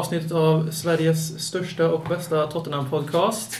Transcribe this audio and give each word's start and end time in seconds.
Avsnittet 0.00 0.32
av 0.32 0.70
Sveriges 0.70 1.40
största 1.48 1.88
och 1.88 2.04
bästa 2.08 2.46
Tottenham-podcast. 2.46 3.56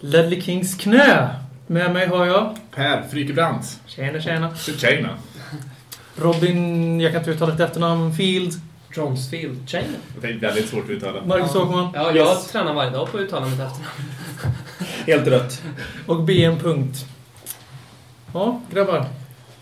Ledley 0.00 0.40
Kings 0.40 0.74
knä. 0.74 1.28
Med 1.66 1.92
mig 1.92 2.06
har 2.06 2.26
jag... 2.26 2.56
Per 2.74 3.02
Frykebrant. 3.10 3.80
Tjena, 3.86 4.20
tjena. 4.20 4.54
Tjena. 4.56 5.08
Robin, 6.16 7.00
jag 7.00 7.12
kan 7.12 7.20
inte 7.20 7.30
uttala 7.30 7.50
ditt 7.52 7.60
efternamn. 7.60 8.14
Field. 8.14 8.52
Johnsfield 8.96 9.68
Chain. 9.68 9.84
Det 10.20 10.26
är 10.28 10.38
väldigt 10.38 10.68
svårt 10.68 10.84
att 10.84 10.90
uttala. 10.90 11.24
Marcus 11.26 11.54
Åkerman. 11.54 11.88
Ja, 11.94 12.12
jag 12.12 12.16
Yes. 12.16 12.46
tränar 12.52 12.74
varje 12.74 12.90
dag 12.90 13.10
på 13.12 13.16
att 13.16 13.22
uttala 13.22 13.46
mitt 13.46 13.60
efternamn. 13.60 14.12
Helt 15.06 15.26
rätt. 15.26 15.62
Och 16.06 16.22
BM. 16.22 16.58
Punkt. 16.58 17.06
Ja, 18.32 18.60
grabbar. 18.72 19.06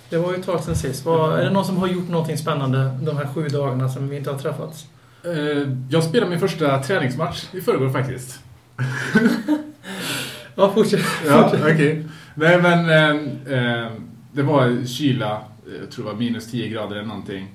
Det 0.08 0.16
var 0.18 0.32
ju 0.32 0.38
ett 0.38 0.46
tag 0.46 0.60
sedan 0.64 0.76
sist. 0.76 1.04
Vad, 1.04 1.38
är 1.40 1.44
det 1.44 1.50
någon 1.50 1.64
som 1.64 1.76
har 1.76 1.86
gjort 1.88 2.08
någonting 2.08 2.38
spännande 2.38 2.98
de 3.02 3.16
här 3.16 3.28
sju 3.34 3.48
dagarna 3.48 3.88
som 3.88 4.08
vi 4.08 4.16
inte 4.16 4.30
har 4.30 4.38
träffats? 4.38 4.86
Eh, 5.24 5.68
Jag 5.90 6.04
spelade 6.04 6.30
min 6.30 6.40
första 6.40 6.82
träningsmatch 6.82 7.44
i 7.54 7.60
förrgår 7.60 7.90
faktiskt. 7.90 8.40
Ja, 10.54 10.72
fortsätt. 10.74 11.00
Ja, 11.26 11.52
okej. 11.62 12.04
Nej, 12.34 12.62
men 12.62 12.90
eh, 12.90 13.54
eh, 13.84 13.92
det 14.32 14.42
var 14.42 14.86
kyla. 14.86 15.32
eh, 15.32 15.72
Jag 15.80 15.90
tror 15.90 16.04
det 16.04 16.10
var 16.12 16.18
minus 16.18 16.50
10 16.50 16.68
grader 16.68 16.96
eller 16.96 17.06
någonting. 17.08 17.54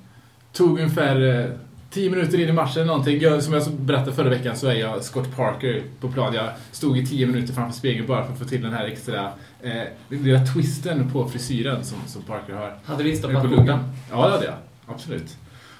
Tog 0.54 0.80
ungefär 0.80 1.40
eh, 1.40 1.46
10 1.90 2.10
minuter 2.10 2.40
in 2.40 2.50
i 2.50 2.52
matchen 2.52 2.74
eller 2.82 2.86
någonting. 2.86 3.20
Jag, 3.20 3.44
som 3.44 3.54
jag 3.54 3.72
berättade 3.72 4.14
förra 4.14 4.30
veckan 4.30 4.56
så 4.56 4.68
är 4.68 4.74
jag 4.74 5.04
Scott 5.04 5.36
Parker 5.36 5.84
på 6.00 6.12
plan. 6.12 6.34
Jag 6.34 6.50
stod 6.72 6.98
i 6.98 7.06
10 7.06 7.28
minuter 7.28 7.54
framför 7.54 7.78
spegeln 7.80 8.08
bara 8.08 8.26
för 8.26 8.34
att 8.34 8.40
få 8.40 8.46
till 8.46 8.62
den 8.62 8.74
här 8.74 8.86
extra 8.86 9.30
eh, 9.62 9.72
lilla 10.10 10.46
twisten 10.46 11.10
på 11.12 11.30
frisyren 11.30 11.84
som, 11.86 11.98
som 12.08 12.22
Parker 12.22 12.54
har. 12.54 12.74
Hade 12.86 13.04
du 13.04 13.12
På 13.12 13.18
stoppat 13.18 13.44
luggen. 13.44 13.58
luggen? 13.60 13.80
Ja, 14.12 14.26
det 14.26 14.32
hade 14.32 14.46
jag. 14.46 14.56
Absolut. 14.88 15.38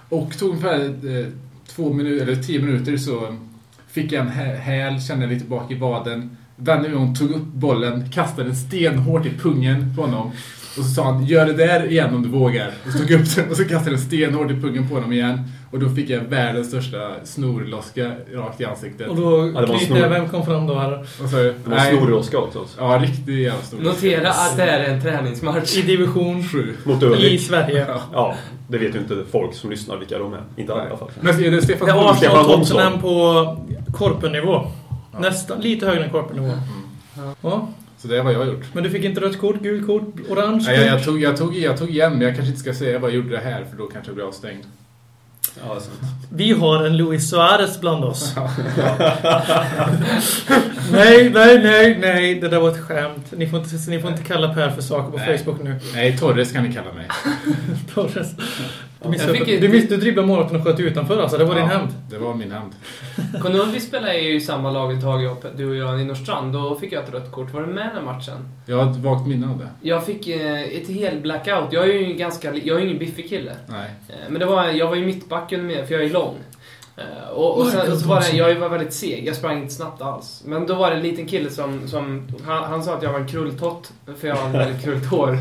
Och 0.10 0.38
tog 0.40 0.50
ungefär 0.50 0.80
eh, 0.86 1.26
två 1.68 1.94
minuter, 1.94 2.28
eller 2.28 2.44
tio 2.44 2.60
minuter 2.60 2.98
så 2.98 3.36
fick 3.88 4.12
jag 4.12 4.22
en 4.22 4.32
häl, 4.58 5.02
kände 5.02 5.28
lite 5.28 5.46
bak 5.46 5.72
i 5.72 5.76
vaden. 5.76 6.38
Vände 6.56 6.90
mig 6.90 6.98
om, 6.98 7.16
tog 7.16 7.32
upp 7.32 7.48
bollen, 7.54 8.10
kastade 8.12 8.44
den 8.44 8.56
stenhårt 8.56 9.26
i 9.26 9.30
pungen 9.30 9.96
på 9.96 10.02
honom. 10.02 10.32
Och 10.78 10.84
så 10.86 10.92
sa 10.92 11.04
han, 11.04 11.26
gör 11.26 11.46
det 11.46 11.54
där 11.54 11.92
igen 11.92 12.16
om 12.16 12.24
du 12.24 12.30
vågar. 12.30 12.72
Och 12.86 12.92
så 12.92 12.98
tog 12.98 13.12
jag 13.12 13.22
upp 13.22 13.36
den 13.36 13.50
och 13.50 13.58
så 13.58 13.64
kastade 13.66 13.96
den 13.96 14.00
stenhårt 14.00 14.52
i 14.52 14.54
pungen 14.54 14.90
på 14.90 14.96
honom 14.96 15.14
igen. 15.14 15.40
Och 15.72 15.80
då 15.80 15.90
fick 15.90 16.10
jag 16.10 16.20
världens 16.22 16.68
största 16.68 17.12
snorloska 17.24 18.12
rakt 18.34 18.62
i 18.62 18.66
ansiktet. 18.66 19.08
Och 19.08 19.16
då 19.16 19.52
Ja, 19.56 19.62
en 19.62 19.68
snor. 19.68 19.78
knytnäven 19.78 20.30
kom 20.30 20.46
fram 20.46 20.68
då 20.68 20.80
här. 20.80 21.00
Och 21.24 21.30
så, 21.30 21.36
Det 21.36 21.54
var 21.66 21.80
snorroska 21.80 22.38
också. 22.38 22.66
Ja, 22.78 23.00
riktigt 23.02 23.36
jävla 23.36 23.62
stor. 23.62 23.78
Notera 23.80 24.30
att 24.30 24.58
det 24.58 24.64
är 24.64 24.94
en 24.94 25.02
träningsmatch. 25.02 25.78
I 25.78 25.82
division 25.82 26.44
Sju. 26.44 26.74
Mot 26.84 27.04
i 27.04 27.06
Övik. 27.06 27.42
Sverige. 27.42 27.86
Ja. 27.90 28.02
Ja, 28.14 28.36
det 28.68 28.78
vet 28.78 28.96
ju 28.96 29.00
inte 29.00 29.24
folk 29.32 29.54
som 29.54 29.70
lyssnar 29.70 29.98
vilka 29.98 30.18
de 30.20 30.34
är. 30.34 30.42
Inte 30.58 30.74
alla 30.74 30.84
i 30.84 30.88
alla 30.88 30.98
fall. 30.98 31.12
Men 31.22 31.44
är 31.44 31.52
det 31.52 31.62
Stefan 31.62 31.88
Det 31.88 31.94
är 31.94 32.12
Arsenal. 32.12 32.46
Tottenham 32.46 33.02
på 33.02 33.58
korpennivå. 33.94 34.62
Nästan 35.20 35.60
lite 35.62 35.86
högre 35.86 36.04
än 36.04 36.10
korpennivå. 36.10 36.52
Ja. 37.42 37.68
Så 38.06 38.12
det 38.12 38.18
är 38.18 38.24
vad 38.24 38.34
jag 38.34 38.40
har 38.40 38.46
gjort. 38.46 38.66
Men 38.74 38.84
du 38.84 38.90
fick 38.90 39.04
inte 39.04 39.22
rött 39.22 39.40
kort, 39.40 39.62
gult 39.62 39.88
kort, 39.88 40.14
orange 40.30 40.64
Nej, 40.68 40.76
jag, 40.80 40.88
jag, 40.88 40.98
kort? 40.98 41.06
tog, 41.06 41.22
jag, 41.22 41.38
tog, 41.38 41.56
jag 41.56 41.78
tog 41.78 41.90
igen, 41.90 42.12
men 42.14 42.22
jag 42.22 42.36
kanske 42.36 42.50
inte 42.50 42.60
ska 42.60 42.74
säga 42.74 43.00
vad 43.00 43.10
jag 43.10 43.16
gjorde 43.16 43.30
det 43.30 43.42
här, 43.42 43.66
för 43.70 43.78
då 43.78 43.86
kanske 43.86 44.10
jag 44.10 44.16
blir 44.16 44.26
avstängd. 44.26 44.64
Ja. 45.64 45.80
Vi 46.30 46.52
har 46.52 46.86
en 46.86 46.98
Luis 46.98 47.30
Suarez 47.30 47.82
bland 47.82 48.04
oss. 48.04 48.34
nej, 50.92 51.30
nej, 51.30 51.60
nej, 51.64 51.98
nej. 52.02 52.36
Det 52.36 52.48
där 52.48 52.60
var 52.60 52.70
ett 52.70 52.82
skämt. 52.82 53.32
Ni 53.32 53.48
får 53.48 53.60
inte, 53.60 53.76
ni 53.90 54.00
får 54.02 54.12
inte 54.12 54.24
kalla 54.24 54.54
Per 54.54 54.70
för 54.70 54.82
saker 54.82 55.12
på 55.12 55.18
Nej. 55.18 55.38
Facebook 55.38 55.64
nu. 55.64 55.76
Nej, 55.94 56.18
Torres 56.18 56.52
kan 56.52 56.64
ni 56.64 56.74
kalla 56.74 56.94
mig. 56.94 57.08
Torres. 57.94 58.28
Du 59.12 59.18
Jag 59.18 59.32
missade, 59.32 59.34
fick 59.38 59.48
ju- 59.48 59.60
du, 59.60 59.70
missade, 59.70 59.96
du 59.96 60.02
dribblade 60.02 60.28
målet 60.28 60.52
och 60.52 60.64
sköt 60.64 60.80
utanför 60.80 61.22
alltså. 61.22 61.38
Det 61.38 61.46
var 61.46 61.56
din 61.56 61.64
Ja, 61.64 61.70
hämnd. 61.70 61.90
Det 62.10 62.18
var 62.18 62.34
min 62.34 62.52
hämnd. 62.52 62.74
Kommer 63.42 63.66
vi 63.74 63.80
spelade 63.80 64.18
ju 64.20 64.36
i 64.36 64.42
samma 64.42 64.72
lag 64.72 64.94
ett 64.94 65.02
tag, 65.02 65.24
jag- 65.24 65.38
du 65.58 65.70
och 65.70 65.76
jag, 65.76 66.02
i 66.02 66.06
Norrstrand. 66.06 66.54
Då 66.54 66.76
fick 66.76 66.92
jag 66.94 67.04
ett 67.04 67.14
rött 67.14 67.32
kort. 67.32 67.54
Var 67.54 67.62
du 67.62 67.68
med 67.68 67.90
den 67.96 68.06
matchen? 68.06 68.38
Jag 68.66 68.78
har 68.78 68.92
ett 68.92 68.98
vagt 68.98 69.28
minne 69.28 69.48
av 69.48 69.58
det. 69.58 69.68
Jag 69.82 70.06
fick 70.06 70.28
eh, 70.28 70.62
ett 70.62 70.88
hel 70.88 71.20
blackout. 71.22 71.68
Jag 71.74 71.90
är 71.90 71.94
ju 71.94 72.14
ganska, 72.14 72.54
jag 72.56 72.78
är 72.82 72.86
ingen 72.86 72.98
biffig 73.00 73.30
kille. 73.30 73.52
Nej. 73.68 73.90
Eh, 74.10 74.16
Men 74.30 74.40
det 74.40 74.46
var, 74.46 74.66
jag 74.66 74.88
var 74.88 74.96
ju 74.96 75.06
mittbacken 75.06 75.68
med, 75.68 75.88
för 75.88 75.94
jag 75.96 76.04
är 76.04 76.10
lång. 76.10 76.36
Eh, 76.98 77.30
Och, 77.34 77.58
och, 77.58 77.68
sen, 77.68 77.92
och 77.92 77.98
så 77.98 78.08
var 78.08 78.22
det, 78.22 78.38
jag 78.38 78.56
var 78.56 78.70
väldigt 78.70 78.94
seg, 78.94 79.28
jag 79.28 79.36
sprang 79.36 79.62
inte 79.62 79.74
snabbt 79.74 80.02
alls. 80.02 80.42
Men 80.46 80.68
då 80.68 80.76
var 80.76 80.90
det 80.90 80.96
en 80.96 81.04
liten 81.04 81.26
kille 81.26 81.50
som, 81.50 81.88
som 81.88 82.28
han, 82.48 82.64
han 82.64 82.84
sa 82.84 82.94
att 82.94 83.04
jag 83.04 83.12
var 83.12 83.20
en 83.20 83.28
krulltott, 83.28 83.92
för 84.20 84.28
jag 84.28 84.36
har 84.36 84.50
väldigt 84.50 84.82
krulligt 84.84 85.06
hår. 85.10 85.38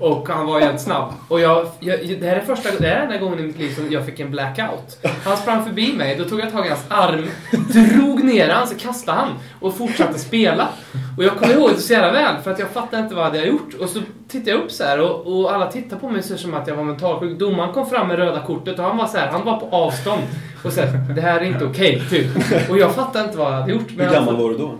Och 0.00 0.28
han 0.28 0.46
var 0.46 0.60
jävligt 0.60 0.80
snabb. 0.82 1.12
Och 1.28 1.40
jag, 1.40 1.66
jag, 1.80 1.98
det 2.20 2.26
här 2.26 2.36
är 2.36 2.40
första 2.40 2.68
det 2.78 2.86
här 2.88 2.96
är 2.96 3.02
enda 3.02 3.16
gången 3.18 3.38
i 3.38 3.42
mitt 3.42 3.58
liv 3.58 3.74
som 3.74 3.92
jag 3.92 4.06
fick 4.06 4.20
en 4.20 4.30
blackout. 4.30 4.98
Han 5.24 5.36
sprang 5.36 5.64
förbi 5.64 5.92
mig, 5.92 6.16
då 6.16 6.24
tog 6.24 6.40
jag 6.40 6.52
tag 6.52 6.66
i 6.66 6.68
hans 6.68 6.84
arm, 6.88 7.26
drog 7.68 8.24
ner 8.24 8.48
han, 8.48 8.66
så 8.68 8.74
kastade 8.74 9.18
han 9.18 9.28
och 9.60 9.76
fortsatte 9.76 10.18
spela. 10.18 10.68
Och 11.16 11.24
jag 11.24 11.36
kommer 11.36 11.54
ihåg 11.54 11.70
det 11.70 11.80
så 11.80 11.92
jävla 11.92 12.12
väl, 12.12 12.42
för 12.42 12.50
att 12.50 12.58
jag 12.58 12.68
fattade 12.70 13.02
inte 13.02 13.14
vad 13.14 13.24
jag 13.24 13.30
hade 13.30 13.46
gjort. 13.46 13.74
Och 13.80 13.88
så 13.88 14.00
tittade 14.32 14.50
jag 14.50 14.60
upp 14.60 14.72
så 14.72 14.84
här 14.84 15.00
och, 15.00 15.26
och 15.40 15.52
alla 15.54 15.66
tittade 15.72 16.00
på 16.00 16.08
mig 16.08 16.22
så 16.22 16.36
som 16.36 16.54
att 16.54 16.68
jag 16.68 16.76
var 16.76 16.84
mentalsjuk. 16.84 17.38
Domaren 17.38 17.72
kom 17.72 17.86
fram 17.86 18.08
med 18.08 18.16
röda 18.16 18.42
kortet 18.42 18.78
och 18.78 18.84
han 18.84 18.96
var 18.96 19.06
så 19.06 19.18
här, 19.18 19.28
han 19.28 19.44
var 19.44 19.60
på 19.60 19.76
avstånd. 19.76 20.22
Och 20.64 20.72
så 20.72 20.80
här, 20.80 21.14
det 21.14 21.20
här 21.20 21.40
är 21.40 21.44
inte 21.44 21.64
okej, 21.64 22.02
typ. 22.10 22.30
Och 22.70 22.78
jag 22.78 22.94
fattade 22.94 23.24
inte 23.24 23.38
vad 23.38 23.52
jag 23.52 23.60
hade 23.60 23.72
gjort. 23.72 23.90
Hur 23.90 24.10
gammal 24.12 24.36
var 24.36 24.50
du 24.50 24.58
då? 24.58 24.74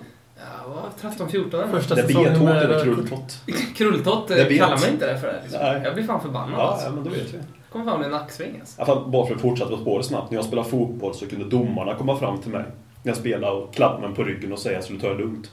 Jag 0.64 0.74
var 0.74 0.82
13, 1.00 1.28
14 1.28 1.60
eller 1.60 1.72
Första 1.72 1.94
Det 1.94 2.02
säsongen 2.02 2.32
betot 2.32 2.44
med... 2.44 2.62
eller 2.62 2.84
krulltott? 2.84 3.38
Krulltott 3.76 4.28
kallar 4.28 4.80
man 4.80 4.88
inte 4.92 5.12
det 5.12 5.18
för 5.18 5.26
det. 5.26 5.40
Liksom. 5.42 5.60
Nej. 5.62 5.80
Jag 5.84 5.94
blir 5.94 6.04
fan 6.04 6.20
förbannad 6.20 6.54
Ja, 6.58 6.62
alltså. 6.62 6.86
ja, 6.86 6.92
men 6.92 7.04
då 7.04 7.10
vet 7.10 7.34
vi. 7.34 7.38
Kommer 7.72 7.84
fan 7.84 7.98
bli 7.98 8.06
en 8.06 8.12
nacksving 8.12 8.60
alltså. 8.60 9.04
Bara 9.06 9.26
för 9.26 9.34
att 9.34 9.40
fortsätta 9.40 9.70
på 9.70 9.76
spåret 9.76 10.06
snabbt. 10.06 10.30
När 10.30 10.38
jag 10.38 10.44
spelade 10.44 10.69
fotboll 10.69 11.14
så 11.14 11.26
kunde 11.26 11.44
domarna 11.44 11.94
komma 11.94 12.16
fram 12.16 12.38
till 12.38 12.50
mig 12.50 12.64
när 13.02 13.10
jag 13.10 13.16
spelade 13.16 13.52
och 13.56 13.74
klappa 13.74 14.06
mig 14.06 14.16
på 14.16 14.22
ryggen 14.22 14.52
och 14.52 14.58
säga 14.58 14.72
att 14.72 14.76
jag 14.76 14.84
skulle 14.84 15.00
ta 15.00 15.08
det 15.08 15.14
lugnt. 15.22 15.50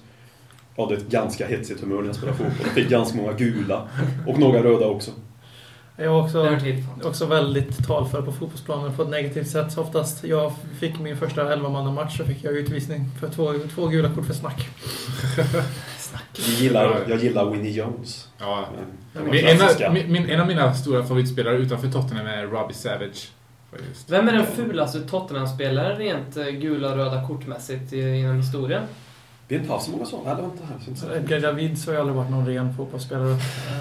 Jag 0.75 0.83
hade 0.85 0.97
ett 0.97 1.09
ganska 1.09 1.47
hetsigt 1.47 1.81
humör 1.81 1.99
när 2.01 2.05
jag 2.07 2.15
spelade 2.15 2.37
fotboll. 2.37 2.55
Jag 2.63 2.71
fick 2.71 2.89
ganska 2.89 3.17
många 3.17 3.33
gula. 3.33 3.87
Och 4.27 4.39
några 4.39 4.63
röda 4.63 4.85
också. 4.85 5.11
Jag 5.95 6.11
var 6.13 6.23
också, 6.23 6.57
också 7.03 7.25
väldigt 7.25 7.87
talför 7.87 8.21
på 8.21 8.31
fotbollsplanen 8.31 8.93
på 8.95 9.01
ett 9.03 9.09
negativt 9.09 9.47
sätt. 9.47 9.77
Oftast 9.77 10.23
jag 10.23 10.53
fick 10.79 10.99
min 10.99 11.17
första 11.17 11.55
11-mannamatch 11.55 12.17
så 12.17 12.23
fick 12.25 12.43
jag 12.43 12.53
utvisning 12.53 13.05
för 13.19 13.29
två, 13.29 13.53
två 13.75 13.87
gula 13.87 14.09
kort 14.15 14.25
för 14.25 14.33
snack. 14.33 14.67
Jag 16.37 16.45
gillar, 16.47 16.99
jag 17.07 17.19
gillar 17.23 17.49
Winnie 17.51 17.71
Jones. 17.71 18.27
Ja. 18.39 18.65
Min, 19.31 19.45
en, 19.45 19.93
min, 19.93 20.11
min, 20.11 20.29
en 20.29 20.39
av 20.39 20.47
mina 20.47 20.73
stora 20.73 21.03
favoritspelare 21.03 21.55
utanför 21.57 21.91
Tottenham 21.91 22.27
är 22.27 22.47
Robbie 22.47 22.73
Savage. 22.73 23.31
Vem 24.07 24.27
är 24.27 24.33
den 24.33 24.45
fulaste 24.45 24.99
Tottenham-spelaren 25.01 25.97
rent 25.97 26.37
eh, 26.37 26.45
gula 26.45 26.97
röda 26.97 27.27
kortmässigt 27.27 27.93
i- 27.93 27.97
genom 27.97 28.37
historien? 28.37 28.83
Vi 29.49 29.55
har 29.55 29.61
inte 29.61 29.73
haft 29.73 29.85
så 29.85 29.91
många 29.91 30.05
sådana. 30.05 30.35
Ska 30.35 30.89
inte 30.89 30.99
säga. 31.01 31.15
Edgar 31.15 31.39
Davids 31.39 31.85
har 31.85 31.93
ju 31.93 31.99
aldrig 31.99 32.15
varit 32.17 32.29
någon 32.31 32.45
ren 32.47 32.73
fotbollsspelare. 32.73 33.37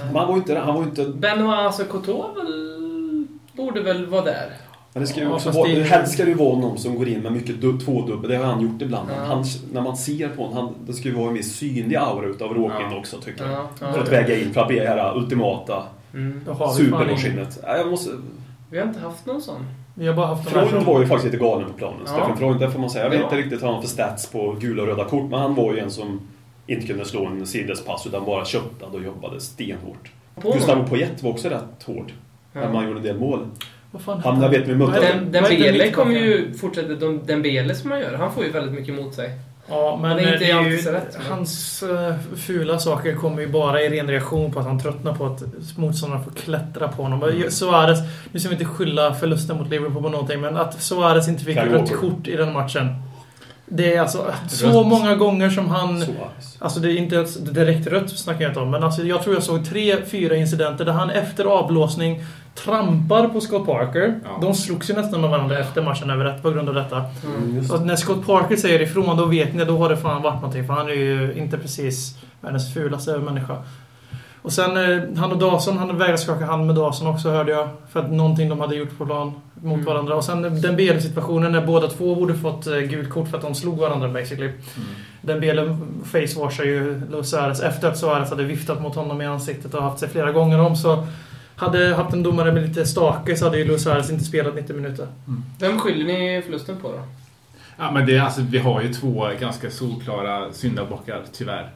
Men 0.06 0.16
han 0.16 0.28
var 0.28 0.34
inte... 0.36 0.58
Han 0.58 0.74
var 0.74 0.82
ju 0.82 0.88
inte 0.88 1.04
Benoit 1.04 1.54
alltså 1.58 1.84
Couture 1.84 2.22
väl, 2.36 3.26
borde 3.52 3.80
väl 3.82 4.06
vara 4.06 4.24
där. 4.24 4.46
men 4.92 5.02
det 5.02 5.06
ska 5.06 5.20
ju 5.20 5.26
Ja, 5.26 5.32
också 5.34 5.50
vara, 5.50 5.68
det- 5.68 5.82
helst 5.82 6.12
ska 6.12 6.22
det 6.24 6.30
ju 6.30 6.36
vara 6.36 6.58
någon 6.58 6.78
som 6.78 6.94
går 6.96 7.08
in 7.08 7.20
med 7.20 7.32
mycket 7.32 7.60
du, 7.60 7.78
tvådubbel. 7.78 8.30
Det 8.30 8.36
har 8.36 8.44
han 8.44 8.60
gjort 8.62 8.82
ibland. 8.82 9.08
Ja. 9.16 9.24
Han, 9.24 9.44
när 9.72 9.80
man 9.80 9.96
ser 9.96 10.28
på 10.28 10.42
honom, 10.42 10.56
han, 10.56 10.74
det 10.86 10.92
ska 10.92 11.08
ju 11.08 11.14
vara 11.14 11.28
en 11.28 11.34
viss 11.34 11.56
synlig 11.56 11.96
aura 11.96 12.26
utav 12.26 12.54
råkind 12.54 12.92
Ja. 12.92 12.98
också 12.98 13.16
tycker 13.20 13.44
jag. 13.44 13.52
Ja, 13.52 13.68
ja. 13.80 13.92
För 13.92 14.00
att 14.02 14.12
väga 14.12 14.38
in, 14.38 14.52
för 14.54 14.60
att 14.60 14.68
bli 14.68 14.78
det 14.78 14.86
här 14.88 15.16
ultimata 15.16 15.82
Det 16.12 16.18
Mm. 16.18 16.40
har 16.58 16.74
vi. 16.74 17.46
Nej, 17.66 17.84
måste... 17.84 18.10
Vi 18.71 18.78
har 18.78 18.86
inte 18.86 19.00
haft 19.00 19.26
någon 19.26 19.42
sån. 19.42 19.64
Vi 19.98 20.06
har 20.06 20.15
bara 20.15 20.27
haft 20.27 20.48
Freund 20.50 20.71
som... 20.71 20.84
var 20.84 21.00
ju 21.00 21.06
faktiskt 21.06 21.33
lite 21.33 21.45
galen 21.45 21.68
på 21.68 21.78
planen. 21.78 21.98
Ja. 22.06 22.12
Stefan 22.12 22.36
Freund, 22.39 22.60
det 22.60 22.71
får 22.71 22.78
man 22.80 22.91
säga. 22.91 23.04
Jag 23.04 23.10
vet 23.10 23.18
Ja. 23.18 23.24
inte 23.24 23.36
riktigt 23.36 23.60
vad 23.60 23.71
han 23.71 23.74
har 23.74 23.83
för 23.83 23.89
stats 23.89 24.27
på 24.30 24.56
gula 24.60 24.83
och 24.83 24.89
röda 24.89 25.04
kort, 25.04 25.30
men 25.30 25.41
han 25.41 25.54
var 25.54 25.74
ju 25.74 25.78
en 25.80 25.91
som 25.91 26.21
inte 26.66 26.86
kunde 26.86 27.04
slå 27.04 27.27
en 27.27 27.47
sidledspass 27.47 28.06
utan 28.06 28.24
bara 28.24 28.45
köttade 28.45 28.97
och 28.97 29.03
jobbade 29.03 29.41
stenhårt. 29.41 30.10
På 30.42 30.50
Gustavo. 30.53 30.84
Poyet 30.86 31.22
var 31.22 31.30
också 31.30 31.48
rätt 31.48 31.83
hård. 31.86 32.12
Ja. 32.53 32.60
Men 32.60 32.72
man 32.72 32.84
gjorde 32.86 32.98
en 32.98 33.04
del 33.04 33.18
mål. 33.18 33.47
Vad 33.91 34.03
fan 34.03 34.21
Han, 34.24 34.42
jag 34.42 34.48
vet 34.48 34.68
vi 34.68 34.74
mötte... 34.74 35.00
Den, 35.00 35.33
det 35.33 35.41
Dembele 35.41 35.91
kommer 35.91 36.12
ju 36.15 36.54
fortsätta... 36.54 36.95
de- 36.95 37.21
Dembele 37.27 37.74
som 37.74 37.91
han 37.91 38.00
gör, 38.00 38.15
han 38.15 38.33
får 38.33 38.45
ju 38.45 38.50
väldigt 38.50 38.74
mycket 38.74 38.98
emot 38.98 39.15
sig. 39.15 39.30
Ja, 39.68 39.98
men 40.03 40.16
Det 40.16 40.22
är 40.22 40.32
inte 40.32 40.44
det 40.44 40.50
är 40.50 40.56
alltid 40.56 40.72
ju, 40.72 40.78
så 40.78 40.91
rätt, 40.91 41.18
hans 41.28 41.82
eh, 41.82 42.15
fula 42.36 42.78
saker 42.78 43.15
kommer 43.15 43.41
ju 43.41 43.48
bara 43.48 43.82
i 43.82 43.88
ren 43.88 44.10
reaktion 44.10 44.53
på 44.53 44.60
att 44.60 44.66
han 44.66 44.80
tröttnar 44.80 45.15
på 45.15 45.26
att 45.26 45.42
motståndarna 45.76 46.22
får 46.22 46.30
klättra 46.30 46.88
på 46.88 47.03
honom. 47.03 47.22
Mm. 47.22 47.50
Suarez, 47.50 47.98
nu 48.32 48.41
ska 48.41 48.48
vi 48.48 48.54
inte 48.54 48.65
skylla 48.65 49.15
förlusten 49.15 49.56
mot 49.56 49.70
Liverpool 49.70 50.03
på 50.03 50.09
någonting, 50.09 50.41
men 50.41 50.56
att 50.56 50.82
Suarez 50.82 51.28
inte 51.28 51.44
fick 51.44 51.56
rött 51.56 51.97
kort 51.97 52.28
i 52.28 52.36
den 52.36 52.53
matchen. 52.53 52.86
Det 53.70 53.94
är 53.94 54.00
alltså 54.00 54.24
så 54.48 54.66
Rött. 54.66 54.86
många 54.86 55.15
gånger 55.15 55.50
som 55.50 55.68
han... 55.68 56.00
Suarez. 56.00 56.56
Alltså 56.59 56.80
det 56.80 56.92
är 56.92 56.97
inte 56.97 57.15
ens 57.16 57.36
direkt 57.36 57.86
rött 57.86 58.10
snackar 58.10 58.42
jag 58.42 58.50
inte 58.50 58.60
om, 58.60 58.70
men 58.70 58.82
alltså 58.82 59.03
jag 59.03 59.22
tror 59.22 59.34
jag 59.34 59.42
såg 59.42 59.66
tre, 59.68 59.97
fyra 60.06 60.36
incidenter 60.36 60.84
där 60.84 60.92
han 60.92 61.10
efter 61.10 61.44
avblåsning 61.44 62.22
trampar 62.54 63.28
på 63.28 63.41
Scott 63.41 63.66
Parker. 63.66 64.20
Ja. 64.24 64.38
De 64.42 64.54
slogs 64.54 64.91
ju 64.91 64.94
nästan 64.94 65.20
med 65.20 65.30
varandra 65.30 65.59
efter 65.59 65.82
matchen 65.82 66.10
över 66.10 66.24
rätt 66.24 66.42
på 66.42 66.50
grund 66.50 66.68
av 66.68 66.74
detta. 66.74 67.04
Mm, 67.24 67.65
Så 67.65 67.76
det. 67.76 67.84
när 67.84 67.97
Scott 67.97 68.26
Parker 68.26 68.56
säger 68.56 68.82
ifrån, 68.82 69.16
då 69.16 69.24
vet 69.24 69.54
ni, 69.54 69.65
då 69.65 69.78
har 69.78 69.88
det 69.88 69.97
fan 69.97 70.22
varit 70.22 70.34
någonting. 70.41 70.66
För 70.66 70.74
han 70.74 70.88
är 70.88 70.92
ju 70.92 71.34
inte 71.36 71.59
precis 71.59 72.16
världens 72.41 72.74
fulaste 72.74 73.18
människa. 73.18 73.56
Och 74.42 74.52
sen 74.52 74.76
eh, 74.76 75.02
han 75.16 75.32
och 75.32 75.38
Dawson, 75.38 75.78
han 75.78 75.98
vägrade 75.98 76.18
skaka 76.18 76.44
hand 76.46 76.66
med 76.66 76.74
Dawson 76.76 77.06
också 77.06 77.30
hörde 77.30 77.52
jag. 77.52 77.68
För 77.90 78.00
att 78.00 78.10
någonting 78.12 78.48
de 78.48 78.60
hade 78.60 78.76
gjort 78.76 78.98
på 78.98 79.06
plan 79.06 79.32
mot 79.54 79.74
Mm. 79.74 79.84
varandra. 79.84 80.14
Och 80.14 80.24
sen 80.24 80.42
den 80.62 80.76
Bele-situationen 80.76 81.52
när 81.52 81.66
båda 81.66 81.88
två 81.88 82.14
borde 82.14 82.34
fått 82.34 82.66
eh, 82.66 82.76
gult 82.78 83.10
kort 83.10 83.28
för 83.28 83.36
att 83.36 83.42
de 83.42 83.54
slog 83.54 83.78
varandra 83.78 84.08
basically. 84.08 84.46
Mm. 84.46 84.58
Den 85.22 85.40
Bele 85.40 85.76
facewashar 86.04 86.64
ju 86.64 87.02
Luis 87.10 87.30
Suarez 87.30 87.60
efter 87.62 87.88
att 87.88 87.98
Suarez 87.98 88.30
hade 88.30 88.44
viftat 88.44 88.82
mot 88.82 88.94
honom 88.94 89.22
i 89.22 89.26
ansiktet 89.26 89.74
och 89.74 89.82
haft 89.82 89.98
sig 89.98 90.08
flera 90.08 90.32
gånger 90.32 90.60
om. 90.60 90.76
Så 90.76 91.06
hade 91.56 91.94
haft 91.94 92.12
en 92.12 92.22
domare 92.22 92.52
med 92.52 92.68
lite 92.68 92.86
stake 92.86 93.36
så 93.36 93.44
hade 93.44 93.58
ju 93.58 93.64
Luis 93.64 93.82
Suarez 93.82 94.10
inte 94.10 94.24
spelat 94.24 94.54
90 94.54 94.76
minuter. 94.76 95.06
Vem 95.60 95.78
skyller 95.78 96.04
ni 96.04 96.42
förlusten 96.42 96.76
på 96.76 96.88
då? 96.88 96.98
Ja, 97.78 97.90
men 97.90 98.06
det 98.06 98.16
är 98.16 98.22
alltså, 98.22 98.40
vi 98.50 98.58
har 98.58 98.82
ju 98.82 98.94
två 98.94 99.28
ganska 99.40 99.70
solklara 99.70 100.52
syndabockar, 100.52 101.22
tyvärr. 101.32 101.70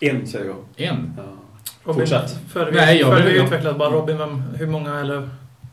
En, 0.00 0.26
säger 0.26 0.44
jag. 0.46 0.56
En. 0.88 1.12
Ja. 1.16 1.22
Robin, 1.86 2.00
Fortsätt. 2.00 2.38
Före 2.52 2.70
vi, 2.70 2.76
Nej, 2.76 3.00
jag 3.00 3.14
vill- 3.14 3.24
vi 3.24 3.40
utvecklat 3.42 3.78
bara 3.78 3.90
Robin, 3.90 4.18
vem, 4.18 4.42
hur 4.58 4.66
många 4.66 5.00
eller? 5.00 5.28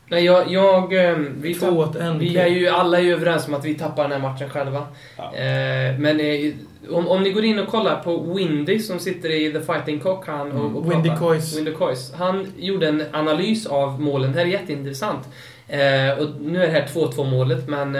Nej, 0.08 0.24
jag... 0.24 0.50
jag 0.50 1.10
eh, 1.10 1.16
vi, 1.40 1.54
Två 1.54 1.66
tapp, 1.66 1.76
åt 1.76 1.96
en. 1.96 2.18
vi 2.18 2.36
är 2.36 2.46
ju 2.46 2.68
alla 2.68 2.98
är 2.98 3.02
ju 3.02 3.12
överens 3.12 3.48
om 3.48 3.54
att 3.54 3.64
vi 3.64 3.74
tappar 3.74 4.02
den 4.02 4.12
här 4.12 4.18
matchen 4.18 4.50
själva. 4.50 4.86
Ja. 5.16 5.24
Eh, 5.34 5.98
men 5.98 6.20
eh, 6.20 6.52
om, 6.90 7.08
om 7.08 7.22
ni 7.22 7.30
går 7.30 7.44
in 7.44 7.58
och 7.58 7.68
kollar 7.68 7.96
på 8.02 8.34
Windy 8.34 8.78
som 8.78 8.98
sitter 8.98 9.30
i 9.30 9.52
The 9.52 9.60
Fighting 9.60 10.00
Cock 10.00 10.26
han 10.26 10.52
och, 10.52 10.76
och 10.76 10.92
Windy. 10.92 11.10
Coys. 11.18 11.56
Windy 11.58 11.72
Coys. 11.72 12.12
Han 12.14 12.46
gjorde 12.56 12.88
en 12.88 13.02
analys 13.12 13.66
av 13.66 14.00
målen. 14.00 14.32
Det 14.32 14.38
här 14.38 14.46
är 14.46 14.50
jätteintressant. 14.50 15.28
Eh, 15.68 16.18
och 16.18 16.40
nu 16.40 16.62
är 16.62 16.66
det 16.66 16.72
här 16.72 16.86
2-2 16.86 17.30
målet, 17.30 17.68
men 17.68 17.96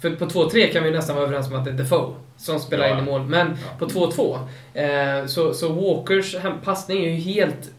för 0.00 0.10
på 0.10 0.26
2-3 0.26 0.72
kan 0.72 0.84
vi 0.84 0.90
nästan 0.90 1.16
vara 1.16 1.26
överens 1.26 1.48
om 1.50 1.54
att 1.56 1.64
det 1.64 1.70
är 1.70 1.74
Defoe 1.74 2.14
som 2.36 2.60
spelar 2.60 2.86
Ja. 2.88 2.92
in 2.98 3.04
i 3.04 3.10
mål. 3.10 3.22
Men 3.26 3.46
Ja. 3.48 3.54
på 3.78 3.86
2-2 3.86 4.38
eh, 4.74 5.26
så, 5.26 5.54
så 5.54 5.68
Walkers 5.68 6.36
passning 6.64 7.04
är 7.04 7.08
ju 7.10 7.16
helt 7.16 7.70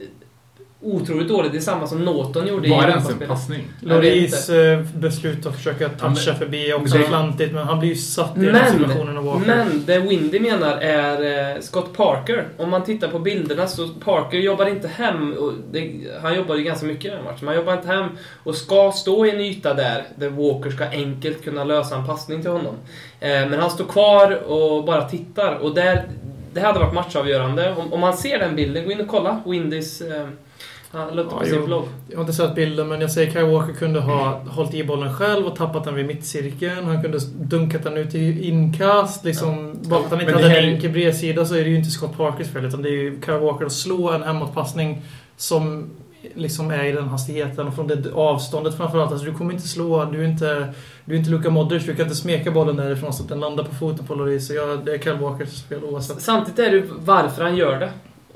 otroligt 0.81 1.27
dålig. 1.27 1.51
Det 1.51 1.57
är 1.57 1.61
samma 1.61 1.87
som 1.87 2.05
Norton 2.05 2.47
gjorde 2.47 2.67
i 2.67 2.71
Var 2.71 2.81
det 2.81 2.89
ens 2.89 3.09
en 3.09 3.19
passning? 3.27 3.63
Loris 3.81 4.49
eh, 4.49 4.81
beslut 4.95 5.45
att 5.45 5.55
försöka 5.55 5.89
toucha 5.89 6.09
men- 6.25 6.35
förbi 6.35 6.69
är 6.69 6.75
också 6.75 6.97
klantigt, 6.97 7.53
men 7.53 7.67
han 7.67 7.79
blir 7.79 7.89
ju 7.89 7.95
satt 7.95 8.37
i 8.37 8.39
den 8.39 8.51
Men, 8.51 8.71
situationen 8.71 9.17
av 9.17 9.23
Walker. 9.25 9.47
men 9.47 9.85
det 9.85 9.99
Windy 9.99 10.39
menar 10.39 10.77
är 10.77 11.55
eh, 11.55 11.61
Scott 11.61 11.97
Parker. 11.97 12.47
Om 12.57 12.69
man 12.69 12.83
tittar 12.83 13.07
på 13.07 13.19
bilderna 13.19 13.67
så 13.67 13.87
Parker 13.87 14.37
jobbar 14.37 14.65
inte 14.65 14.87
hem. 14.87 15.33
Och 15.33 15.53
det, 15.71 15.91
han 16.21 16.35
jobbar 16.35 16.55
ju 16.55 16.63
ganska 16.63 16.85
mycket 16.85 17.05
i 17.05 17.07
den 17.07 17.17
här 17.17 17.31
matchen. 17.31 17.47
Han 17.47 17.55
jobbar 17.55 17.73
inte 17.73 17.87
hem 17.87 18.09
och 18.43 18.55
ska 18.55 18.91
stå 18.91 19.25
i 19.25 19.29
en 19.29 19.39
yta 19.41 19.73
där, 19.73 20.03
där 20.15 20.29
Walker 20.29 20.69
ska 20.69 20.85
enkelt 20.85 21.43
kunna 21.43 21.63
lösa 21.63 21.95
en 21.95 22.05
passning 22.05 22.41
till 22.41 22.51
honom. 22.51 22.75
Eh, 23.19 23.29
men 23.29 23.53
han 23.53 23.69
står 23.71 23.85
kvar 23.85 24.31
och 24.51 24.83
bara 24.85 25.09
tittar. 25.09 25.55
Och 25.55 25.75
där, 25.75 26.03
det 26.53 26.59
hade 26.59 26.79
varit 26.79 26.93
matchavgörande. 26.93 27.75
Om, 27.77 27.93
om 27.93 27.99
man 27.99 28.17
ser 28.17 28.39
den 28.39 28.55
bilden, 28.55 28.85
gå 28.85 28.91
in 28.91 29.01
och 29.01 29.07
kolla 29.07 29.41
Windys... 29.45 30.01
Han 30.91 31.15
la 31.15 31.21
upp 31.21 31.29
det 31.29 31.35
Ja, 31.35 31.39
på 31.39 31.45
sin 31.45 31.65
blogg. 31.65 31.83
Jag 32.07 32.17
har 32.17 32.21
inte 32.21 32.33
sett 32.33 32.55
bilden, 32.55 32.87
men 32.87 33.01
jag 33.01 33.11
säger 33.11 33.31
Kyle 33.31 33.45
Walker 33.45 33.73
kunde 33.73 33.99
ha 33.99 34.41
hållit 34.47 34.73
i 34.73 34.83
bollen 34.83 35.13
själv 35.13 35.45
och 35.45 35.55
tappat 35.55 35.83
den 35.83 35.95
vid 35.95 36.05
mittcirkeln. 36.05 36.85
Han 36.85 37.01
kunde 37.01 37.19
dunkat 37.39 37.83
den 37.83 37.97
ut 37.97 38.15
i 38.15 38.47
inkast. 38.47 39.23
Liksom, 39.25 39.77
Bara 39.81 39.99
för 39.99 40.05
att 40.05 40.11
han 40.11 40.21
inte 40.21 40.33
Men 40.33 40.43
hade 40.43 40.59
en 40.59 40.73
enkel 40.73 40.91
bredsida 40.91 41.45
så 41.45 41.55
är 41.55 41.63
det 41.63 41.69
ju 41.69 41.75
inte 41.75 41.89
Scott 41.89 42.17
Parkers 42.17 42.47
fel, 42.47 42.65
utan 42.65 42.81
det 42.81 42.89
är 42.89 42.93
ju 42.93 43.21
Kyle 43.25 43.39
Walker 43.39 43.65
att 43.65 43.71
slå 43.71 44.09
en 44.09 44.23
hemåtpassning 44.23 45.01
som 45.37 45.89
liksom 46.35 46.71
är 46.71 46.83
i 46.83 46.91
den 46.91 47.07
hastigheten 47.07 47.67
och 47.67 47.75
från 47.75 47.87
det 47.87 48.11
avståndet 48.13 48.77
framförallt. 48.77 49.11
Alltså, 49.11 49.25
du 49.25 49.33
kommer 49.33 49.53
inte 49.53 49.67
slå, 49.67 50.05
du 50.05 50.23
är 50.23 50.27
inte, 50.27 50.73
du 51.05 51.13
är 51.13 51.19
inte 51.19 51.29
Luka 51.29 51.49
Modric, 51.49 51.85
du 51.85 51.95
kan 51.95 52.05
inte 52.05 52.15
smeka 52.15 52.51
bollen 52.51 52.75
därifrån 52.75 53.13
så 53.13 53.23
att 53.23 53.29
den 53.29 53.39
landar 53.39 53.63
på 53.63 53.75
foten 53.75 54.05
på 54.05 54.15
Lloris. 54.15 54.47
Så 54.47 54.53
jag, 54.53 54.85
det 54.85 54.93
är 54.93 54.97
Kyle 54.97 55.17
Walkers 55.17 55.63
fel 55.63 55.83
oavsett. 55.83 56.21
Samtidigt 56.21 56.59
är 56.59 56.71
det 56.71 56.83
varför 56.99 57.43
han 57.43 57.55
gör 57.55 57.79
det. 57.79 57.89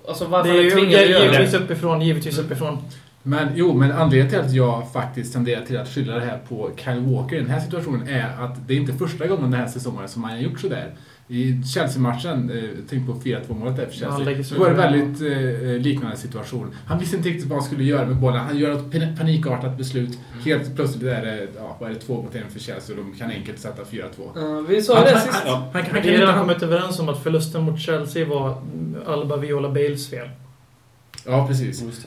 Alltså 0.07 0.25
varför 0.27 0.53
Det 0.53 0.59
är 0.59 0.63
ju 0.63 0.71
tvingad 0.71 1.01
att 1.01 1.09
göra 1.09 1.19
det. 1.19 1.31
givetvis 1.33 1.53
uppifrån, 1.61 2.01
givetvis 2.01 2.37
uppifrån. 2.39 2.77
Men 3.23 3.47
jo, 3.55 3.73
men 3.73 3.91
anledningen 3.91 4.29
till 4.29 4.39
att 4.39 4.53
jag 4.53 4.91
faktiskt 4.93 5.33
tenderar 5.33 5.65
till 5.65 5.77
att 5.77 5.89
skylla 5.89 6.15
det 6.15 6.25
här 6.25 6.39
på 6.49 6.69
Kyle 6.75 6.99
Walker 6.99 7.35
i 7.35 7.39
den 7.39 7.49
här 7.49 7.59
situationen 7.59 8.07
är 8.07 8.43
att 8.43 8.67
det 8.67 8.73
är 8.73 8.77
inte 8.77 8.93
första 8.93 9.27
gången 9.27 9.51
den 9.51 9.59
här 9.59 9.67
säsongen 9.67 10.09
som 10.09 10.23
han 10.23 10.33
har 10.33 10.39
gjort 10.39 10.59
sådär. 10.59 10.91
I 11.27 11.63
Chelsea-matchen, 11.63 12.49
eh, 12.51 12.63
tänk 12.89 13.07
på 13.07 13.13
4-2 13.13 13.53
målet 13.59 13.75
där 13.77 13.85
för 13.85 14.05
han 14.05 14.25
Chelsea, 14.25 14.43
så 14.43 14.59
var 14.59 14.69
det 14.69 14.75
väldigt 14.75 15.21
eh, 15.21 15.81
liknande 15.81 16.17
situation. 16.17 16.75
Han 16.85 16.99
visste 16.99 17.17
inte 17.17 17.29
riktigt 17.29 17.49
vad 17.49 17.57
han 17.59 17.67
skulle 17.67 17.83
göra 17.83 18.05
med 18.05 18.15
bollen. 18.15 18.39
Han 18.39 18.57
gör 18.57 18.71
ett 18.71 18.91
pan- 18.91 19.17
panikartat 19.17 19.77
beslut. 19.77 20.19
Helt 20.45 20.75
plötsligt 20.75 21.03
är 21.03 21.21
det, 21.21 21.47
ja, 21.57 21.77
vad 21.79 21.89
är 21.89 21.93
det, 21.93 21.99
två 21.99 22.21
mot 22.23 22.35
en 22.35 22.49
för 22.49 22.59
Chelsea 22.59 22.95
och 22.97 23.03
de 23.05 23.13
kan 23.19 23.29
enkelt 23.31 23.59
sätta 23.59 23.83
4-2. 23.83 24.03
Ja, 24.35 24.61
vi 24.69 24.81
sa 24.81 24.95
Han, 24.95 25.05
det 25.05 25.11
han, 25.11 25.21
sist. 25.21 25.33
han, 25.33 25.53
han, 25.53 25.63
han, 25.73 25.83
kan 25.83 25.83
Vi 25.83 25.89
har 25.91 25.97
inte... 25.97 26.09
redan 26.11 26.29
Han, 26.35 26.39
kommit 26.47 26.63
överens 26.63 26.99
om 26.99 27.09
att 27.09 27.23
förlusten 27.23 27.63
mot 27.63 27.79
Chelsea 27.79 28.25
var 28.27 28.61
Alba 29.07 29.37
Viola 29.37 29.69
Bales 29.69 30.09
fel. 30.09 30.29
ja, 31.25 31.47
precis. 31.47 32.05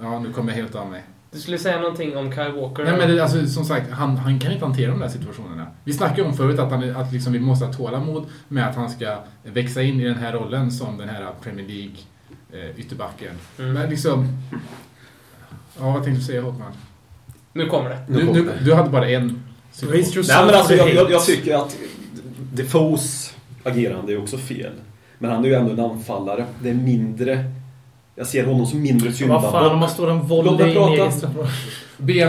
Ja, 0.00 0.18
nu 0.18 0.32
kommer 0.32 0.52
jag 0.52 0.56
helt 0.56 0.74
av 0.74 0.90
mig. 0.90 1.02
Du 1.32 1.38
skulle 1.40 1.58
säga 1.58 1.80
någonting 1.80 2.16
om 2.16 2.32
Kyle 2.32 2.52
Walker? 2.52 2.84
Nej, 2.84 2.96
men 2.98 3.10
det, 3.10 3.22
alltså, 3.22 3.46
som 3.46 3.64
sagt, 3.64 3.90
han, 3.90 4.16
han 4.16 4.40
kan 4.40 4.52
inte 4.52 4.64
hantera 4.64 4.90
de 4.90 5.00
där 5.00 5.08
situationerna. 5.08 5.66
Vi 5.84 5.92
snackade 5.92 6.22
om 6.22 6.34
förut 6.34 6.58
att, 6.58 6.70
han, 6.70 6.96
att 6.96 7.12
liksom, 7.12 7.32
vi 7.32 7.40
måste 7.40 7.64
ha 7.64 7.72
tålamod 7.72 8.26
med 8.48 8.68
att 8.68 8.76
han 8.76 8.90
ska 8.90 9.18
växa 9.42 9.82
in 9.82 10.00
i 10.00 10.04
den 10.04 10.16
här 10.16 10.32
rollen 10.32 10.70
som 10.70 10.98
den 10.98 11.08
här 11.08 11.26
Premier 11.42 11.66
League 11.68 11.96
eh, 12.52 12.80
ytterbacken. 12.80 13.34
Mm. 13.58 13.72
Men 13.72 13.90
liksom... 13.90 14.28
Ja, 15.78 15.90
vad 15.90 16.04
tänkte 16.04 16.20
du 16.20 16.24
säga 16.26 16.42
Håkman? 16.42 16.72
Nu 17.52 17.66
kommer 17.66 17.90
det. 17.90 17.98
Nu 18.08 18.20
Du, 18.20 18.26
kommer 18.26 18.40
du, 18.40 18.46
det. 18.46 18.64
du 18.64 18.74
hade 18.74 18.90
bara 18.90 19.08
en 19.08 19.42
Nej 19.82 20.46
men 20.46 20.54
alltså 20.54 20.74
jag, 20.74 21.10
jag 21.10 21.24
tycker 21.24 21.54
att 21.54 21.76
Defoes 22.52 23.34
agerande 23.64 24.12
är 24.12 24.22
också 24.22 24.38
fel. 24.38 24.72
Men 25.18 25.30
han 25.30 25.44
är 25.44 25.48
ju 25.48 25.54
ändå 25.54 25.72
en 25.72 25.80
anfallare. 25.90 26.46
Det 26.62 26.70
är 26.70 26.74
mindre... 26.74 27.44
Jag 28.14 28.26
ser 28.26 28.46
honom 28.46 28.66
som 28.66 28.82
mindre 28.82 29.08
Vad 29.08 29.16
fan, 29.18 29.32
om 29.32 29.40
syndabock. 29.40 29.80
man 29.80 29.90
står 29.90 30.10
en 30.10 30.22
volley 30.22 30.70
i 30.70 30.74
prata. 30.74 30.92
egen 30.92 31.12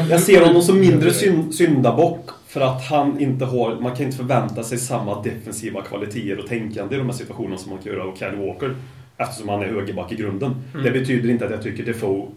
Jag 0.09 0.19
ser 0.19 0.45
honom 0.45 0.61
som 0.61 0.79
mindre 0.79 1.13
syn, 1.13 1.53
syndabock 1.53 2.29
för 2.47 2.61
att 2.61 2.85
han 2.85 3.19
inte 3.19 3.45
har... 3.45 3.79
Man 3.79 3.95
kan 3.95 4.05
inte 4.05 4.17
förvänta 4.17 4.63
sig 4.63 4.77
samma 4.77 5.21
defensiva 5.21 5.81
kvaliteter 5.81 6.39
och 6.39 6.47
tänkande 6.47 6.95
i 6.95 6.97
de 6.97 7.05
här 7.05 7.13
situationerna 7.13 7.57
som 7.57 7.69
man 7.69 7.79
kan 7.83 7.93
göra 7.93 8.03
av 8.03 8.15
Kyle 8.15 8.35
Walker. 8.47 8.75
Eftersom 9.17 9.49
han 9.49 9.61
är 9.61 9.65
högerback 9.65 10.11
i 10.11 10.15
grunden. 10.15 10.55
Mm. 10.73 10.83
Det 10.85 10.91
betyder 10.91 11.29
inte 11.29 11.45
att 11.45 11.51
jag 11.51 11.63
tycker 11.63 11.85
Defoe... 11.85 12.27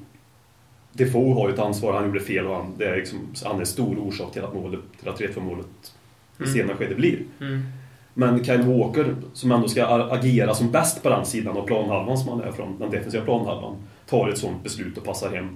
Defoe 0.93 1.35
har 1.35 1.49
ju 1.49 1.55
ett 1.55 1.61
ansvar, 1.61 1.93
han 1.95 2.07
gjorde 2.07 2.21
fel 2.21 2.47
och 2.47 2.57
han, 2.57 2.73
det 2.79 2.85
är 2.89 2.97
liksom, 2.97 3.19
han 3.45 3.61
är 3.61 3.65
stor 3.65 3.99
orsak 3.99 4.33
till 4.33 4.43
att, 4.45 4.55
målet, 4.55 4.81
till 5.01 5.09
att 5.09 5.21
3-2 5.21 5.41
målet 5.41 5.67
i 6.39 6.43
Mm. 6.43 6.55
senare 6.55 6.77
skede 6.77 6.95
blir. 6.95 7.19
Mm. 7.41 7.63
Men 8.19 8.45
Kyle 8.45 8.63
Walker, 8.63 9.15
som 9.33 9.53
ändå 9.53 9.69
ska 9.69 9.87
agera 9.87 10.55
som 10.55 10.71
bäst 10.71 11.03
på 11.03 11.09
den 11.09 11.25
sidan 11.25 11.57
av 11.57 11.67
planhalvan 11.67 12.19
som 12.19 12.29
han 12.29 12.41
är 12.41 12.53
från, 12.53 12.79
den 12.79 12.91
defensiva 12.91 13.25
planhalvan, 13.25 13.75
tar 14.07 14.29
ett 14.29 14.39
sånt 14.39 14.63
beslut 14.63 14.99
och 14.99 15.05
passar 15.05 15.31
hem 15.31 15.49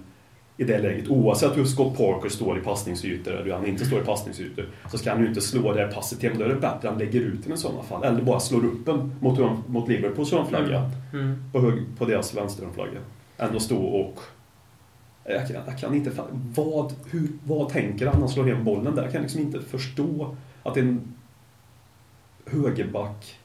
i 0.57 0.65
det 0.65 0.79
läget. 0.79 1.09
Oavsett 1.09 1.57
hur 1.57 1.65
Scott 1.65 1.97
Parker 1.97 2.29
står 2.29 2.59
i 2.59 2.61
passningsytor 2.61 3.33
eller 3.33 3.45
hur 3.45 3.53
han 3.53 3.67
inte 3.67 3.85
står 3.87 4.01
i 4.01 4.05
passningsytor, 4.05 4.69
så 4.91 4.99
ska 4.99 5.11
han 5.11 5.21
ju 5.21 5.29
inte 5.29 5.41
slå 5.41 5.73
det 5.73 5.81
här 5.81 5.93
passet 5.93 6.23
hem. 6.23 6.39
Då 6.39 6.45
är 6.45 6.49
det 6.49 6.55
bättre 6.55 6.69
att 6.69 6.85
han 6.85 6.99
lägger 6.99 7.21
ut 7.21 7.45
den 7.45 7.53
i 7.53 7.57
sådana 7.57 7.83
fall. 7.83 8.05
Eller 8.05 8.23
bara 8.23 8.41
slår 8.41 8.65
upp 8.65 8.87
den 8.87 9.13
mot, 9.21 9.39
mot 9.67 9.89
Liverpools 9.89 10.33
hörnflagga, 10.33 10.91
Mm. 11.13 11.43
på, 11.53 11.61
hög, 11.61 11.83
på 11.99 12.05
deras 12.05 12.37
vänsterhörnflagga. 12.37 12.99
Än 13.39 13.57
att 13.57 13.63
stå 13.63 13.77
och... 13.77 14.21
Jag 15.25 15.49
kan, 15.49 15.57
jag 15.67 15.79
kan 15.79 15.95
inte... 15.95 16.11
Vad, 16.55 16.93
hur, 17.11 17.29
vad 17.45 17.69
tänker 17.69 18.07
han 18.07 18.15
när 18.15 18.21
han 18.21 18.29
slår 18.29 18.45
hem 18.45 18.65
bollen 18.65 18.95
där? 18.95 19.03
Jag 19.03 19.13
kan 19.13 19.23
liksom 19.23 19.41
inte 19.41 19.61
förstå 19.61 20.37
att 20.63 20.77
en 20.77 21.15
högerback 22.53 23.37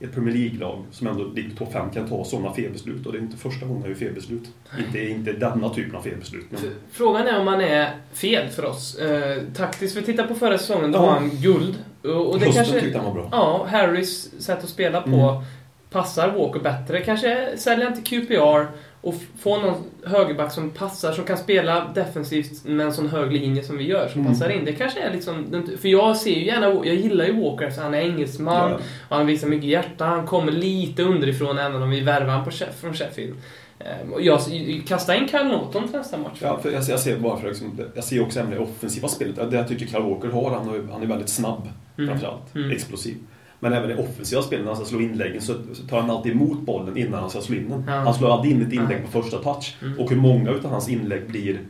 i 0.00 0.04
ett 0.04 0.12
Premier 0.14 0.34
League-lag 0.34 0.84
som 0.90 1.06
ändå 1.06 1.24
ligger 1.24 1.56
topp 1.56 1.72
5 1.72 1.90
kan 1.90 2.08
ta 2.08 2.24
sådana 2.24 2.52
felbeslut. 2.54 3.06
Och 3.06 3.12
det 3.12 3.18
är 3.18 3.22
inte 3.22 3.36
första 3.36 3.66
gången 3.66 3.82
han 3.82 3.90
gör 3.90 3.98
felbeslut. 3.98 4.42
Inte, 4.86 5.08
inte 5.08 5.32
denna 5.32 5.68
typen 5.68 5.96
av 5.96 6.02
felbeslut. 6.02 6.46
Men 6.50 6.60
Frågan 6.92 7.26
är 7.26 7.40
om 7.40 7.46
han 7.46 7.60
är 7.60 7.90
fel 8.12 8.48
för 8.48 8.64
oss. 8.64 8.94
Eh, 8.98 9.42
taktiskt, 9.56 9.96
vi 9.96 10.02
tittar 10.02 10.26
på 10.26 10.34
förra 10.34 10.58
säsongen, 10.58 10.92
då 10.92 10.98
Ja. 10.98 11.02
var 11.02 11.12
han 11.12 11.30
guld. 11.30 11.74
Och, 12.02 12.10
och 12.10 12.38
det 12.38 12.46
hösten 12.46 12.64
kanske... 12.64 12.80
tyckte 12.80 12.98
han 12.98 13.06
var 13.06 13.14
bra. 13.14 13.28
Ja, 13.32 13.66
Harrys 13.70 14.42
sätt 14.42 14.64
att 14.64 14.68
spela 14.70 15.00
på 15.00 15.08
Mm. 15.10 15.44
passar 15.90 16.30
Walker 16.32 16.60
bättre. 16.60 17.00
Kanske 17.00 17.56
sälja 17.56 17.84
han 17.90 18.02
till 18.02 18.20
QPR 18.26 18.66
och 19.00 19.14
få 19.38 19.56
någon 19.60 19.74
högerback 20.06 20.52
som 20.52 20.70
passar, 20.70 21.12
som 21.12 21.24
kan 21.24 21.36
spela 21.38 21.88
defensivt 21.94 22.64
med 22.64 22.86
en 22.86 22.92
sån 22.92 23.08
hög 23.08 23.32
linje 23.32 23.62
som 23.62 23.78
vi 23.78 23.84
gör, 23.84 24.08
som 24.08 24.20
Mm. 24.20 24.32
passar 24.32 24.48
in. 24.50 24.64
Det 24.64 24.72
kanske 24.72 25.00
är 25.00 25.12
liksom... 25.12 25.64
För 25.80 25.88
jag 25.88 26.16
ser 26.16 26.30
ju 26.34 26.44
gärna... 26.44 26.66
Jag 26.66 26.94
gillar 26.94 27.24
ju 27.24 27.40
Walker, 27.42 27.70
så 27.70 27.80
han 27.80 27.94
är 27.94 28.00
engelsman. 28.00 28.70
Ja. 28.70 28.78
Och 29.08 29.16
han 29.16 29.26
visar 29.26 29.48
mycket 29.48 29.68
hjärta. 29.70 30.04
Han 30.04 30.26
kommer 30.26 30.52
lite 30.52 31.02
underifrån 31.02 31.58
även 31.58 31.82
om 31.82 31.90
vi 31.90 32.00
värvar 32.00 32.50
Sheff, 32.50 32.80
från 32.80 32.94
Sheffield. 32.94 33.34
Ehm, 33.78 34.12
jag 34.20 34.40
kastar 34.88 35.14
in 35.14 35.28
Kyle 35.28 35.44
Norton 35.44 35.88
till 35.88 35.96
nästa 35.98 36.16
match. 36.18 36.38
Ja, 36.42 36.58
för 36.62 36.70
jag, 36.70 36.82
jag 36.88 37.00
ser 37.00 37.18
bara 37.18 37.36
för 37.36 37.48
liksom, 37.48 37.80
jag 37.94 38.04
ser 38.04 38.22
också 38.22 38.38
även 38.40 38.50
det 38.50 38.58
offensiva 38.58 39.08
spelet. 39.08 39.50
Det 39.50 39.56
jag 39.56 39.68
tycker 39.68 39.86
Kyle 39.86 40.02
Walker 40.02 40.28
har, 40.28 40.50
han, 40.50 40.68
har, 40.68 40.88
han 40.92 41.02
är 41.02 41.06
väldigt 41.06 41.28
snabb 41.28 41.68
Mm. 41.98 42.10
framförallt. 42.10 42.54
Mm. 42.54 42.70
Explosiv. 42.70 43.16
Men 43.60 43.72
även 43.72 43.88
det 43.88 43.96
offensiva 43.96 44.42
spelet, 44.42 44.64
när 44.64 44.72
han 44.72 44.76
ska 44.84 44.90
slå 44.90 45.00
inläggen, 45.00 45.40
så, 45.42 45.54
tar 45.90 46.00
han 46.00 46.10
alltid 46.10 46.32
emot 46.32 46.60
bollen 46.60 46.96
innan 46.96 47.20
han 47.20 47.30
ska 47.30 47.40
slå 47.40 47.56
in 47.56 47.68
den. 47.68 47.84
Ja. 47.86 47.92
Han 47.94 48.14
slår 48.14 48.32
alltid 48.32 48.50
in 48.50 48.66
ett 48.66 48.72
inlägg 48.72 48.98
Ja. 48.98 49.10
på 49.12 49.22
första 49.22 49.38
touch. 49.38 49.76
Mm. 49.82 49.98
Och 50.00 50.10
hur 50.10 50.16
många 50.16 50.50
utav 50.50 50.70
hans 50.70 50.88
inlägg 50.88 51.26
blir 51.28 51.60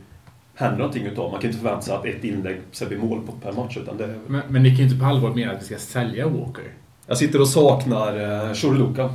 händer 0.54 0.78
någonting 0.78 1.06
utav. 1.06 1.30
Man 1.32 1.40
kan 1.40 1.50
inte 1.50 1.62
förvänta 1.62 1.82
sig 1.82 1.94
att 1.94 2.04
ett 2.04 2.24
inlägg 2.24 2.56
ska 2.72 2.86
bli 2.86 2.96
mål 2.98 3.20
på 3.26 3.32
per 3.32 3.52
match. 3.52 3.76
Utan 3.76 3.96
det, 3.96 4.14
Men, 4.26 4.40
men 4.48 4.62
ni 4.62 4.68
kan 4.68 4.78
ju 4.78 4.84
inte 4.84 4.96
på 4.98 5.04
allvar 5.04 5.34
mena 5.34 5.52
att 5.52 5.60
vi 5.62 5.66
ska 5.66 5.78
sälja 5.78 6.28
Walker. 6.28 6.64
jag 7.06 7.16
sitter 7.18 7.40
och 7.40 7.48
saknar 7.48 8.16
uh, 8.64 8.78
Luka. 8.78 9.10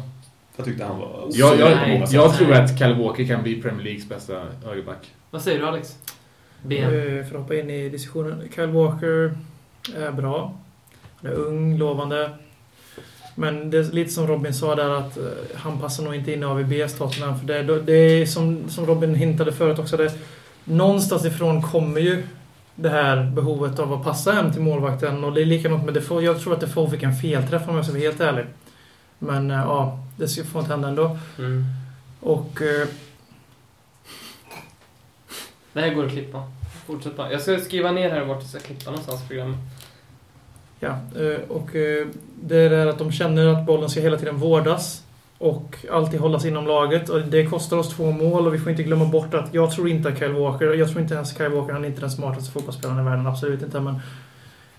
Jag 0.56 0.66
tyckte 0.66 0.86
han 0.86 1.00
var 1.00 1.28
Jag, 1.32 1.60
jag, 1.60 2.00
sätt. 2.00 2.14
jag 2.14 2.38
tror 2.38 2.54
att 2.54 2.80
Kyle 2.80 2.94
Walker 2.94 3.26
kan 3.28 3.44
bli 3.44 3.62
Premier 3.62 3.84
Leagues 3.84 4.10
bästa 4.10 4.34
högerback. 4.66 5.12
Vad 5.32 5.42
säger 5.42 5.60
du 5.60 5.68
Alex? 5.68 5.98
Ben? 6.62 6.84
Eh, 6.84 7.26
För 7.26 7.36
att 7.36 7.42
hoppa 7.42 7.56
in 7.56 7.70
i 7.70 7.90
diskussionen. 7.90 8.42
Kyle 8.56 8.68
Walker 8.72 9.38
är 9.98 10.12
bra. 10.12 10.54
Han 11.22 11.32
är 11.32 11.36
ung, 11.36 11.78
lovande. 11.78 12.30
Men 13.36 13.70
det 13.70 13.78
är 13.78 13.84
lite 13.84 14.12
som 14.12 14.28
Robin 14.28 14.54
sa 14.54 14.76
där 14.76 14.90
att 14.90 15.18
eh, 15.18 15.24
han 15.56 15.80
passar 15.80 16.04
nog 16.04 16.16
inte 16.16 16.34
in 16.34 16.44
i 16.44 16.46
AVBs 16.46 16.98
Tottenham. 16.98 17.40
För 17.40 17.48
det, 17.48 17.64
det 17.82 17.94
är 17.94 18.26
som, 18.26 18.70
som 18.70 18.86
Robin 18.86 19.16
hintade 19.16 19.52
förut 19.52 19.80
också. 19.80 19.98
Det, 19.98 20.14
någonstans 20.64 21.26
ifrån 21.26 21.62
kommer 21.62 22.02
ju 22.02 22.24
det 22.76 22.90
här 22.90 23.32
behovet 23.36 23.80
av 23.80 23.94
att 23.94 24.04
passa 24.04 24.32
hem 24.32 24.52
till 24.52 24.62
målvakten. 24.62 25.24
Och 25.24 25.34
det 25.34 25.42
är 25.42 25.46
likadant 25.46 25.86
med 25.86 25.94
Defoe. 25.94 26.24
Jag 26.24 26.42
tror 26.42 26.54
att 26.54 26.60
Defoe 26.60 26.90
fick 26.90 27.04
en 27.04 27.16
felträff 27.16 27.68
om 27.70 27.76
jag 27.76 27.86
ska 27.86 27.94
vara 27.94 28.04
helt 28.04 28.20
ärlig. 28.22 28.46
Men 29.20 29.52
eh, 29.52 29.58
ja, 29.58 30.00
det 30.18 30.28
ska- 30.28 30.44
får 30.44 30.62
inte 30.62 30.72
hända 30.74 30.88
ändå. 30.88 31.18
Mm. 31.38 31.64
Och 32.20 32.62
eh, 32.62 32.88
Det 35.74 35.82
här 35.82 35.94
går 35.94 36.06
att 36.06 36.12
klippa. 36.12 36.44
Fortsätt 36.88 37.18
bara. 37.18 37.32
Jag 37.32 37.42
ska 37.42 37.60
skriva 37.60 37.92
ner 37.92 38.10
här 38.10 38.26
vart 38.26 38.42
jag 38.42 38.50
ska 38.50 38.60
klippa 38.60 38.90
någonstans 38.92 39.28
programmet. 39.28 39.58
Ja, 40.84 41.22
eh, 41.22 41.40
och 41.50 41.76
eh, 41.76 42.08
det 42.44 42.58
är 42.58 42.70
det 42.70 42.90
att 42.90 42.98
de 42.98 43.12
känner 43.12 43.48
att 43.48 43.66
bollen 43.66 43.90
ska 43.90 44.02
hela 44.02 44.18
tiden 44.18 44.38
vårdas 44.38 45.04
och 45.38 45.86
alltid 45.92 46.20
hållas 46.20 46.46
inom 46.46 46.68
laget. 46.68 47.10
Och 47.10 47.22
det 47.22 47.46
kostar 47.46 47.78
oss 47.78 47.90
två 47.90 48.12
mål 48.12 48.48
och 48.48 48.54
vi 48.54 48.60
får 48.60 48.72
inte 48.72 48.84
glömma 48.84 49.06
bort 49.06 49.34
att 49.34 49.54
jag 49.54 49.72
tror 49.72 49.90
inte 49.90 50.10
att 50.10 50.20
Kyle 50.20 50.32
Walker, 50.32 50.74
jag 50.74 50.90
tror 50.90 51.02
inte 51.02 51.14
ens 51.14 51.38
Kyle 51.38 51.50
Walker, 51.50 51.74
han 51.74 51.84
är 51.84 51.88
inte 51.88 52.02
den 52.02 52.12
smartaste 52.12 52.52
fotbollsspelaren 52.52 53.00
i 53.00 53.04
världen, 53.10 53.28
absolut 53.28 53.62
inte. 53.62 53.80
Men 53.80 54.00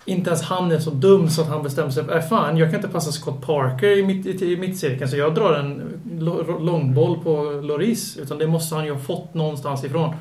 inte 0.07 0.31
ens 0.31 0.43
han 0.43 0.73
är 0.73 0.79
så 0.79 0.91
dum 0.91 1.29
så 1.31 1.43
att 1.43 1.49
han 1.49 1.63
bestämmer 1.63 1.91
sig 1.91 2.05
för 2.05 2.17
äh, 2.17 2.23
fan, 2.23 2.57
jag 2.57 2.69
kan 2.71 2.77
inte 2.77 2.89
passa 2.89 3.13
Scott 3.13 3.47
Parker 3.47 3.99
i, 3.99 4.03
mitt, 4.03 4.27
i, 4.27 4.53
i 4.53 4.57
mittcirkeln 4.57 5.11
så 5.11 5.17
jag 5.17 5.35
drar 5.35 5.53
en 5.55 5.83
långboll 6.61 7.19
på 7.25 7.61
Loris. 7.63 8.17
Utan 8.17 8.39
det 8.39 8.47
måste 8.47 8.75
han 8.75 8.85
ju 8.85 8.93
ha 8.93 8.99
fått 8.99 9.35
någonstans 9.35 9.85
ifrån. 9.85 10.09
Och 10.09 10.15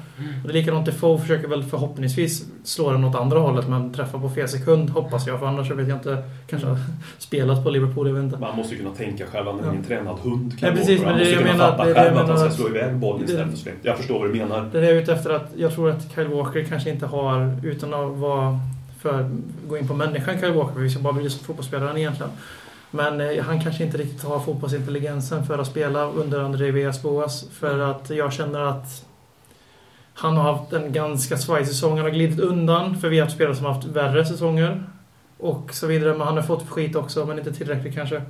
det 0.43 0.49
är 0.49 0.53
likadant, 0.53 0.85
Defoe 0.85 1.17
försöker 1.17 1.47
väl 1.47 1.63
förhoppningsvis 1.63 2.45
slå 2.63 2.91
den 2.91 3.03
åt 3.03 3.15
andra 3.15 3.39
hållet 3.39 3.67
men 3.69 3.93
träffa 3.93 4.19
på 4.19 4.29
fel 4.29 4.47
sekund 4.49 4.89
hoppas 4.89 5.27
jag. 5.27 5.39
För 5.39 5.45
annars 5.47 5.71
vet 5.71 5.87
jag 5.87 5.97
inte, 5.97 6.23
kanske 6.47 6.67
har 6.67 6.77
spelat 7.17 7.63
på 7.63 7.69
Liverpool, 7.69 8.07
jag 8.07 8.13
vet 8.15 8.23
inte. 8.23 8.37
Man 8.37 8.55
måste 8.57 8.75
ju 8.75 8.81
kunna 8.81 8.95
tänka 8.95 9.25
själv. 9.25 9.45
Han 9.47 9.59
är 9.59 9.63
Ja. 9.63 9.71
ingen 9.71 9.83
tränad 9.83 10.15
hund. 10.23 10.53
Nej, 10.61 10.71
precis, 10.71 11.03
Han 11.03 11.15
men 11.15 11.23
det 11.23 11.29
jag 11.31 11.43
menar- 11.43 11.71
fatta 11.71 11.85
det 11.85 11.93
själv 11.93 12.17
att 12.17 12.27
han 12.27 12.37
ska 12.37 12.47
att- 12.47 12.53
slå 12.53 12.67
iväg 12.69 12.95
bollen 12.95 13.23
istället 13.25 13.59
för 13.59 13.69
att 13.69 13.75
in. 13.75 13.79
Jag 13.81 13.97
förstår 13.97 14.19
vad 14.19 14.29
du 14.29 14.33
menar. 14.33 14.69
Det 14.71 14.87
är 14.89 14.93
ute 14.93 15.13
efter 15.13 15.29
att 15.29 15.51
jag 15.55 15.73
tror 15.75 15.89
att 15.89 16.11
Kyle 16.15 16.27
Walker 16.27 16.63
kanske 16.63 16.89
inte 16.89 17.05
har, 17.05 17.55
utan 17.63 17.93
att 17.93 18.11
vara 18.17 18.59
för 19.03 19.29
gå 19.67 19.77
in 19.77 19.87
på 19.87 19.93
människan 19.93 20.39
Kyle 20.39 20.53
Walker, 20.53 20.73
för 20.73 20.81
vi 20.81 20.89
ska 20.89 20.99
bara 20.99 21.13
bli 21.13 21.23
just 21.23 21.45
fotbollsspelaren 21.45 21.97
egentligen. 21.97 22.31
Men 22.91 23.21
eh, 23.21 23.43
han 23.43 23.61
kanske 23.61 23.83
inte 23.83 23.97
riktigt 23.97 24.23
har 24.23 24.39
fotbollsintelligensen 24.39 25.45
för 25.45 25.59
att 25.59 25.67
spela 25.67 26.05
under 26.05 26.39
André 26.39 26.71
Villas-Boas. 26.71 27.49
För 27.51 27.79
att 27.79 28.09
jag 28.09 28.33
känner 28.33 28.59
att 28.59 29.05
han 30.13 30.37
har 30.37 30.53
haft 30.53 30.73
en 30.73 30.93
ganska 30.93 31.37
svajig 31.37 31.67
säsong. 31.67 31.91
Han 31.91 31.99
har 31.99 32.09
glidit 32.09 32.39
undan, 32.39 32.99
för 32.99 33.09
vi 33.09 33.19
har 33.19 33.25
haft 33.25 33.35
spelare 33.35 33.55
som 33.55 33.65
har 33.65 33.73
haft 33.73 33.87
värre 33.87 34.25
säsonger. 34.25 34.83
Och 35.37 35.73
så 35.73 35.87
vidare. 35.87 36.17
Men 36.17 36.27
han 36.27 36.35
har 36.35 36.43
fått 36.43 36.69
skit 36.69 36.95
också, 36.95 37.25
men 37.25 37.37
inte 37.39 37.53
tillräckligt 37.53 37.95
kanske. 37.95 38.21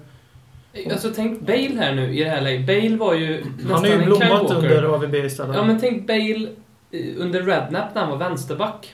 Alltså 0.92 1.12
tänk 1.16 1.42
Bale 1.42 1.76
här 1.78 1.96
nu 1.96 2.14
i 2.16 2.24
det 2.24 2.30
här 2.30 2.42
läget. 2.42 2.68
Bale 2.68 2.98
var 2.98 3.14
ju 3.14 3.44
Han 3.64 3.72
har 3.72 3.88
ju 3.88 4.06
blommat 4.06 4.52
under 4.52 4.84
AVB 4.84 5.16
istället. 5.16 5.56
Ja 5.56 5.66
men 5.66 5.80
tänk 5.80 6.08
Bale 6.08 6.50
eh, 6.92 7.00
under 7.18 7.44
Rednap 7.44 7.96
när 7.96 8.02
han 8.02 8.10
var 8.10 8.18
vänsterback. 8.18 8.94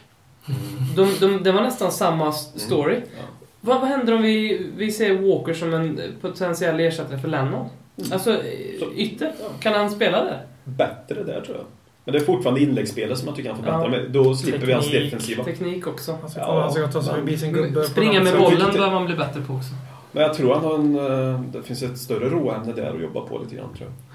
De, 0.95 1.07
de, 1.19 1.43
det 1.43 1.51
var 1.51 1.61
nästan 1.61 1.91
samma 1.91 2.29
s- 2.29 2.53
story. 2.55 2.95
Ja. 2.95 3.23
Vad, 3.61 3.79
vad 3.79 3.89
händer 3.89 4.15
om 4.15 4.21
vi, 4.21 4.61
vi 4.77 4.91
ser 4.91 5.13
Walker 5.17 5.53
som 5.53 5.73
en 5.73 5.99
potentiell 6.21 6.79
ersättare 6.79 7.17
för 7.19 7.27
Lennon? 7.27 7.65
Alltså, 8.11 8.31
eh, 8.31 8.87
ytter. 8.95 9.31
Kan 9.59 9.73
han 9.73 9.89
spela 9.91 10.23
där? 10.23 10.41
Bättre 10.63 11.23
där 11.23 11.41
tror 11.41 11.57
jag. 11.57 11.65
Men 12.05 12.13
det 12.13 12.19
är 12.19 12.23
fortfarande 12.25 12.61
inläggsspelet 12.61 13.17
som 13.17 13.27
jag 13.27 13.35
tycker 13.35 13.49
han 13.49 13.59
får 13.63 13.67
Ja. 13.67 13.87
Men 13.89 14.11
då 14.11 14.35
slipper 14.35 14.65
vi 14.65 14.73
hans 14.73 14.85
Teknik. 14.85 15.03
defensiva. 15.11 15.43
Teknik 15.43 15.87
också. 15.87 16.17
Han 16.21 16.29
ska, 16.29 16.39
Ja, 16.39 16.61
han 16.61 16.71
ska 16.71 16.87
ta 16.87 17.03
sig 17.03 17.15
förbi 17.15 17.37
sin 17.37 17.51
Men 17.51 17.61
gubbe. 17.63 17.83
Springa 17.83 18.23
med 18.23 18.37
bollen 18.37 18.73
bör 18.73 18.91
man 18.91 19.05
bli 19.05 19.15
bättre 19.15 19.41
på 19.41 19.53
också. 19.53 19.69
Men 20.11 20.23
jag 20.23 20.33
tror 20.33 20.53
han 20.55 20.63
har 20.63 20.75
en... 20.75 20.95
eh, 21.35 21.41
Det 21.41 21.63
finns 21.63 21.83
ett 21.83 21.97
större 21.97 22.29
råämne 22.29 22.73
där 22.73 22.93
att 22.95 23.01
jobba 23.01 23.21
på 23.21 23.37
lite 23.37 23.55
grann 23.55 23.73
tror 23.77 23.89
jag. 23.89 24.08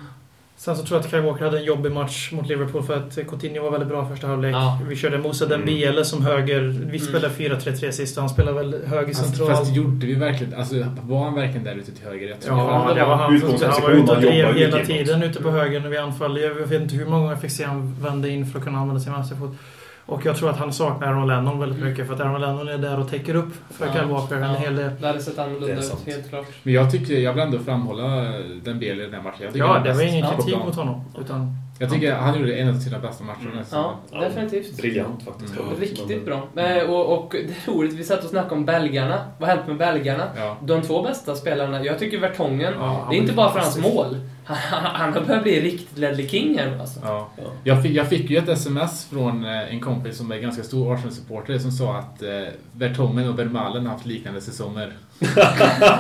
Sen 0.56 0.76
så 0.76 0.82
tror 0.84 0.98
jag 0.98 1.04
att 1.04 1.10
Kyle 1.10 1.22
Walker 1.22 1.44
hade 1.44 1.58
en 1.58 1.64
jobbig 1.64 1.92
match 1.92 2.32
mot 2.32 2.46
Liverpool 2.48 2.82
för 2.82 2.96
att 2.96 3.14
Coutinho 3.28 3.62
var 3.62 3.70
väldigt 3.70 3.88
bra 3.88 4.08
första 4.08 4.26
halvlek. 4.26 4.54
Ja. 4.54 4.78
Vi 4.88 4.96
körde 4.96 5.18
Moussa 5.18 5.44
Mm. 5.44 5.58
Dembele 5.60 6.04
som 6.04 6.22
höger. 6.26 6.60
Vi 6.60 6.82
Mm. 6.84 6.98
spelade 6.98 7.34
4-3-3 7.34 7.90
sist 7.92 8.16
och 8.16 8.22
han 8.22 8.30
spelar 8.30 8.52
väl 8.52 8.84
höger 8.86 9.06
Alltså, 9.08 9.24
central. 9.24 9.48
fast 9.48 9.76
gjorde 9.76 10.06
vi 10.06 10.14
verkligen... 10.14 10.54
Alltså, 10.54 10.74
var 11.02 11.24
han 11.24 11.34
verkligen 11.34 11.64
där 11.64 11.74
ute 11.74 11.92
till 11.92 12.04
höger? 12.04 12.28
Jag 12.28 12.40
tror 12.40 12.58
Ja, 12.58 12.68
fan 12.68 12.96
det 12.96 13.04
var 13.04 13.16
han 13.16 13.40
som 13.40 13.70
han 13.70 13.82
var 13.82 13.90
ute 13.90 14.12
och 14.12 14.20
drev 14.20 14.54
hela 14.54 14.84
tiden 14.84 15.22
ute 15.22 15.42
på 15.42 15.50
höger 15.50 15.80
när 15.80 15.88
vi 15.88 15.96
anföll. 15.96 16.40
Jag 16.40 16.54
vet 16.54 16.82
inte 16.82 16.94
hur 16.96 17.04
många 17.04 17.16
gånger 17.18 17.32
jag 17.32 17.40
fick 17.40 17.50
se 17.50 17.64
han 17.64 17.94
vända 18.02 18.28
in 18.28 18.46
för 18.46 18.58
att 18.58 18.64
kunna 18.64 18.78
använda 18.78 19.00
sin 19.00 19.12
vänsterfot. 19.12 19.50
Och 20.06 20.26
jag 20.26 20.36
tror 20.36 20.50
att 20.50 20.58
han 20.58 20.72
saknar 20.72 21.06
Aaron 21.08 21.26
Lennon 21.28 21.60
väldigt 21.60 21.78
Mm. 21.78 21.90
mycket 21.90 22.06
för 22.06 22.14
att 22.14 22.20
Aaron 22.20 22.40
Lennon 22.40 22.68
är 22.68 22.78
där 22.78 23.00
och 23.00 23.10
täcker 23.10 23.34
upp 23.34 23.52
för 23.70 23.86
Ja. 23.86 23.92
Kyle 23.92 24.04
Walker 24.08 24.36
en 24.36 24.42
Ja. 24.42 24.48
hel 24.48 24.76
del. 24.76 24.90
Det 25.00 25.06
hade 25.06 25.20
sett 25.20 25.38
annorlunda 25.38 25.82
ut, 25.82 26.06
helt 26.06 26.28
klart. 26.28 26.46
Men 26.62 26.74
jag 26.74 26.90
tycker, 26.90 27.14
jag 27.14 27.32
vill 27.32 27.42
ändå 27.42 27.58
framhålla 27.58 28.02
den 28.64 28.78
Bale 28.80 28.92
i 28.92 28.94
den 28.96 29.14
här 29.14 29.22
matchen. 29.22 29.50
Ja, 29.54 29.78
det 29.84 29.92
var 29.92 30.02
ingen 30.02 30.30
kritik 30.30 30.58
mot 30.64 30.74
honom. 30.76 31.00
Utan 31.20 31.56
Jag 31.78 31.90
tycker 31.92 32.14
han 32.14 32.38
gjorde 32.40 32.54
en 32.56 32.68
av 32.68 32.74
sina 32.78 32.98
bästa 32.98 33.24
matcher 33.24 33.62
säsongen. 33.64 33.86
Ja, 34.12 34.20
definitivt. 34.20 34.76
Briljant 34.76 35.22
faktiskt. 35.22 35.54
Mm. 35.56 35.80
Riktigt 35.80 36.24
bra. 36.26 36.42
Och, 36.88 37.18
och 37.18 37.28
det 37.32 37.38
är 37.38 37.72
roligt, 37.72 37.92
vi 37.92 38.04
satt 38.04 38.24
och 38.24 38.30
snackade 38.30 38.54
om 38.54 38.64
belgarna. 38.64 39.18
Vad 39.38 39.48
har 39.48 39.56
hänt 39.56 39.68
med 39.68 39.76
belgarna? 39.76 40.24
Ja. 40.36 40.56
De 40.62 40.82
två 40.82 41.02
bästa 41.02 41.34
spelarna, 41.34 41.84
jag 41.84 41.98
tycker 41.98 42.18
Vertongen, 42.20 42.72
Ja, 42.78 43.06
det 43.10 43.16
är 43.16 43.20
inte 43.20 43.32
bara 43.32 43.50
för 43.52 43.60
hans 43.60 43.78
mål. 43.78 44.16
Han, 44.46 45.12
börjat 45.12 45.42
bli 45.42 45.60
riktigt 45.60 45.98
Ledley 45.98 46.28
King 46.28 46.58
här 46.58 46.78
alltså. 46.80 47.00
Ja. 47.02 47.28
Ja. 47.36 47.42
Jag, 47.64 47.82
fick, 47.82 47.92
jag 47.92 48.08
fick 48.08 48.30
ju 48.30 48.38
ett 48.38 48.48
sms 48.48 49.04
från 49.04 49.44
eh, 49.44 49.72
en 49.72 49.80
kompis 49.80 50.16
som 50.16 50.32
är 50.32 50.38
ganska 50.38 50.62
stor 50.62 50.94
Arsenal-supporter 50.94 51.58
som 51.58 51.70
sa 51.72 51.96
att 51.96 52.22
eh, 52.22 52.28
Vertongen 52.72 53.28
och 53.28 53.38
Vermalen 53.38 53.86
har 53.86 53.92
haft 53.92 54.06
liknande 54.06 54.40
säsonger. 54.40 54.92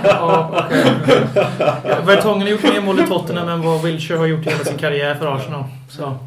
Ja. 0.04 0.66
Ja, 1.84 2.00
Vertongen 2.06 2.42
har 2.42 2.48
gjort 2.48 2.62
mer 2.62 2.80
mål 2.80 3.00
i 3.00 3.06
Tottenham 3.06 3.48
än 3.48 3.62
vad 3.62 3.82
Wilshere 3.82 4.18
har 4.18 4.26
gjort 4.26 4.46
i 4.46 4.50
hela 4.50 4.64
sin 4.64 4.78
karriär 4.78 5.14
för 5.14 5.36
Arsenal. 5.36 5.64
Så. 5.88 6.18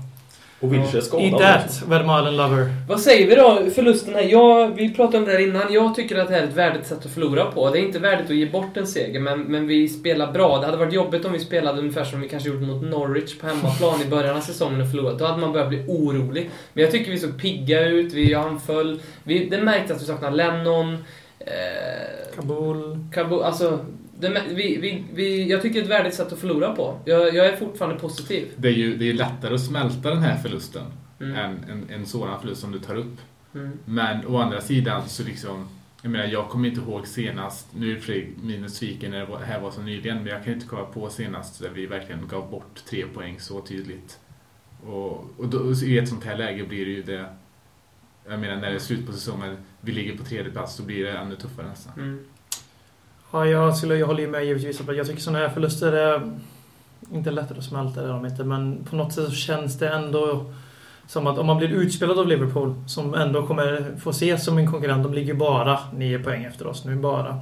Och 0.60 0.74
Wilshere 0.74 0.98
är 0.98 1.02
skadad. 1.02 1.42
Eat 1.42 1.42
that, 1.42 1.84
Vermaelen 1.88 2.38
lover. 2.38 2.74
Vad 2.88 3.00
säger 3.00 3.28
vi 3.28 3.36
då? 3.36 3.72
Förlusten 3.76 4.14
här. 4.14 4.22
Jag, 4.22 4.68
vi 4.68 4.94
pratade 4.94 5.18
om 5.18 5.26
det 5.26 5.32
här 5.32 5.40
innan. 5.40 5.74
Jag 5.74 5.96
tycker 5.96 6.20
att 6.20 6.28
det 6.28 6.34
här 6.34 6.42
är 6.42 6.48
ett 6.48 6.56
värdigt 6.56 6.88
sätt 6.88 7.06
att 7.06 7.12
förlora 7.12 7.46
på. 7.46 7.70
Det 7.70 7.80
är 7.80 7.82
inte 7.82 8.00
värdigt 8.00 8.30
att 8.30 8.36
ge 8.36 8.46
bort 8.46 8.78
en 8.78 8.88
seger, 8.88 9.20
men, 9.20 9.42
men 9.42 9.68
vi 9.68 9.90
spelar 9.90 10.32
bra. 10.32 10.60
Det 10.60 10.66
hade 10.66 10.78
varit 10.78 10.94
jobbigt 10.94 11.26
om 11.26 11.34
vi 11.34 11.40
spelade 11.40 11.80
ungefär 11.80 12.04
som 12.04 12.22
vi 12.22 12.30
kanske 12.30 12.50
gjorde 12.50 12.66
mot 12.66 12.84
Norwich 12.84 13.40
på 13.40 13.48
hemmaplan 13.48 14.02
i 14.02 14.06
början 14.06 14.38
av 14.38 14.42
säsongen 14.42 14.82
och 14.82 14.92
förlorat. 14.92 15.20
Då 15.20 15.26
hade 15.26 15.42
man 15.42 15.52
börjat 15.52 15.70
bli 15.70 15.86
orolig. 15.88 16.50
Men 16.74 16.84
jag 16.84 16.92
tycker 16.92 17.12
vi 17.12 17.20
såg 17.20 17.42
pigga 17.42 17.88
ut, 17.88 18.14
vi 18.14 18.36
anföll. 18.36 19.00
Vi, 19.24 19.46
det 19.50 19.62
märktes 19.62 19.96
att 19.96 20.02
vi 20.02 20.06
saknade 20.06 20.36
Lennon. 20.36 20.98
Eh, 21.40 22.36
Kabul. 22.36 23.00
Kabo, 23.14 23.42
alltså, 23.42 23.80
det, 24.20 24.44
vi, 24.50 24.78
vi, 24.78 25.04
vi, 25.14 25.50
jag 25.50 25.62
tycker 25.62 25.74
det 25.74 25.80
är 25.80 25.84
ett 25.84 25.90
värdigt 25.90 26.14
sätt 26.14 26.34
att 26.34 26.40
förlora 26.40 26.76
på. 26.76 27.00
Jag, 27.06 27.36
jag 27.36 27.46
är 27.46 27.56
fortfarande 27.56 28.00
positiv. 28.00 28.48
Det 28.58 28.68
är 28.68 28.74
ju 28.74 28.98
det 28.98 29.10
är 29.10 29.14
lättare 29.14 29.56
att 29.56 29.62
smälta 29.62 30.10
den 30.10 30.24
här 30.24 30.38
förlusten 30.38 30.84
Mm. 31.20 31.36
än 31.36 31.64
en, 31.70 31.90
en 31.90 32.06
sådan 32.06 32.40
förlust 32.40 32.62
som 32.62 32.72
du 32.72 32.80
tar 32.80 32.96
upp. 32.96 33.18
Mm. 33.56 33.80
Men 33.86 34.28
å 34.28 34.38
andra 34.38 34.62
sidan 34.62 35.10
så 35.10 35.24
liksom 35.24 35.68
jag 36.02 36.12
menar, 36.12 36.26
jag 36.26 36.50
kommer 36.50 36.70
inte 36.70 36.82
ihåg 36.82 37.08
senast, 37.08 37.68
nu 37.76 37.98
är 37.98 38.02
det 38.08 38.28
minus 38.44 38.76
sviken 38.76 39.12
när 39.12 39.26
det 39.40 39.46
här 39.46 39.60
var 39.60 39.72
så 39.72 39.82
nyligen, 39.82 40.18
men 40.18 40.28
jag 40.28 40.44
kan 40.44 40.54
inte 40.54 40.68
komma 40.68 40.84
på 40.84 41.10
senast 41.10 41.62
där 41.62 41.70
vi 41.70 41.86
verkligen 41.86 42.28
gav 42.28 42.52
bort 42.52 42.84
tre 42.90 43.06
poäng 43.14 43.40
så 43.40 43.62
tydligt. 43.62 44.20
Och, 44.86 45.34
och 45.38 45.48
då, 45.48 45.74
i 45.74 45.98
ett 45.98 46.10
sånt 46.10 46.24
här 46.24 46.38
läge 46.38 46.64
blir 46.64 46.86
det 46.86 46.92
ju 46.92 47.04
det, 47.04 47.26
jag 48.30 48.40
menar 48.40 48.56
när 48.56 48.70
det 48.70 48.76
är 48.76 48.80
slut 48.80 49.06
på 49.06 49.14
säsongen, 49.14 49.58
vi 49.82 49.92
ligger 49.92 50.18
på 50.18 50.24
tredje 50.24 50.52
plats, 50.52 50.78
då 50.78 50.84
blir 50.84 51.04
det 51.06 51.12
ännu 51.12 51.36
tuffare 51.36 51.68
nästan. 51.68 51.94
Mm. 51.98 52.26
Ja, 53.32 53.46
jag, 53.46 53.78
skulle, 53.78 53.96
jag 53.96 54.08
håller 54.08 54.22
ju 54.22 54.28
med 54.28 54.46
givetvis. 54.46 54.82
Jag 54.88 55.08
tycker 55.08 55.22
sådana 55.22 55.40
här 55.40 55.50
förluster 55.50 55.92
är 55.92 56.32
inte 57.14 57.32
lättare 57.32 57.58
att 57.58 57.64
smälta, 57.64 58.02
det 58.02 58.08
är 58.08 58.14
de 58.14 58.26
inte. 58.26 58.44
Men 58.44 58.84
på 58.90 58.96
något 58.96 59.14
sätt 59.14 59.26
så 59.26 59.32
känns 59.32 59.80
det 59.80 59.90
ändå 59.90 60.54
som 61.08 61.28
att 61.28 61.38
om 61.38 61.46
man 61.48 61.58
blir 61.58 61.70
utspelad 61.70 62.20
av 62.20 62.28
Liverpool, 62.28 62.76
som 62.88 63.14
ändå 63.14 63.48
kommer 63.48 63.96
få 64.00 64.10
ses 64.10 64.46
som 64.46 64.58
en 64.58 64.72
konkurrent, 64.72 65.04
de 65.04 65.14
ligger 65.14 65.34
bara 65.34 65.80
nio 65.94 66.20
poäng 66.20 66.44
efter 66.44 66.68
oss 66.68 66.86
nu, 66.86 66.96
bara. 66.96 67.40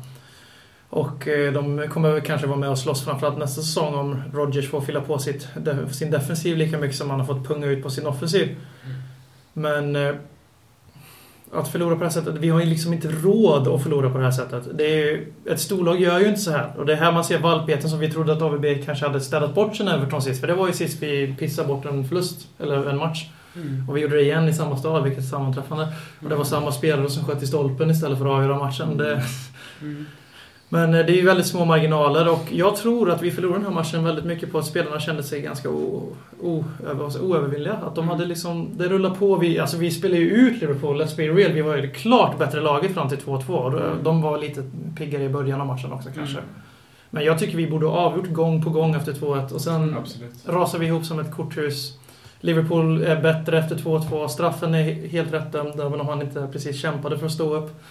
Och 0.89 1.27
eh, 1.27 1.53
de 1.53 1.87
kommer 1.89 2.19
kanske 2.19 2.47
vara 2.47 2.59
med 2.59 2.69
och 2.69 2.79
slåss 2.79 3.05
framförallt 3.05 3.37
nästa 3.37 3.61
säsong 3.61 3.95
om 3.95 4.21
Rodgers 4.33 4.69
får 4.69 4.81
fylla 4.81 5.01
på 5.01 5.19
sitt, 5.19 5.47
sin 5.91 6.11
defensiv 6.11 6.57
lika 6.57 6.77
mycket 6.77 6.97
som 6.97 7.09
han 7.09 7.19
har 7.19 7.27
fått 7.27 7.47
punga 7.47 7.67
ut 7.67 7.83
på 7.83 7.89
sin 7.89 8.07
offensiv. 8.07 8.55
Men 9.53 9.95
eh, 9.95 10.15
att 11.55 11.67
förlora 11.67 11.95
på 11.95 11.99
det 11.99 12.05
här 12.05 12.13
sättet, 12.13 12.35
vi 12.39 12.49
har 12.49 12.59
ju 12.59 12.65
liksom 12.65 12.93
inte 12.93 13.07
råd 13.07 13.67
att 13.67 13.83
förlora 13.83 14.09
på 14.09 14.17
det 14.17 14.23
här 14.23 14.31
sättet. 14.31 14.63
Det 14.73 14.83
är 14.83 14.97
ju, 14.97 15.33
ett 15.45 15.59
storlag 15.59 16.01
gör 16.01 16.19
ju 16.19 16.27
inte 16.27 16.41
så 16.41 16.51
här. 16.51 16.73
Och 16.77 16.85
det 16.85 16.93
är 16.93 16.97
här 16.97 17.11
man 17.11 17.23
ser 17.23 17.39
valpigheten 17.39 17.89
som 17.89 17.99
vi 17.99 18.11
trodde 18.11 18.33
att 18.33 18.41
AVB 18.41 18.65
kanske 18.85 19.07
hade 19.07 19.21
städat 19.21 19.55
bort 19.55 19.75
sen 19.75 19.87
Everton 19.87 20.21
sist. 20.21 20.41
För 20.41 20.47
det 20.47 20.53
var 20.53 20.67
ju 20.67 20.73
sist 20.73 21.03
vi 21.03 21.35
pissade 21.39 21.67
bort 21.67 21.85
en 21.85 22.07
förlust, 22.07 22.47
eller 22.59 22.89
en 22.89 22.97
match. 22.97 23.29
Mm. 23.55 23.89
Och 23.89 23.97
vi 23.97 24.01
gjorde 24.01 24.15
det 24.15 24.21
igen 24.21 24.49
i 24.49 24.53
samma 24.53 24.77
stad, 24.77 25.03
vilket 25.03 25.29
sammanträffande. 25.29 25.87
Och 26.23 26.29
det 26.29 26.35
var 26.35 26.43
samma 26.43 26.71
spelare 26.71 27.09
som 27.09 27.25
sköt 27.25 27.43
i 27.43 27.47
stolpen 27.47 27.91
istället 27.91 28.17
för 28.17 28.25
att 28.25 28.31
avgöra 28.31 28.57
matchen. 28.57 28.97
Det, 28.97 29.23
Mm. 29.81 30.05
Men 30.75 30.93
eh, 30.93 31.05
det 31.05 31.11
är 31.13 31.15
ju 31.15 31.25
väldigt 31.25 31.45
små 31.47 31.65
marginaler 31.65 32.29
och 32.29 32.45
jag 32.51 32.75
tror 32.75 33.11
att 33.11 33.21
vi 33.21 33.31
förlorade 33.31 33.57
den 33.59 33.65
här 33.65 33.73
matchen 33.73 34.03
väldigt 34.03 34.25
mycket 34.25 34.51
på 34.51 34.57
att 34.57 34.65
spelarna 34.65 34.99
kände 34.99 35.23
sig 35.23 35.41
ganska 35.41 35.69
över- 35.69 37.21
oövervinnliga. 37.21 37.73
Att 37.73 37.95
de 37.95 38.07
hade 38.09 38.25
liksom, 38.25 38.69
det 38.77 38.87
rullar 38.87 39.09
på. 39.09 39.35
Vi, 39.35 39.59
alltså 39.59 39.77
vi 39.77 39.91
spelade 39.91 40.19
ju 40.21 40.29
ut 40.29 40.61
Liverpool, 40.61 41.01
let's 41.01 41.15
be 41.17 41.23
real. 41.27 41.51
Vi 41.51 41.61
var 41.61 41.75
ju 41.75 41.81
det 41.81 41.87
klart 41.87 42.37
bättre 42.37 42.61
laget 42.61 42.93
fram 42.93 43.09
till 43.09 43.17
2-2. 43.17 43.49
Och 43.49 43.71
då- 43.71 43.77
Mm. 43.77 44.03
De 44.03 44.21
var 44.21 44.37
lite 44.37 44.63
piggare 44.97 45.23
i 45.23 45.29
början 45.29 45.61
av 45.61 45.67
matchen 45.67 45.91
också 45.93 46.09
kanske. 46.15 46.37
Mm. 46.37 46.49
Men 47.09 47.23
jag 47.25 47.39
tycker 47.39 47.57
vi 47.57 47.67
borde 47.67 47.85
ha 47.85 47.97
avgjort 47.97 48.29
gång 48.33 48.63
på 48.63 48.69
gång 48.69 48.95
efter 48.95 49.13
2-1 49.13 49.51
och 49.51 49.61
sen 49.61 49.95
Absolut. 49.99 50.33
rasar 50.45 50.79
vi 50.79 50.85
ihop 50.85 51.05
som 51.05 51.19
ett 51.19 51.35
korthus. 51.35 51.97
Liverpool 52.39 53.03
är 53.03 53.21
bättre 53.21 53.59
efter 53.59 53.75
2-2. 53.75 54.27
Straffen 54.27 54.73
är 54.75 55.07
helt 55.07 55.33
rätt 55.33 55.51
dömd, 55.51 55.79
även 55.79 56.01
om 56.01 56.07
han 56.07 56.21
inte 56.21 56.47
precis 56.51 56.81
kämpade 56.81 57.17
för 57.17 57.25
att 57.25 57.31
stå 57.31 57.53
upp. 57.55 57.81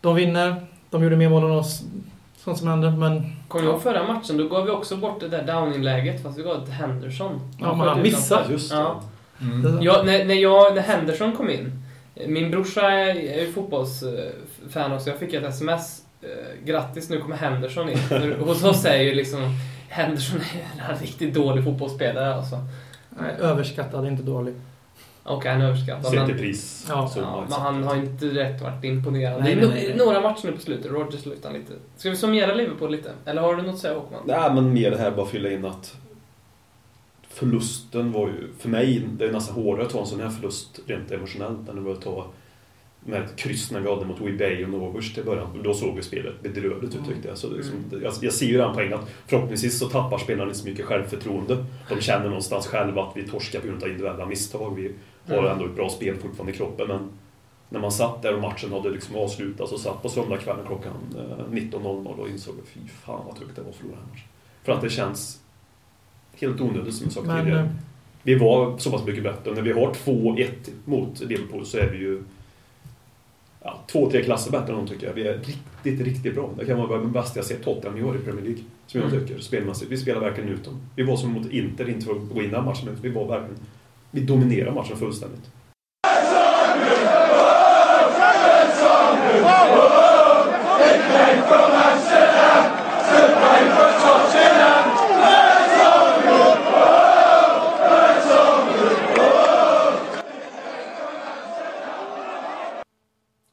De 0.00 0.14
vinner. 0.14 0.66
De 0.90 1.02
gjorde 1.02 1.16
mer 1.16 1.28
mål 1.28 1.44
än 1.44 1.50
oss. 1.50 1.82
Sånt 2.36 2.58
som 2.58 2.68
händer, 2.68 2.90
men 2.90 3.32
Kommer 3.48 3.64
du 3.64 3.70
ihåg 3.70 3.82
förra 3.82 4.02
matchen? 4.12 4.36
Då 4.36 4.48
gav 4.48 4.64
vi 4.64 4.70
också 4.70 4.96
bort 4.96 5.20
det 5.20 5.28
där 5.28 5.42
downing-läget 5.46 6.22
fast 6.22 6.38
vi 6.38 6.42
gav 6.42 6.60
det 6.60 6.64
till 6.64 6.74
Henderson. 6.74 7.40
Ja, 7.60 7.74
men 7.76 7.88
han 7.88 8.02
missade. 8.02 8.52
Just 8.52 8.70
det. 8.70 8.76
Ja. 8.76 9.02
Mm. 9.40 9.82
Ja, 9.82 10.02
när, 10.06 10.24
när, 10.24 10.34
jag, 10.34 10.74
när 10.74 10.82
Henderson 10.82 11.32
kom 11.36 11.50
in. 11.50 11.82
Min 12.26 12.50
brorsa 12.50 12.90
är, 12.90 13.08
är 13.16 13.40
ju 13.40 13.52
fotbollsfan 13.52 14.92
också. 14.92 15.10
Jag 15.10 15.18
fick 15.18 15.32
ett 15.34 15.44
sms. 15.44 16.02
eh, 16.22 16.28
Grattis, 16.66 17.10
nu 17.10 17.20
kommer 17.20 17.36
Henderson 17.36 17.88
in. 17.88 17.98
Hos 18.40 18.64
oss 18.64 18.84
är 18.84 19.02
ju 19.02 19.14
liksom 19.14 19.40
Henderson 19.88 20.40
är 20.88 20.92
en 20.92 20.98
riktigt 20.98 21.34
dålig 21.34 21.64
fotbollsspelare 21.64 22.34
alltså. 22.34 22.56
nej, 23.08 23.34
överskattad, 23.40 24.06
inte 24.06 24.22
dålig. 24.22 24.54
Och 25.24 25.44
han 25.44 25.60
är 25.60 25.66
överskattad. 25.66 26.14
Men, 26.14 26.38
pris. 26.38 26.86
Ja. 26.88 27.10
ja, 27.16 27.46
men 27.48 27.60
han 27.60 27.84
har 27.84 27.96
inte 27.96 28.26
direkt 28.26 28.62
varit 28.62 28.84
imponerande. 28.84 29.44
Nej, 29.44 29.54
Det 29.54 29.62
är 29.62 29.68
nej, 29.68 29.84
nej, 29.88 29.96
några 30.06 30.20
matcher 30.20 30.46
nu 30.46 30.52
på 30.52 30.60
slutet. 30.60 30.92
Rogers 30.92 31.26
lutar 31.26 31.52
lite. 31.52 31.72
Ska 31.96 32.10
vi 32.10 32.16
summera 32.16 32.54
Liverpool 32.54 32.90
lite? 32.90 33.12
Eller 33.24 33.42
har 33.42 33.56
du 33.56 33.62
något 33.62 33.74
att 33.74 33.80
säga 33.80 33.94
Håkman? 33.94 34.22
Nej, 34.24 34.54
men 34.54 34.72
mer 34.72 34.90
det 34.90 34.96
här 34.96 35.10
bara 35.10 35.26
fylla 35.26 35.50
in 35.50 35.64
att 35.64 35.96
förlusten 37.28 38.12
var 38.12 38.28
ju, 38.28 38.48
för 38.58 38.68
mig, 38.68 39.06
det 39.18 39.24
är 39.24 39.32
nästan 39.32 39.54
hårdare 39.54 39.86
att 39.86 39.92
ta 39.92 40.00
en 40.00 40.06
sån 40.06 40.20
här 40.20 40.28
förlust 40.28 40.80
rent 40.86 41.10
emotionellt 41.10 41.68
än 41.68 41.92
att 41.92 42.00
ta 42.00 42.26
med 43.06 43.36
kryss 43.36 43.70
när 43.70 43.80
vi 43.80 43.88
hade 43.90 44.04
mot 44.06 44.20
Webay 44.20 44.64
och 44.64 44.70
Novers 44.70 45.14
till 45.14 45.24
början. 45.24 45.60
Då 45.64 45.74
såg 45.74 45.96
ju 45.96 46.02
spelet 46.02 46.42
bedrövligt 46.42 46.94
ut 46.94 47.00
tyckte 47.08 47.28
jag. 47.28 47.38
Så 47.38 47.48
det 47.48 47.58
är 47.58 47.62
som, 47.62 48.00
jag, 48.02 48.12
jag 48.20 48.32
ser 48.32 48.46
ju 48.46 48.58
den 48.58 48.74
poängen 48.74 48.94
att 48.94 49.10
förhoppningsvis 49.26 49.78
så 49.78 49.88
tappar 49.88 50.18
spelarna 50.18 50.44
inte 50.50 50.58
så 50.58 50.68
mycket 50.68 50.84
självförtroende. 50.86 51.64
De 51.88 52.00
känner 52.00 52.24
någonstans 52.26 52.66
själva 52.66 53.02
att 53.02 53.16
vi 53.16 53.28
torskar 53.28 53.60
på 53.60 53.66
grund 53.66 53.82
av 53.82 53.88
individuella 53.88 54.26
misstag. 54.26 54.74
Vi 54.76 54.92
har 55.34 55.38
Mm. 55.38 55.50
ändå 55.52 55.64
ett 55.66 55.76
bra 55.76 55.88
spel 55.88 56.16
fortfarande 56.16 56.52
i 56.52 56.56
kroppen 56.56 56.88
men 56.88 57.08
när 57.68 57.80
man 57.80 57.92
satt 57.92 58.22
där 58.22 58.34
och 58.34 58.40
matchen 58.42 58.72
hade 58.72 58.90
liksom 58.90 59.16
avslutats 59.16 59.72
och 59.72 59.80
satt 59.80 60.02
på 60.02 60.08
söndagskvällen 60.08 60.66
klockan 60.66 60.92
eh, 61.16 61.52
19.00 61.54 62.06
och 62.20 62.28
insåg 62.28 62.54
att 62.62 62.68
fy 62.68 62.80
fan 63.04 63.22
vad 63.26 63.36
tufft 63.36 63.56
det 63.56 63.62
var 63.62 63.70
att 63.70 63.76
förlora 63.76 63.96
den 63.96 64.04
här 64.04 64.10
matchen. 64.12 64.28
För 64.62 64.72
att 64.72 64.80
det 64.80 64.90
känns 64.90 65.40
helt 66.40 66.60
onödigt 66.60 66.94
som 66.94 67.04
jag 67.06 67.12
sa 67.12 67.20
tidigare. 67.20 67.60
eh, 67.60 67.66
Vi 68.22 68.34
var 68.34 68.78
så 68.78 68.90
pass 68.90 69.04
mycket 69.06 69.22
bättre. 69.22 69.54
När 69.54 69.62
vi 69.62 69.72
har 69.72 69.94
2-1 69.94 70.48
mot 70.84 71.20
Liverpool 71.20 71.66
så 71.66 71.78
är 71.78 71.90
vi 71.90 71.98
ju 71.98 72.22
ja, 73.64 73.84
två, 73.86 74.10
tre 74.10 74.22
klasser 74.22 74.50
bättre 74.52 74.72
än 74.72 74.78
de 74.78 74.86
tycker 74.86 75.06
jag. 75.06 75.14
Vi 75.14 75.26
är 75.28 75.38
riktigt, 75.38 76.00
riktigt 76.06 76.34
bra. 76.34 76.50
Det 76.58 76.64
kan 76.64 76.78
vara 76.78 76.98
det 77.00 77.06
bästa 77.06 77.38
jag 77.38 77.46
sett 77.46 77.62
Tottenham 77.64 77.98
i 77.98 78.02
år 78.02 78.16
i 78.16 78.18
Premier 78.18 78.42
League. 78.44 78.62
Som 78.86 79.00
jag 79.00 79.12
Mm. 79.12 79.26
tycker, 79.26 79.40
spelmässigt. 79.40 79.90
Vi 79.90 79.96
spelar 79.96 80.20
verkligen 80.20 80.48
ut 80.50 80.64
dem. 80.64 80.80
Vi 80.96 81.02
var 81.02 81.16
som 81.16 81.30
mot 81.32 81.50
Inter, 81.52 81.88
inte 81.88 82.06
för 82.06 82.12
att 82.12 82.28
gå 82.34 82.42
in 82.42 82.50
den 82.50 82.64
matchen, 82.64 82.84
men 82.86 82.96
vi 83.02 83.08
var 83.08 83.26
verkligen... 83.28 83.56
Vi 84.10 84.20
dominerar 84.20 84.72
matchen 84.74 84.96
fullständigt. 84.96 85.50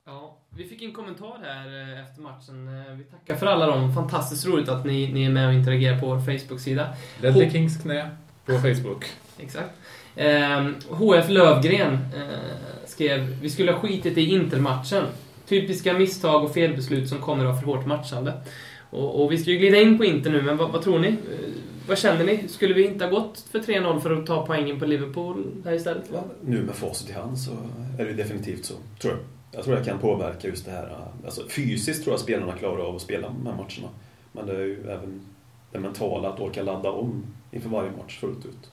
Ja, 0.06 0.38
vi 0.50 0.63
fick 0.63 0.82
en 0.82 0.93
kommentar 0.93 1.39
här 1.43 1.97
eh, 1.97 2.01
efter 2.12 2.21
matchen. 2.21 2.67
Eh, 2.67 2.95
Vi 2.97 3.04
tackar 3.04 3.36
för 3.36 3.45
alla 3.45 3.65
dem. 3.67 3.93
Fantastiskt 3.93 4.45
roligt 4.45 4.69
att 4.69 4.86
ni, 4.86 5.13
ni 5.13 5.26
är 5.26 5.30
med 5.30 5.47
och 5.47 5.54
interagerar 5.54 6.00
på 6.00 6.06
vår 6.06 6.19
Facebook-sida. 6.19 6.88
Ledley 7.21 7.52
Kings 7.52 7.78
knä 7.78 8.10
på 8.45 8.52
Facebook. 8.54 9.06
Exakt. 9.39 9.69
Ehm, 10.15 10.76
HF 10.89 11.30
Lövgren 11.30 11.93
eh, 11.93 12.86
skrev 12.86 13.38
Vi 13.41 13.50
skulle 13.50 13.71
ha 13.71 13.80
skitit 13.80 14.17
i 14.17 14.21
Intermatchen. 14.26 15.04
Typiska 15.47 15.93
misstag 15.93 16.43
och 16.43 16.54
felbeslut 16.54 17.10
som 17.10 17.17
kommer 17.17 17.45
av 17.45 17.56
för 17.56 17.65
hårt 17.65 17.86
matchande. 17.86 18.34
Och, 18.89 19.24
och 19.24 19.32
vi 19.32 19.38
ska 19.38 19.52
ju 19.52 19.58
glida 19.58 19.78
in 19.78 19.97
på 19.97 20.06
Inter 20.06 20.32
nu, 20.32 20.41
men 20.41 20.58
vad, 20.58 20.71
vad 20.71 20.82
tror 20.82 21.00
ni? 21.00 21.08
Eh, 21.08 21.15
vad 21.88 21.97
känner 21.97 22.26
ni? 22.26 22.47
Skulle 22.47 22.74
vi 22.74 22.86
inte 22.88 23.06
ha 23.06 23.12
gått 23.12 23.45
för 23.52 23.60
3-0 23.60 24.00
för 24.00 24.12
att 24.12 24.26
ta 24.26 24.45
poängen 24.45 24.80
på 24.80 24.86
Liverpool 24.86 25.45
här 25.65 25.74
istället? 25.74 26.04
Ja, 26.13 26.24
nu 26.41 26.62
med 26.63 26.76
facit 26.76 27.10
i 27.10 27.13
hand 27.13 27.38
så 27.39 27.52
är 28.00 28.06
det 28.06 28.13
definitivt 28.13 28.65
så, 28.65 28.74
tror 29.02 29.13
jag. 29.13 29.21
Jag 29.52 29.64
tror 29.64 29.76
jag 29.76 29.86
kan 29.86 30.00
påverka 30.00 30.48
just 30.48 30.66
det 30.66 30.72
här. 30.72 30.98
Alltså, 31.26 31.42
fysiskt 31.50 32.04
tror 32.04 32.14
jag 32.14 32.20
spelarna 32.20 32.54
klarar 32.54 32.84
av 32.86 32.96
att 32.96 33.02
spela 33.02 33.28
de 33.28 33.48
här 33.48 33.56
matcherna. 33.56 33.90
Men 34.32 34.46
det 34.46 34.56
är 34.56 34.66
ju 34.66 34.92
även 34.92 35.22
det 35.72 35.80
mentala, 35.80 36.30
att 36.30 36.40
orka 36.40 36.64
ladda 36.64 36.90
om 36.92 37.24
inför 37.52 37.70
varje 37.70 37.92
match 37.92 38.20
fullt 38.20 38.46
ut. 38.46 38.72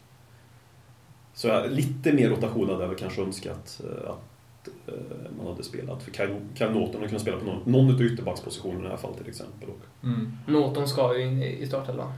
Så 1.34 1.48
jag, 1.48 1.70
lite 1.70 2.12
mer 2.12 2.30
rotation 2.30 2.68
hade 2.68 2.82
jag 2.82 2.88
väl 2.88 2.98
kanske 2.98 3.22
önskat 3.22 3.80
eh, 3.84 4.10
att 4.10 4.68
eh, 4.88 4.94
man 5.38 5.46
hade 5.46 5.62
spelat. 5.62 6.02
För 6.02 6.10
Kyle 6.54 6.70
Norton 6.70 6.94
hade 6.94 7.08
kunnat 7.08 7.22
spela 7.22 7.36
på 7.38 7.44
någon, 7.44 7.62
någon 7.64 7.94
av 7.94 8.02
ytterbackspositionerna 8.02 8.80
i 8.80 8.82
det 8.82 8.88
här 8.88 8.96
fallet 8.96 9.18
till 9.18 9.28
exempel. 9.28 9.68
Mm. 10.02 10.32
Norton 10.46 10.88
ska 10.88 11.18
ju 11.18 11.24
in 11.24 11.42
i 11.42 11.66
startelvan. 11.66 12.12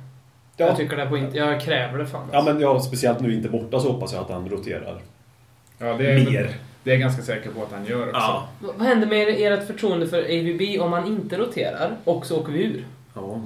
ja, 0.57 0.67
Jag 0.67 0.77
tycker 0.77 0.97
det 0.97 1.07
på 1.07 1.17
Inter. 1.17 1.39
Jag 1.39 1.61
kräver 1.61 1.99
det 1.99 2.07
fan. 2.07 2.29
ja, 2.33 2.43
men 2.45 2.61
ja, 2.61 2.81
speciellt 2.81 3.21
nu 3.21 3.35
inte 3.35 3.49
borta 3.49 3.81
så 3.81 3.93
hoppas 3.93 4.13
jag 4.13 4.23
att 4.23 4.31
han 4.31 4.49
roterar 4.49 5.03
Ja, 5.79 5.95
det 5.97 6.13
är, 6.13 6.31
mer. 6.31 6.57
Det 6.85 6.91
är 6.91 6.95
jag 6.95 7.01
ganska 7.01 7.23
säker 7.23 7.51
på 7.51 7.63
att 7.63 7.73
han 7.73 7.87
gör 7.87 8.03
också. 8.03 8.11
Ja. 8.15 8.49
Vad 8.79 8.87
händer 8.87 9.07
med 9.07 9.29
ert 9.29 9.67
förtroende 9.67 10.07
för 10.07 10.19
AVB 10.23 10.81
om 10.83 10.91
man 10.91 11.07
inte 11.07 11.37
roterar 11.39 11.97
och 12.05 12.27
så 12.27 12.41
åker 12.41 12.53
vi 12.53 12.65
ur? 12.65 12.85
Ja. 13.15 13.41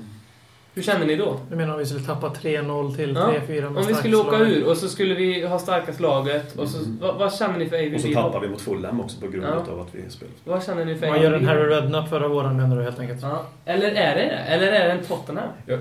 Hur 0.76 0.82
känner 0.82 1.06
ni 1.06 1.16
då? 1.16 1.40
jag 1.50 1.56
menar 1.56 1.72
om 1.72 1.78
vi 1.78 1.86
skulle 1.86 2.04
tappa 2.04 2.28
3-0 2.28 2.96
till 2.96 3.14
Ja, 3.14 3.32
3-4 3.48 3.60
med 3.60 3.66
Om 3.78 3.86
vi 3.86 3.94
skulle 3.94 4.16
åka 4.16 4.36
slag. 4.36 4.48
ur 4.50 4.66
och 4.68 4.76
så 4.76 4.88
skulle 4.88 5.14
vi 5.14 5.46
ha 5.46 5.58
starkast 5.58 6.00
laget 6.00 6.56
och 6.58 6.68
så, 6.68 6.78
Mm. 6.78 6.98
vad, 7.00 7.14
vad 7.18 7.34
känner 7.34 7.58
ni 7.58 7.66
för 7.68 7.76
AVB 7.76 7.94
Och 7.94 8.00
så 8.00 8.06
då? 8.08 8.14
tappar 8.14 8.40
vi 8.40 8.48
mot 8.48 8.60
Fulham 8.60 9.00
också 9.00 9.20
på 9.20 9.26
grund 9.28 9.46
Ja. 9.66 9.72
av 9.72 9.80
att 9.80 9.88
vi 9.94 10.10
spelar. 10.10 10.34
Vad 10.44 10.64
känner 10.64 10.84
ni 10.84 10.94
för 10.94 11.06
Man 11.08 11.22
gör 11.22 11.32
en 11.32 11.34
AVB? 11.34 11.46
Harry 11.48 11.62
Redknapp 11.74 12.08
förra 12.08 12.28
våren 12.28 12.56
menar 12.56 12.76
du 12.76 12.82
helt 12.82 12.98
enkelt? 12.98 13.22
Ja. 13.22 13.46
Eller 13.64 13.88
är 13.88 14.14
det 14.14 14.20
det? 14.22 14.54
Eller 14.54 14.66
är 14.72 14.86
det 14.86 14.92
en 14.92 15.04
Tottenham? 15.04 15.48
Jag, 15.66 15.78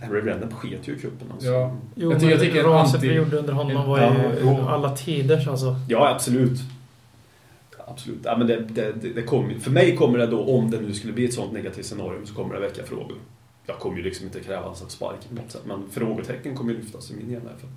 Harry 0.00 0.20
Redknapp 0.20 0.52
sket 0.52 0.88
ju 0.88 0.96
i 0.96 0.98
cupen 0.98 1.28
alltså. 1.32 1.48
Ja. 1.48 1.76
Jo, 1.94 2.10
Jag 2.12 2.20
tycker- 2.20 2.30
jag 2.32 2.38
men 2.40 2.48
tycker 2.48 2.64
raset 2.64 3.00
anti- 3.00 3.08
vi 3.08 3.14
gjorde 3.14 3.36
under 3.38 3.52
honom 3.52 3.88
var 3.88 3.98
Ja, 4.00 4.14
ju 4.14 4.20
jo. 4.42 4.60
alla 4.68 4.96
tiders 4.96 5.48
alltså. 5.48 5.76
Ja, 5.88 6.08
absolut. 6.14 6.58
Absolut. 7.88 8.18
Ja, 8.24 8.36
men 8.38 8.46
det, 8.46 8.56
det, 8.68 8.92
det, 9.14 9.22
kommer, 9.22 9.54
för 9.54 9.70
mig 9.70 9.96
kommer 9.96 10.18
det 10.18 10.26
då, 10.26 10.44
om 10.44 10.70
det 10.70 10.80
nu 10.80 10.92
skulle 10.94 11.12
bli 11.12 11.24
ett 11.24 11.34
sånt 11.34 11.52
negativt 11.52 11.86
scenario, 11.86 12.26
så 12.26 12.34
kommer 12.34 12.54
det 12.54 12.60
väcka 12.60 12.82
frågor. 12.84 13.16
Jag 13.66 13.78
kommer 13.78 13.96
ju 13.96 14.02
liksom 14.02 14.26
inte 14.26 14.40
kräva 14.40 14.62
hans 14.66 14.90
spark 14.90 15.28
på 15.28 15.34
något 15.34 15.50
sätt, 15.50 15.62
men 15.66 15.82
frågetecken 15.90 16.56
kommer 16.56 16.72
ju 16.72 16.78
lyftas 16.78 17.10
i 17.10 17.14
min 17.14 17.30
hjärna. 17.30 17.44
i 17.44 17.48
alla 17.48 17.58
fall. 17.58 17.70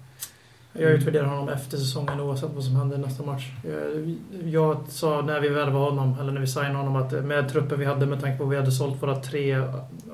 Jag 0.73 0.91
utvärderar 0.91 1.25
honom 1.25 1.49
efter 1.49 1.77
säsongen 1.77 2.19
oavsett 2.19 2.49
vad 2.55 2.63
som 2.63 2.75
händer 2.75 2.97
nästa 2.97 3.23
match. 3.23 3.43
Jag, 3.63 4.15
jag 4.53 4.77
sa 4.89 5.21
när 5.21 5.39
vi 5.39 5.49
värvade 5.49 5.85
honom, 5.85 6.15
eller 6.21 6.31
när 6.31 6.41
vi 6.41 6.47
signade 6.47 6.75
honom, 6.75 6.95
att 6.95 7.11
med 7.25 7.49
truppen 7.49 7.79
vi 7.79 7.85
hade 7.85 8.05
med 8.05 8.21
tanke 8.21 8.37
på 8.37 8.43
att 8.43 8.51
vi 8.51 8.55
hade 8.55 8.71
sålt 8.71 9.01
våra 9.03 9.15
tre 9.15 9.53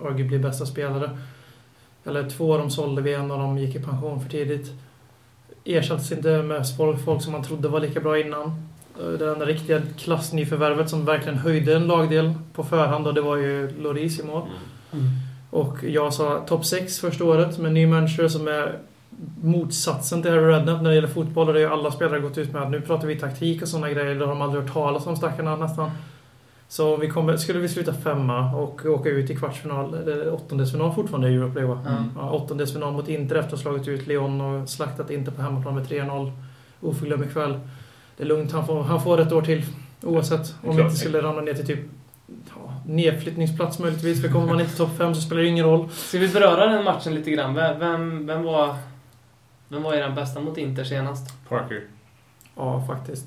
arguably 0.05 0.37
bästa 0.39 0.65
spelare. 0.65 1.09
Eller 2.05 2.29
två 2.29 2.53
av 2.53 2.59
dem 2.59 2.69
sålde 2.69 3.01
vi, 3.01 3.13
en 3.13 3.31
av 3.31 3.39
dem 3.39 3.57
gick 3.57 3.75
i 3.75 3.79
pension 3.79 4.21
för 4.21 4.29
tidigt. 4.29 4.71
Ersattes 5.65 6.11
inte 6.11 6.41
med 6.41 6.75
folk, 6.77 7.05
folk 7.05 7.21
som 7.21 7.31
man 7.31 7.43
trodde 7.43 7.67
var 7.67 7.79
lika 7.79 7.99
bra 7.99 8.19
innan. 8.19 8.67
Det 9.19 9.31
enda 9.31 9.45
riktiga 9.45 9.81
klassnyförvärvet 9.97 10.89
som 10.89 11.05
verkligen 11.05 11.37
höjde 11.37 11.75
en 11.75 11.87
lagdel 11.87 12.33
på 12.53 12.63
förhand 12.63 13.07
och 13.07 13.13
det 13.13 13.21
var 13.21 13.35
ju 13.35 13.81
Loris 13.81 14.19
i 14.19 14.23
mål. 14.23 14.41
Och 15.49 15.83
jag 15.83 16.13
sa 16.13 16.39
topp 16.47 16.65
6 16.65 16.99
första 16.99 17.23
året 17.23 17.57
med 17.57 17.73
ny 17.73 17.87
manager 17.87 18.27
som 18.27 18.47
är 18.47 18.79
motsatsen 19.41 20.21
till 20.21 20.31
Harry 20.31 20.45
Redknapp 20.45 20.81
när 20.81 20.89
det 20.89 20.95
gäller 20.95 21.07
fotboll. 21.07 21.47
Och 21.47 21.53
det 21.53 21.59
har 21.59 21.67
ju 21.67 21.73
alla 21.73 21.91
spelare 21.91 22.19
gått 22.19 22.37
ut 22.37 22.53
med 22.53 22.61
att 22.61 22.71
nu 22.71 22.81
pratar 22.81 23.07
vi 23.07 23.19
taktik 23.19 23.61
och 23.61 23.67
sådana 23.67 23.89
grejer. 23.89 24.15
Det 24.15 24.25
har 24.25 24.33
de 24.33 24.41
aldrig 24.41 24.63
hört 24.63 24.73
talas 24.73 25.07
om 25.07 25.15
stackarna 25.15 25.55
nästan. 25.55 25.91
Så 26.67 26.97
vi 26.97 27.10
kommer, 27.10 27.38
skulle 27.38 27.60
vi 27.60 27.69
sluta 27.69 27.93
femma 27.93 28.56
och 28.56 28.86
åka 28.86 29.10
ut 29.10 29.30
i 29.30 29.36
kvartsfinal, 29.36 29.93
eller 29.93 30.34
åttondelsfinal 30.34 30.93
fortfarande 30.93 31.30
i 31.30 31.36
Europe 31.36 31.60
League 31.60 31.75
va? 31.75 31.82
Mm. 31.88 32.04
Ja, 32.15 32.32
åttondelsfinal 32.32 32.93
mot 32.93 33.08
Inter 33.08 33.36
efter 33.36 33.54
att 33.54 33.63
ha 33.63 33.71
slagit 33.71 33.88
ut 33.88 34.08
Lyon 34.08 34.41
och 34.41 34.69
slaktat 34.69 35.10
Inter 35.12 35.32
på 35.32 35.41
hemmaplan 35.41 35.75
med 35.75 35.88
3-0. 35.88 36.32
Oförglömlig 36.82 37.34
kväll. 37.34 37.60
Det 38.17 38.23
är 38.23 38.28
lugnt, 38.28 38.51
han 38.51 38.65
får, 38.65 38.84
han 38.84 39.04
får 39.04 39.21
ett 39.21 39.32
år 39.32 39.41
till. 39.41 39.65
Oavsett. 40.04 40.56
Om 40.63 40.75
vi 40.75 40.84
inte 40.84 40.95
skulle 40.95 41.21
ramla 41.21 41.41
ner 41.41 41.54
till 41.54 41.65
typ 41.65 41.80
ja, 42.28 42.73
nedflyttningsplats 42.86 43.80
möjligtvis. 43.80 44.21
För 44.21 44.30
kommer 44.30 44.47
man 44.47 44.60
inte 44.60 44.78
topp 44.78 44.97
5 44.97 45.15
så 45.15 45.21
spelar 45.21 45.41
det 45.41 45.47
ingen 45.47 45.65
roll. 45.65 45.89
Ska 45.89 46.17
vi 46.17 46.28
beröra 46.28 46.65
den 46.65 46.84
matchen 46.84 47.15
lite 47.15 47.32
grann? 47.32 47.54
Vem, 47.54 47.80
vem, 47.80 48.28
vem 48.28 48.43
var... 48.43 48.75
Vem 49.69 49.84
var 49.84 49.93
er 49.93 50.10
bästa 50.10 50.39
mot 50.39 50.58
Inter 50.58 50.84
senast? 50.84 51.49
Parker. 51.49 51.84
Ja, 52.56 52.84
faktiskt. 52.88 53.25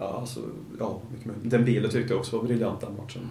Ja, 0.00 0.16
alltså, 0.20 0.40
ja, 0.78 1.00
mycket 1.12 1.26
möjligt. 1.26 1.50
Dembele 1.50 1.88
tyckte 1.88 2.12
jag 2.12 2.20
också 2.20 2.36
var 2.38 2.44
briljant 2.44 2.80
den 2.80 2.96
matchen. 2.96 3.28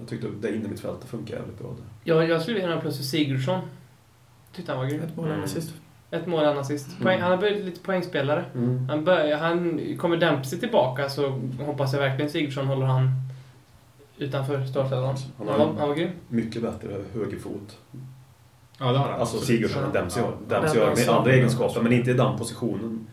Jag 0.00 0.08
tyckte 0.08 0.28
det 0.40 0.54
inne 0.56 0.68
mitt 0.68 0.80
fält 0.80 1.04
funkar 1.04 1.36
jävligt 1.36 1.58
bra. 1.58 1.68
Där. 1.68 1.84
Ja, 2.04 2.24
jag 2.24 2.42
skulle 2.42 2.58
vilja 2.60 2.74
ha 2.74 2.80
plus 2.80 2.96
för 2.96 3.04
Sigurdsson. 3.04 3.60
Tyckte 4.52 4.72
han 4.72 4.80
var 4.80 4.86
grym. 4.90 5.00
Ett 5.02 5.16
mål 5.16 5.26
Mm. 5.26 5.36
mm. 5.36 5.48
sist. 5.48 5.74
Ett 6.10 6.26
mål, 6.26 6.44
en 6.44 6.58
assist. 6.58 6.88
Mm. 6.88 7.02
Poäng, 7.02 7.20
han 7.20 7.30
har 7.30 7.38
blivit 7.38 7.64
lite 7.64 7.80
poängspelare. 7.80 8.44
Han, 8.88 9.04
bör, 9.04 9.34
han 9.36 9.80
kommer 9.98 10.16
Dempsey 10.16 10.58
tillbaka 10.58 11.08
så 11.08 11.28
hoppas 11.60 11.92
jag 11.92 12.00
verkligen 12.00 12.30
Sigurdsson 12.30 12.66
håller 12.66 12.86
han 12.86 13.10
utanför 14.18 14.64
startelvan. 14.64 15.16
Han 15.38 15.48
Han 15.48 15.76
han 15.78 15.88
var 15.88 15.94
grym. 15.94 16.10
mycket 16.28 16.62
bättre 16.62 16.88
högerfot. 17.14 17.78
Ja, 18.78 18.92
det 18.92 18.98
har 18.98 19.10
han. 19.10 19.20
Alltså. 19.20 19.38
Sigurdsson 19.40 19.84
än 19.84 19.92
Dempsey 19.92 20.22
har. 20.22 20.32
Dempsey 20.48 20.80
har 20.80 20.94
med 20.96 21.08
andra 21.08 21.32
egenskaper, 21.32 21.80
men 21.82 21.92
inte 21.92 22.10
i 22.10 22.14
den 22.14 22.38
positionen 22.38 23.06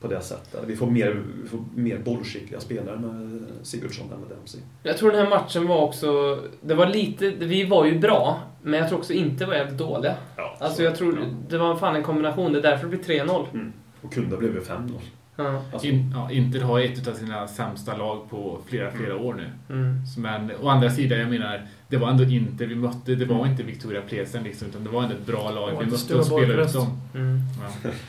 på 0.00 0.08
det 0.08 0.20
sättet. 0.20 0.60
Vi 0.66 0.76
får 0.76 0.86
mer, 0.86 1.22
vi 1.42 1.48
får 1.48 1.64
mer 1.74 1.98
bollskickliga 1.98 2.60
spelare 2.60 2.96
med 2.98 3.42
Sigurdsson 3.62 4.12
än 4.12 4.20
med 4.20 4.28
Dempsey. 4.28 4.60
Jag 4.82 4.96
tror 4.98 5.10
den 5.12 5.20
här 5.20 5.30
matchen 5.30 5.66
var 5.66 5.78
också... 5.82 6.38
Det 6.60 6.74
var 6.74 6.86
lite... 6.86 7.28
Vi 7.30 7.64
var 7.64 7.84
ju 7.86 7.98
bra, 7.98 8.40
men 8.62 8.80
jag 8.80 8.88
tror 8.88 8.98
också 8.98 9.12
inte 9.12 9.46
var 9.46 9.54
jävligt 9.54 9.78
dåliga. 9.78 10.14
Ja, 10.36 10.56
Alltså 10.60 10.76
så- 10.76 10.82
jag 10.82 10.96
tror... 10.96 11.18
ja. 11.18 11.24
Det 11.48 11.58
var 11.58 11.76
fan 11.76 11.96
en 11.96 12.02
kombination. 12.02 12.52
Det 12.52 12.58
är 12.58 12.62
därför 12.62 12.88
det 12.88 12.96
blir 12.96 13.24
3-0. 13.24 13.70
Och 14.02 14.12
kunde 14.12 14.30
ha 14.30 14.36
blivit 14.38 14.68
5-0. 14.68 14.90
Ja. 15.36 15.62
Alltså, 15.72 15.88
In, 15.88 16.12
ja, 16.14 16.30
Inter 16.30 16.60
har 16.60 16.80
ett 16.80 17.08
av 17.08 17.12
sina 17.12 17.48
sämsta 17.48 17.96
lag 17.96 18.30
på 18.30 18.58
flera, 18.66 18.90
flera 18.90 19.16
år 19.16 19.34
nu. 19.34 19.74
Mm. 19.74 19.94
Men 20.18 20.50
å 20.62 20.68
andra 20.68 20.90
sidan, 20.90 21.18
jag 21.20 21.30
menar, 21.30 21.66
det 21.88 21.96
var 21.96 22.08
ändå 22.08 22.24
Inter 22.24 22.66
vi 22.66 22.74
mötte. 22.74 23.14
Det 23.14 23.24
var 23.24 23.36
Mm. 23.36 23.50
inte 23.50 23.62
Victoria 23.62 24.00
Plesen 24.02 24.42
liksom, 24.44 24.68
utan 24.68 24.84
det 24.84 24.90
var 24.90 25.02
ändå 25.02 25.14
ett 25.14 25.26
bra 25.26 25.50
lag 25.50 25.70
vi 25.84 25.86
mötte 25.90 26.14
och 26.14 26.26
spelade 26.26 26.62
ut 26.62 26.72
dem. 26.72 27.00
Mm. 27.14 27.38
Ja. 27.84 27.90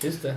Just 0.00 0.22
det. 0.22 0.34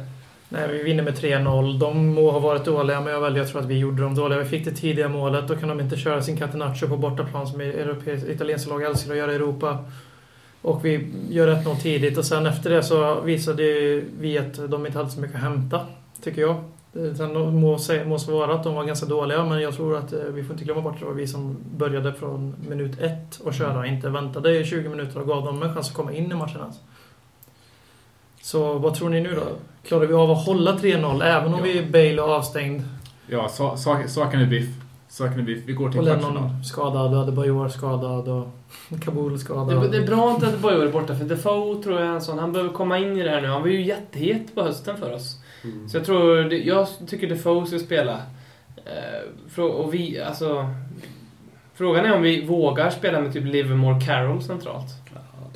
Nej, 0.49 0.67
vi 0.71 0.83
vinner 0.83 1.03
med 1.03 1.13
3-0. 1.13 1.79
De 1.79 2.07
må 2.07 2.31
ha 2.31 2.39
varit 2.39 2.65
dåliga, 2.65 3.01
men 3.01 3.13
jag 3.13 3.21
väljer 3.21 3.43
att 3.43 3.49
tro 3.51 3.59
att 3.59 3.65
vi 3.65 3.77
gjorde 3.77 4.01
dem 4.01 4.15
dåliga. 4.15 4.39
Vi 4.39 4.45
fick 4.45 4.65
det 4.65 4.71
tidiga 4.71 5.09
målet. 5.09 5.47
Då 5.47 5.55
kan 5.55 5.69
de 5.69 5.79
inte 5.79 5.97
köra 5.97 6.21
sin 6.21 6.37
catenaccio 6.37 6.87
på 6.87 6.97
bortaplan 6.97 7.47
som 7.47 7.61
italienska 8.27 8.69
lag 8.69 8.83
älskar 8.83 9.11
att 9.11 9.17
göra 9.17 9.31
i 9.31 9.35
Europa. 9.35 9.77
Och 10.61 10.85
vi 10.85 11.07
gör 11.29 11.47
1-0 11.47 11.75
tidigt 11.75 12.17
och 12.17 12.25
sen 12.25 12.45
efter 12.45 12.69
det 12.69 12.83
så 12.83 13.21
visade 13.21 13.63
vi 14.19 14.37
att 14.37 14.71
de 14.71 14.85
inte 14.85 14.97
hade 14.97 15.09
så 15.09 15.19
mycket 15.19 15.35
att 15.35 15.41
hämta, 15.41 15.85
tycker 16.21 16.41
jag. 16.41 16.63
Sen 17.17 17.33
må, 17.33 17.77
må 18.05 18.19
så 18.19 18.31
vara 18.31 18.53
att 18.53 18.63
de 18.63 18.75
var 18.75 18.83
ganska 18.83 19.05
dåliga, 19.05 19.45
men 19.45 19.61
jag 19.61 19.75
tror 19.75 19.97
att 19.97 20.13
eh, 20.13 20.19
vi 20.19 20.43
får 20.43 20.53
inte 20.53 20.63
glömma 20.65 20.81
bort 20.81 20.93
att 20.93 20.99
det 20.99 21.05
var 21.05 21.13
vi 21.13 21.27
som 21.27 21.57
började 21.77 22.13
från 22.13 22.55
minut 22.69 22.99
ett 22.99 23.39
och 23.43 23.53
köra. 23.53 23.87
Inte 23.87 24.09
väntade 24.09 24.59
i 24.59 24.65
20 24.65 24.89
minuter 24.89 25.19
och 25.19 25.27
gav 25.27 25.45
dem 25.45 25.63
en 25.63 25.73
chans 25.73 25.89
att 25.89 25.95
komma 25.95 26.13
in 26.13 26.31
i 26.31 26.35
matchen 26.35 26.61
ens. 26.61 26.75
Så 28.51 28.73
vad 28.73 28.93
tror 28.93 29.09
ni 29.09 29.21
nu 29.21 29.35
då? 29.35 29.41
Klarar 29.87 30.05
vi 30.05 30.13
av 30.13 30.31
att 30.31 30.45
hålla 30.45 30.71
3-0 30.77 31.21
även 31.23 31.53
om 31.53 31.59
Ja. 31.59 31.63
vi 31.63 31.77
är 31.79 31.85
Bale 31.85 32.21
och 32.21 32.29
avstängd? 32.29 32.83
Ja, 33.27 33.49
sa- 33.49 33.77
sa- 33.77 34.07
saken 34.07 34.39
är 34.41 34.45
biff. 34.45 34.67
Saken 35.09 35.39
är 35.39 35.43
biff. 35.43 35.63
Vi 35.65 35.73
går 35.73 35.89
till 35.89 35.99
Och 35.99 36.05
kvartsfinal. 36.05 36.33
Lennon 36.33 36.63
skadad 36.63 37.13
och 37.13 37.19
Adebayor 37.21 37.69
skadad 37.69 38.27
och 38.27 38.47
Kabul 39.03 39.39
skadad. 39.39 39.81
Det, 39.81 39.87
det 39.87 39.97
är 39.97 40.07
bra 40.07 40.31
att 40.31 40.43
Adebayor 40.43 40.85
är 40.85 40.91
borta, 40.91 41.15
för 41.15 41.25
Defoe 41.25 41.83
tror 41.83 41.99
jag 41.99 42.09
är 42.09 42.13
en 42.13 42.21
sån. 42.21 42.39
Han 42.39 42.51
behöver 42.51 42.73
komma 42.73 42.97
in 42.97 43.17
i 43.17 43.23
det 43.23 43.29
här 43.29 43.41
nu. 43.41 43.47
Han 43.47 43.61
var 43.61 43.67
ju 43.69 43.81
jättehet 43.85 44.55
på 44.55 44.61
hösten 44.63 44.97
för 44.97 45.13
oss. 45.13 45.35
mm. 45.63 45.89
Så 45.89 45.97
jag 45.97 46.05
tror... 46.05 46.53
Jag 46.53 46.87
tycker 47.07 47.29
Defoe 47.29 47.65
ska 47.65 47.79
spela. 47.79 48.17
Eh, 49.55 49.63
och 49.63 49.93
vi, 49.93 50.21
alltså... 50.21 50.69
Frågan 51.73 52.05
är 52.05 52.15
om 52.15 52.21
vi 52.21 52.45
vågar 52.45 52.89
spela 52.89 53.21
med 53.21 53.33
typ 53.33 53.45
Livermore 53.45 54.01
Carroll 54.01 54.41
centralt. 54.43 54.98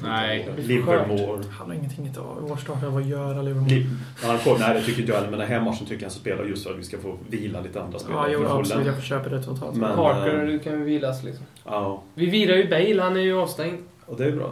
Nej. 0.04 0.50
Livermore. 0.58 1.44
Han 1.60 1.68
har 1.68 1.74
ingenting 1.74 2.08
att 2.08 2.18
av 2.18 2.38
vår 2.42 2.56
startare 2.58 2.90
vad 2.90 3.04
göra 3.04 3.42
Liverpool. 3.42 3.70
Li- 3.70 3.88
Han 4.24 4.38
kom, 4.40 4.58
nej, 4.60 4.74
det 4.74 4.82
tycker 4.82 5.00
inte 5.02 5.12
jag 5.12 5.20
heller, 5.20 5.30
men 5.32 5.40
den 5.40 5.48
här 5.50 5.62
matchen 5.62 5.80
tycker 5.86 5.94
jag 5.96 6.02
han 6.02 6.12
ska 6.12 6.20
spela 6.20 6.44
just 6.44 6.64
för 6.64 6.72
att 6.74 6.80
vi 6.80 6.84
ska 6.84 6.98
få 6.98 7.18
vila 7.30 7.62
lite 7.62 7.82
andra 7.82 7.94
Ja, 7.94 8.00
spelare. 8.00 8.32
jo, 8.34 8.40
från 8.48 8.60
absolut. 8.60 8.86
Jag 8.86 8.96
får 8.96 9.02
köpa 9.02 9.30
det 9.30 9.44
totalt. 9.44 9.76
Men- 9.76 9.96
Parker, 9.96 10.40
eh, 10.40 10.46
du 10.48 10.60
kan 10.60 10.74
ju 10.74 10.84
vilas 10.84 11.24
liksom. 11.24 11.46
Ja, 11.66 12.04
Vi 12.14 12.26
vilar 12.26 12.56
ju 12.56 12.70
Bale, 12.70 13.02
han 13.02 13.18
är 13.18 13.22
ju 13.22 13.38
avstängd. 13.42 13.78
och 14.06 14.18
det 14.18 14.26
är 14.26 14.32
bra. 14.32 14.52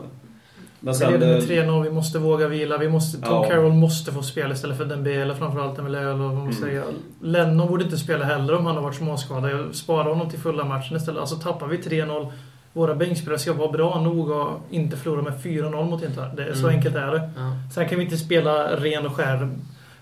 Men 0.84 0.94
Vi 0.94 0.98
sen... 1.00 1.12
leder 1.12 1.28
med 1.28 1.38
eh, 1.38 1.66
3-0, 1.66 1.84
vi 1.84 1.90
måste 1.90 2.20
våga 2.20 2.48
vila. 2.48 2.78
Vi 2.78 2.90
måste, 2.90 3.22
Tom 3.22 3.34
Ja. 3.34 3.44
Carroll 3.50 3.74
måste 3.74 4.12
få 4.12 4.22
spela 4.24 4.54
istället 4.54 4.78
för 4.78 4.86
Dembele 4.86 5.36
framförallt. 5.36 5.80
Eller 5.80 6.06
vad 6.06 6.20
man 6.20 6.38
Mm. 6.38 6.54
säga. 6.54 6.84
Lennon 7.22 7.68
borde 7.68 7.84
inte 7.84 7.98
spela 7.98 8.26
heller 8.26 8.56
om 8.56 8.66
han 8.66 8.76
har 8.76 8.84
varit 8.84 8.96
småskadad. 8.96 9.52
Jag 9.52 9.76
sparar 9.76 10.10
honom 10.10 10.30
till 10.30 10.40
fulla 10.40 10.64
matchen 10.66 10.98
istället. 10.98 11.20
Alltså 11.22 11.36
tappar 11.36 11.68
vi 11.68 11.78
3-0. 11.78 12.32
Våra 12.74 12.96
bänkspelare 12.96 13.40
ska 13.40 13.54
vara 13.54 13.72
bra 13.72 14.02
nog 14.02 14.30
och 14.30 14.60
inte 14.70 14.98
förlora 14.98 15.22
med 15.22 15.34
4-0 15.44 15.90
mot 15.90 16.04
Inter. 16.04 16.34
Det 16.36 16.44
är 16.46 16.54
Så 16.54 16.60
Mm. 16.68 16.76
enkelt 16.76 16.96
är 16.96 17.12
det. 17.12 17.30
Ja. 17.38 17.54
Sen 17.74 17.90
kan 17.90 17.98
vi 18.00 18.04
inte 18.04 18.18
spela 18.18 18.76
ren 18.76 19.06
och 19.06 19.16
skär 19.16 19.50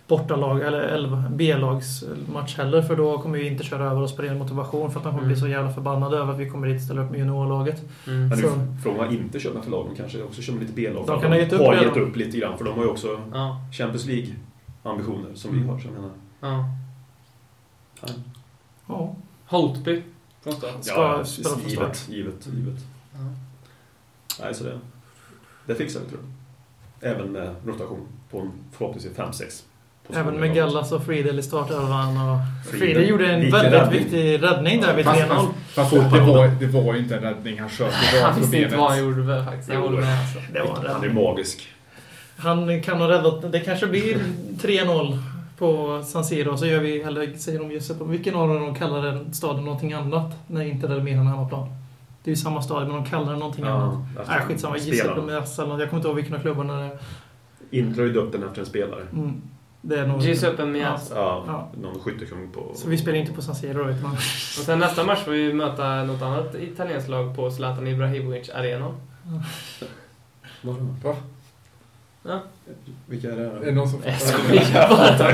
bortalag 0.08 0.62
eller 0.62 0.82
11 0.82 1.24
B-lagsmatch 1.36 2.58
heller 2.58 2.82
för 2.82 2.96
då 2.96 3.18
kommer 3.18 3.38
vi 3.38 3.48
inte 3.48 3.64
köra 3.64 3.84
över 3.92 4.02
oss 4.02 4.16
på 4.16 4.22
ren 4.22 4.38
motivation 4.38 4.92
för 4.92 5.00
att 5.00 5.04
de 5.04 5.10
kommer 5.10 5.24
Mm. 5.24 5.28
bli 5.28 5.36
så 5.40 5.48
jävla 5.48 5.72
förbannade 5.74 6.18
över 6.18 6.34
att 6.34 6.40
vi 6.40 6.50
kommer 6.50 6.68
dit 6.68 6.76
och 6.78 6.82
ställer 6.82 7.02
upp 7.04 7.12
med 7.12 7.20
juniorlaget. 7.20 7.84
Mm. 8.08 8.28
Men 8.30 8.40
nu 8.40 8.48
frågar 8.84 8.98
man 8.98 9.14
inte 9.14 9.40
kör 9.40 9.54
med 9.54 9.64
för 9.64 9.72
lag, 9.72 9.86
de 9.90 9.96
kanske 9.96 10.24
också 10.24 10.42
kör 10.42 10.54
med 10.54 10.62
lite 10.62 10.74
B-lag. 10.74 11.04
De 11.08 11.16
att 11.16 11.22
kan 11.22 11.32
ha 11.32 11.38
gett 11.40 11.54
upp 11.54 11.62
har 11.62 11.76
gett 11.76 11.98
upp 11.98 12.16
lite 12.16 12.38
grann, 12.38 12.58
för 12.58 12.66
de 12.66 12.74
har 12.78 12.84
ju 12.84 12.90
också 12.90 13.08
Ja. 13.34 13.62
Champions 13.72 14.06
League-ambitioner 14.06 15.34
som 15.36 15.52
vi 15.52 15.58
Mm. 15.58 15.70
har. 15.70 15.80
Så 15.80 15.88
jag 15.88 15.94
menar, 15.94 16.10
Ja. 16.42 16.66
ja. 18.02 18.08
Ja. 18.88 19.16
Holtby. 19.46 20.04
Från 20.44 20.54
start. 20.54 20.72
Ska 20.82 21.02
ja, 21.02 21.26
spela 21.26 21.50
från 21.50 21.60
givet, 21.70 21.96
start. 21.96 22.10
givet, 22.10 22.48
givet. 22.54 22.80
Ja. 23.14 23.20
Nej, 24.44 24.54
så 24.54 24.64
det, 24.64 24.80
det 25.66 25.76
fixar 25.76 26.00
vi 26.00 26.10
tror 26.10 26.22
jag. 26.22 27.12
Även 27.12 27.32
med 27.32 27.56
rotation 27.66 28.08
på 28.32 28.40
en 28.40 28.52
förhoppningsvis 28.78 29.18
5-6. 29.18 29.64
Även 30.14 30.40
med 30.40 30.54
Gallas 30.56 30.92
och 30.92 31.06
Friedel 31.06 31.40
i 31.40 31.44
startelvan. 31.44 32.18
Och 32.18 32.38
Friedel. 32.72 33.10
Gjorde 33.10 33.28
en 33.34 33.40
Vilken 33.42 33.62
väldigt 33.62 33.82
räddning. 33.82 34.00
viktig 34.00 34.44
räddning 34.44 34.82
där 34.82 34.96
vid 34.96 35.06
Fast, 35.06 35.22
3-0. 35.22 35.28
fast, 35.28 35.50
fast 35.74 35.92
det, 36.14 36.20
var, 36.20 36.48
det 36.60 36.68
var 36.68 36.94
ju 36.94 37.00
inte 37.00 37.16
en 37.16 37.22
räddning. 37.24 37.60
Han 37.60 37.70
sköt 37.70 37.94
ju 38.14 38.20
Han 38.20 38.24
rakt 38.30 38.36
på 38.36 38.42
visste 38.42 38.58
inte 38.64 38.78
vad 38.78 38.90
han 38.90 39.00
gjorde 39.00 39.46
faktiskt. 39.46 39.70
Jag 39.70 39.80
håller 39.82 40.02
med 40.02 40.20
alltså. 40.20 40.40
Det 40.54 40.60
var 40.60 40.68
en 40.68 40.76
Han 40.76 40.86
är 40.86 40.94
räddning. 40.94 41.24
magisk. 41.24 41.68
Han 42.38 42.82
kan 42.84 42.98
ha 43.02 43.10
räddat... 43.10 43.52
Det 43.52 43.60
kanske 43.60 43.88
blir 43.88 44.18
3-0 44.62 45.18
på 45.60 46.02
San 46.04 46.24
Siro. 46.26 46.58
Så 46.58 46.66
gör 46.66 46.80
vi, 46.80 47.02
eller 47.02 47.34
säger 47.38 47.60
de 47.60 47.72
Giuseppe, 47.72 48.04
vilken 48.04 48.36
av 48.36 48.48
dem 48.48 48.60
de 48.62 48.76
kallar 48.76 49.02
den 49.02 49.34
staden 49.34 49.64
någonting 49.64 49.94
annat 49.94 50.36
när 50.48 50.62
inte 50.62 50.88
det 50.88 50.96
är 50.96 51.00
Milan 51.00 51.28
har 51.28 51.36
hemmaplan? 51.36 51.70
Det 52.24 52.30
är 52.30 52.36
ju 52.36 52.42
samma 52.42 52.62
stad, 52.62 52.88
men 52.88 52.96
de 52.96 53.06
kallar 53.06 53.30
den 53.32 53.40
någonting 53.40 53.66
annat. 53.66 53.96
efter 54.20 54.34
Nej, 54.34 54.42
skitsamma. 54.42 54.78
Giuseppe. 54.78 55.22
Meazza 55.22 55.62
eller 55.62 55.72
något. 55.74 55.80
Jag 55.82 55.90
kommer 55.90 56.00
inte 56.00 56.08
ihåg 56.08 56.16
vilken 56.16 56.36
av 56.36 56.40
klubbarna 56.40 56.78
det 56.78 56.86
är. 56.86 57.00
Inter 57.72 58.00
har 58.02 58.08
ju 58.08 58.14
döpt 58.14 58.32
den 58.32 58.44
efter 58.44 58.60
en 58.60 58.66
spelare. 58.66 59.02
Mm. 59.14 59.42
Det 59.82 60.00
är 60.00 60.08
nog... 60.08 60.22
Giuseppe 60.22 60.66
Meazza. 60.66 61.16
Ja, 61.16 61.44
Ja. 61.48 61.70
någon 61.82 62.00
skyttekung 62.00 62.50
på... 62.54 62.72
Så 62.76 62.90
vi 62.90 62.98
spelar 62.98 63.18
inte 63.18 63.34
på 63.34 63.42
San 63.42 63.56
Siro 63.56 63.84
då, 63.84 63.90
utan... 63.90 64.12
Och 64.12 64.18
sen 64.66 64.80
nästa 64.80 65.04
match 65.04 65.20
får 65.20 65.32
vi 65.32 65.54
möta 65.54 66.04
något 66.04 66.22
annat 66.22 66.56
italienskt 66.56 67.10
lag 67.10 67.36
på 67.36 67.52
Zlatan 67.52 67.88
Ibrahimovic 67.88 68.50
Arena. 68.50 68.96
Vadå? 70.62 70.78
Va? 71.04 71.16
Ja. 72.24 72.42
Vilka 73.06 73.32
är 73.32 73.36
det? 73.36 73.44
Är 73.44 73.66
det 73.66 73.72
någon 73.72 73.90
som 73.90 74.02
Jag 74.74 74.90
fattar? 74.90 75.34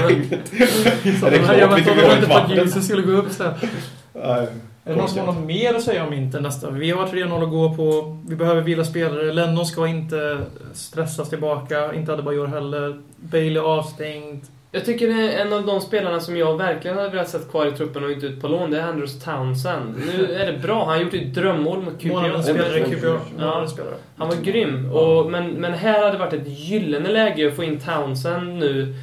Så 1.19 1.25
jag 1.59 1.75
vilka 1.75 1.93
väntade 1.93 1.95
vi 1.95 2.01
har 2.01 2.13
i 2.13 2.15
inte 2.15 2.27
på 2.27 2.33
att 2.33 2.55
ljuset 2.55 2.83
skulle 2.83 3.01
gå 3.01 3.11
upp 3.11 3.31
sen. 3.31 3.53
Nej. 4.13 4.47
Är 4.87 4.93
det 4.93 4.95
någon 4.95 5.09
som 5.09 5.19
har 5.19 5.25
något 5.25 5.45
mer 5.45 5.73
att 5.73 5.83
säga 5.83 6.07
om 6.07 6.13
Inter 6.13 6.41
nästa? 6.41 6.69
Vi 6.69 6.91
har 6.91 7.07
3-0 7.07 7.43
att 7.43 7.49
gå 7.49 7.75
på. 7.75 8.17
Vi 8.27 8.35
behöver 8.35 8.61
vila 8.61 8.85
spelare. 8.85 9.33
Lennon 9.33 9.65
ska 9.65 9.87
inte 9.87 10.39
stressas 10.73 11.29
tillbaka. 11.29 11.93
Inte 11.93 12.13
Adebayor 12.13 12.47
heller. 12.47 13.01
Bailey 13.17 13.63
avstängd. 13.63 14.41
Jag 14.75 14.85
tycker 14.85 15.07
det 15.07 15.33
är 15.33 15.45
en 15.45 15.53
av 15.53 15.65
de 15.65 15.81
spelarna 15.81 16.19
som 16.19 16.37
jag 16.37 16.57
verkligen 16.57 16.97
hade 16.97 17.09
velat 17.09 17.29
sett 17.29 17.51
kvar 17.51 17.65
i 17.65 17.71
truppen 17.71 18.03
och 18.03 18.11
inte 18.11 18.25
ut 18.25 18.41
på 18.41 18.47
lån. 18.47 18.71
Det 18.71 18.79
är 18.79 18.83
Andrews 18.83 19.19
Townsend. 19.19 19.95
Nu 20.07 20.33
är 20.33 20.51
det 20.51 20.57
bra. 20.57 20.79
Han 20.79 20.87
har 20.87 20.97
gjort 21.03 21.13
ett 21.13 21.33
drömmål 21.33 21.81
mot 21.81 22.01
QPR. 22.01 22.41
spelare 22.41 22.79
QPR. 22.79 23.19
Ja. 23.39 23.67
Han 24.17 24.27
var 24.27 24.35
grym. 24.35 24.91
Och, 24.91 25.31
men, 25.31 25.49
men 25.49 25.73
här 25.73 25.99
hade 25.99 26.11
det 26.11 26.17
varit 26.17 26.33
ett 26.33 26.47
gyllene 26.47 27.09
läge 27.09 27.47
att 27.47 27.55
få 27.55 27.63
in 27.63 27.79
Townsend 27.79 28.59
nu 28.59 28.95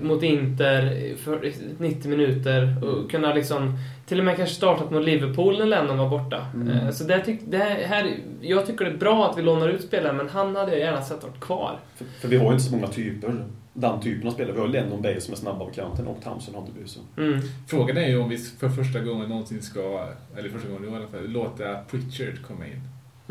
mot 0.00 0.22
Inter 0.22 1.14
för 1.16 1.52
90 1.78 2.10
minuter 2.10 2.84
och 2.84 3.10
kunna 3.10 3.34
liksom 3.34 3.78
till 4.06 4.18
och 4.18 4.24
med 4.24 4.36
kanske 4.36 4.54
startat 4.54 4.90
mot 4.90 5.04
Liverpool 5.04 5.58
när 5.58 5.66
Lennon 5.66 5.98
var 5.98 6.08
borta. 6.08 6.46
Mm. 6.54 6.68
Eh, 6.68 6.90
så 6.90 7.04
det 7.04 7.24
tyck, 7.24 7.40
det 7.44 7.58
här, 7.58 8.16
jag 8.40 8.66
tycker 8.66 8.84
det 8.84 8.90
är 8.90 8.96
bra 8.96 9.30
att 9.30 9.38
vi 9.38 9.42
lånar 9.42 9.68
ut 9.68 9.82
spelare, 9.82 10.12
men 10.12 10.28
han 10.28 10.56
hade 10.56 10.70
jag 10.70 10.80
gärna 10.80 11.02
sett 11.02 11.22
varit 11.22 11.40
kvar. 11.40 11.78
För, 11.96 12.04
för 12.20 12.28
vi 12.28 12.36
har 12.36 12.44
ju 12.44 12.52
inte 12.52 12.64
så 12.64 12.74
många 12.76 12.86
typer. 12.86 13.44
Den 13.74 14.00
typen 14.00 14.28
av 14.28 14.32
spelare. 14.32 14.54
Vi 14.54 14.60
har 14.60 14.68
Lennon 14.68 15.02
Bale 15.02 15.20
som 15.20 15.32
är 15.34 15.38
snabba 15.38 15.64
på 15.64 15.70
kanten 15.70 16.06
och 16.06 16.22
Townsend 16.24 16.56
har 16.56 16.66
inte 16.66 16.90
så. 16.90 17.00
Mm. 17.16 17.40
Frågan 17.66 17.96
är 17.96 18.08
ju 18.08 18.18
om 18.18 18.28
vi 18.28 18.38
för 18.38 18.68
första 18.68 19.00
gången 19.00 19.28
någonsin 19.28 19.62
ska, 19.62 20.08
eller 20.36 20.48
första 20.48 20.68
gången 20.68 20.92
i 20.92 20.96
alla 20.96 21.08
fall, 21.08 21.28
låta 21.28 21.82
Pritchard 21.90 22.42
komma 22.46 22.66
in. 22.66 22.80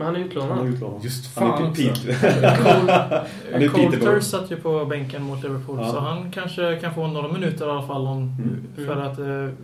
Men 0.03 0.15
han 0.15 0.15
är 0.15 0.49
Han 0.55 0.67
utlånad. 0.73 1.03
Just 1.03 1.37
Han 1.39 1.49
fan 1.51 1.63
är 1.63 1.69
också. 1.69 1.81
Pete. 1.81 2.13
Han 3.53 3.61
är 3.61 3.67
Coulter 3.67 3.89
Peterborough. 3.91 4.19
satt 4.19 4.51
ju 4.51 4.55
på 4.55 4.85
bänken 4.85 5.23
mot 5.23 5.43
Liverpool, 5.43 5.77
Ja. 5.81 5.87
så 5.91 5.99
han 5.99 6.31
kanske 6.31 6.75
kan 6.75 6.93
få 6.93 7.07
några 7.07 7.27
minuter 7.27 7.67
i 7.67 7.69
alla 7.69 7.87
fall. 7.87 8.07
Om, 8.07 8.21
Mm. 8.77 8.87
För 8.87 9.01
att 9.01 9.19
eh, 9.19 9.55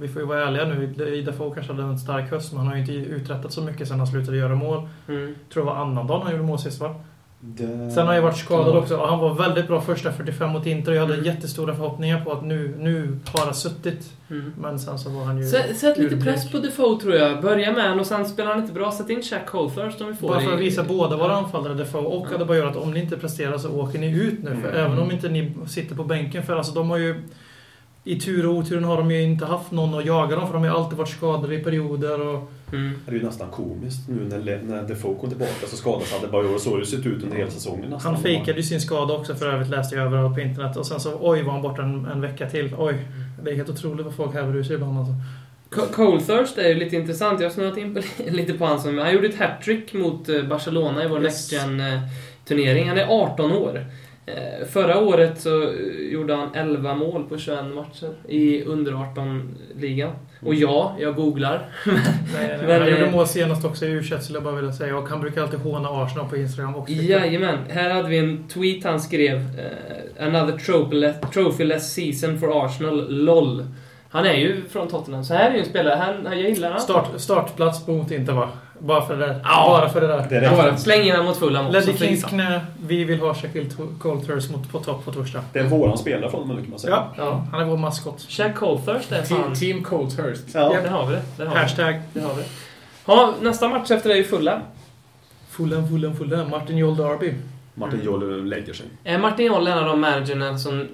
vi 0.00 0.08
får 0.08 0.22
ju 0.22 0.28
vara 0.28 0.44
ärliga 0.46 0.64
nu. 0.64 0.86
Defoe 1.22 1.54
kanske 1.54 1.72
hade 1.72 1.84
en 1.84 1.98
stark 1.98 2.30
höst, 2.30 2.52
men 2.52 2.58
han 2.58 2.66
har 2.68 2.74
ju 2.74 2.80
inte 2.80 2.92
uträttat 2.92 3.52
så 3.52 3.60
mycket 3.62 3.88
sen 3.88 3.98
han 3.98 4.06
slutade 4.06 4.36
göra 4.36 4.54
mål. 4.54 4.88
Mm. 5.08 5.34
tror 5.52 5.64
det 5.64 5.70
var 5.70 5.76
annandagen 5.76 6.22
han 6.22 6.32
gjorde 6.32 6.44
mål 6.44 6.58
sist, 6.58 6.80
va? 6.80 6.94
Det... 7.46 7.90
Sen 7.90 8.06
har 8.06 8.14
jag 8.14 8.22
varit 8.22 8.36
skadad 8.36 8.76
också 8.76 8.96
och 8.96 9.08
han 9.08 9.18
var 9.18 9.34
väldigt 9.34 9.66
bra 9.66 9.80
första 9.80 10.12
45 10.12 10.50
mot 10.50 10.66
Inter 10.66 10.90
och 10.92 10.96
jag 10.98 11.06
hade 11.06 11.16
jättestora 11.16 11.74
förhoppningar 11.74 12.24
på 12.24 12.32
att 12.32 12.44
nu, 12.44 12.74
nu 12.78 13.18
har 13.32 13.44
han 13.44 13.54
suttit. 13.54 14.12
Mm. 14.30 14.52
Men 14.60 14.78
sen 14.78 14.98
så 14.98 15.10
var 15.10 15.24
han 15.24 15.38
ju... 15.38 15.46
Sätt, 15.48 15.76
sätt 15.76 15.98
lite 15.98 16.16
press 16.16 16.50
på 16.50 16.58
Defoe 16.58 17.00
tror 17.00 17.14
jag. 17.14 17.42
Börja 17.42 17.72
med 17.72 17.82
honom 17.82 18.00
och 18.00 18.06
sen 18.06 18.26
spelar 18.26 18.50
han 18.50 18.60
inte 18.60 18.72
bra. 18.72 18.92
Sätt 18.92 19.10
in 19.10 19.22
Jack 19.30 19.46
Colthurst 19.46 20.00
om 20.00 20.06
vi 20.08 20.14
får 20.14 20.28
Bara 20.28 20.40
för 20.40 20.50
i- 20.50 20.54
att 20.54 20.60
visa 20.60 20.84
båda 20.84 21.16
våra 21.16 21.36
anfallare 21.36 21.74
Defoe 21.74 22.02
och 22.02 22.26
Ja. 22.30 22.34
Adebayor 22.34 22.66
att 22.66 22.76
om 22.76 22.90
ni 22.92 23.00
inte 23.00 23.16
presterar 23.16 23.58
så 23.58 23.70
åker 23.80 23.98
ni 23.98 24.10
ut 24.10 24.42
nu. 24.42 24.50
För 24.62 24.68
Mm. 24.68 24.86
även 24.86 24.98
om 24.98 25.10
inte 25.10 25.28
ni 25.28 25.52
sitter 25.66 25.94
på 25.94 26.04
bänken. 26.04 26.42
För 26.42 26.56
alltså 26.56 26.72
de 26.72 26.90
har 26.90 26.96
ju... 26.96 27.22
I 28.06 28.20
tur 28.20 28.46
och 28.46 28.54
oturen 28.54 28.84
har 28.84 28.96
de 28.96 29.10
ju 29.10 29.22
inte 29.22 29.46
haft 29.46 29.70
någon 29.70 29.94
att 29.98 30.06
jaga 30.06 30.36
dem 30.36 30.46
för 30.46 30.52
de 30.54 30.62
har 30.62 30.70
ju 30.70 30.76
alltid 30.76 30.98
varit 30.98 31.08
skadade 31.08 31.54
i 31.54 31.58
perioder 31.58 32.20
och... 32.28 32.50
Mm. 32.72 32.92
Det 33.06 33.12
är 33.12 33.16
ju 33.16 33.22
nästan 33.22 33.50
komiskt 33.50 34.08
nu 34.08 34.24
när, 34.28 34.62
när 34.62 34.82
Defoe 34.82 35.14
kom 35.20 35.28
tillbaka 35.28 35.66
så 35.66 35.76
skadades 35.76 36.14
Adebayor 36.14 36.54
och 36.54 36.60
så 36.60 36.70
har 36.70 36.78
det 36.78 36.86
sett 36.86 37.06
ut 37.06 37.22
under 37.22 37.36
hela 37.36 37.50
säsongen 37.50 37.90
nästan. 37.90 38.14
Han 38.14 38.22
fejkade 38.22 38.56
ju 38.58 38.62
sin 38.62 38.80
skada 38.80 39.14
också 39.14 39.34
för 39.34 39.46
övrigt 39.46 39.68
läste 39.68 39.96
jag 39.96 40.04
överallt 40.06 40.34
på 40.34 40.40
internet. 40.40 40.76
Och 40.76 40.86
sen 40.86 41.00
så 41.00 41.18
oj 41.20 41.42
var 41.42 41.52
han 41.52 41.62
borta 41.62 41.82
en, 41.82 42.06
en 42.06 42.20
vecka 42.20 42.50
till. 42.50 42.74
Oj. 42.78 42.94
Det 43.42 43.50
är 43.50 43.54
helt 43.56 43.68
otroligt 43.68 44.06
vad 44.06 44.14
folk 44.14 44.34
häver 44.34 44.56
ur 44.56 44.62
sig 44.62 44.74
ibland 44.74 44.98
alltså. 44.98 45.14
Co- 45.70 45.92
Colthurst 45.94 46.58
är 46.58 46.68
ju 46.68 46.74
lite 46.74 46.96
intressant. 46.96 47.40
Jag 47.40 47.48
har 47.48 47.54
snöat 47.54 47.76
in 47.76 47.94
på, 47.94 48.00
lite 48.30 48.52
på 48.52 48.64
han 48.66 48.80
som... 48.80 48.98
Han 48.98 49.12
gjorde 49.14 49.26
ett 49.26 49.38
hattrick 49.38 49.92
mot 49.92 50.28
eh, 50.28 50.42
Barcelona 50.42 51.04
i 51.04 51.08
vår 51.08 51.22
Yes. 51.22 51.52
Next 51.52 51.52
Gen-turnering. 51.52 52.88
Han 52.88 52.98
är 52.98 53.06
18 53.08 53.52
år. 53.52 53.86
Eh, 54.26 54.66
Förra 54.66 54.98
året 55.00 55.40
så 55.40 55.72
gjorde 56.10 56.34
han 56.34 56.54
11 56.54 56.94
mål 56.94 57.24
på 57.28 57.38
21 57.38 57.64
matcher 57.74 58.10
i 58.28 58.62
under 58.64 58.92
18-ligan. 58.92 60.10
Och 60.42 60.54
ja, 60.54 60.96
jag 61.00 61.14
googlar. 61.16 61.68
Nej, 61.86 61.96
nej, 62.34 62.58
Men, 62.66 62.80
han 62.80 62.90
gjorde 62.90 63.06
eh, 63.06 63.12
mål 63.12 63.26
senast 63.26 63.64
också 63.64 63.86
i 63.86 63.88
u 63.90 64.02
skulle 64.02 64.20
jag 64.36 64.42
bara 64.42 64.54
vilja 64.54 64.72
säga. 64.72 64.96
Och 64.98 65.08
han 65.08 65.20
brukar 65.20 65.42
alltid 65.42 65.60
håna 65.60 65.88
Arsenal 65.88 66.28
på 66.28 66.36
Instagram 66.36 66.76
också. 66.76 66.92
Jajamän, 66.92 67.58
här 67.68 67.90
hade 67.90 68.08
vi 68.08 68.18
en 68.18 68.48
tweet 68.48 68.84
han 68.84 69.00
skrev. 69.00 69.36
eh, 69.36 70.26
Another 70.26 70.58
trophy-less, 71.32 71.94
season 71.94 72.38
for 72.38 72.64
Arsenal, 72.64 73.06
LOL. 73.24 73.66
Han 74.10 74.26
är 74.26 74.34
ju 74.34 74.62
från 74.68 74.88
Tottenham, 74.88 75.24
så 75.24 75.34
här 75.34 75.50
är 75.50 75.54
ju 75.54 75.60
en 75.60 75.66
spelare. 75.66 75.94
Han, 75.94 76.38
jag 76.38 76.50
gillar 76.50 76.70
han. 76.70 76.80
Start, 76.80 77.06
startplats 77.16 77.86
mot 77.86 78.10
inte 78.10 78.32
va? 78.32 78.48
Bara 78.78 79.06
för 79.06 79.16
det 79.16 79.26
där. 79.26 79.40
Ja. 79.44 79.66
Bara 79.68 79.88
för 79.88 80.00
det 80.00 80.06
där. 80.06 80.26
Det 80.30 80.40
rätt. 80.40 80.80
Släng 80.80 81.02
in 81.02 81.10
honom 81.10 81.26
mot 81.26 81.36
Fulham 81.36 81.66
också. 81.66 81.78
Ledley 81.78 81.96
Kings 81.96 82.24
knä. 82.24 82.60
Vi 82.86 83.04
vill 83.04 83.20
ha 83.20 83.34
Sheffield 83.34 83.98
Colthurst 83.98 84.50
mot 84.50 84.72
på 84.72 84.78
topp 84.80 85.04
på 85.04 85.12
torsdag. 85.12 85.40
Det 85.52 85.58
är 85.58 85.64
våran 85.64 85.98
spelare 85.98 86.30
från 86.30 86.48
dem, 86.48 86.56
kan 86.56 86.70
man 86.70 86.78
säga. 86.78 86.92
Ja, 86.92 87.12
ja, 87.16 87.46
han 87.52 87.60
är 87.60 87.64
vår 87.64 87.76
maskot. 87.76 88.26
Jack 88.28 88.54
Colthurst 88.56 89.12
är 89.12 89.22
fan... 89.22 89.38
Team, 89.42 89.54
team 89.54 89.84
Colthurst. 89.84 90.42
Ja, 90.54 90.74
Ja. 90.74 90.80
där 90.82 90.90
har 90.90 91.06
vi 91.06 91.12
det. 91.12 91.22
Där 91.36 91.46
har 91.46 91.54
vi 91.54 91.58
det. 91.58 91.60
Hashtag 91.60 92.00
Där 92.12 92.22
har 92.22 92.34
vi 92.34 92.42
det. 92.42 92.48
Ja, 93.06 93.34
nästa 93.42 93.68
match 93.68 93.90
efter 93.90 94.08
det 94.08 94.14
är 94.14 94.18
ju 94.18 94.24
Fulham. 94.24 94.60
Fulham, 95.50 95.88
Fulham, 95.88 96.16
Fulham. 96.16 96.50
Martin 96.50 96.76
Joel 96.78 96.96
Derby. 96.96 97.34
Martin 97.74 98.00
Joll 98.04 98.44
lägger 98.48 98.72
sig. 98.72 98.86
Är 99.04 99.18
Martin 99.18 99.46
Joll 99.46 99.66
en 99.66 99.78
av 99.78 99.84
de 99.84 100.00
managerna 100.00 100.58
som... 100.58 100.88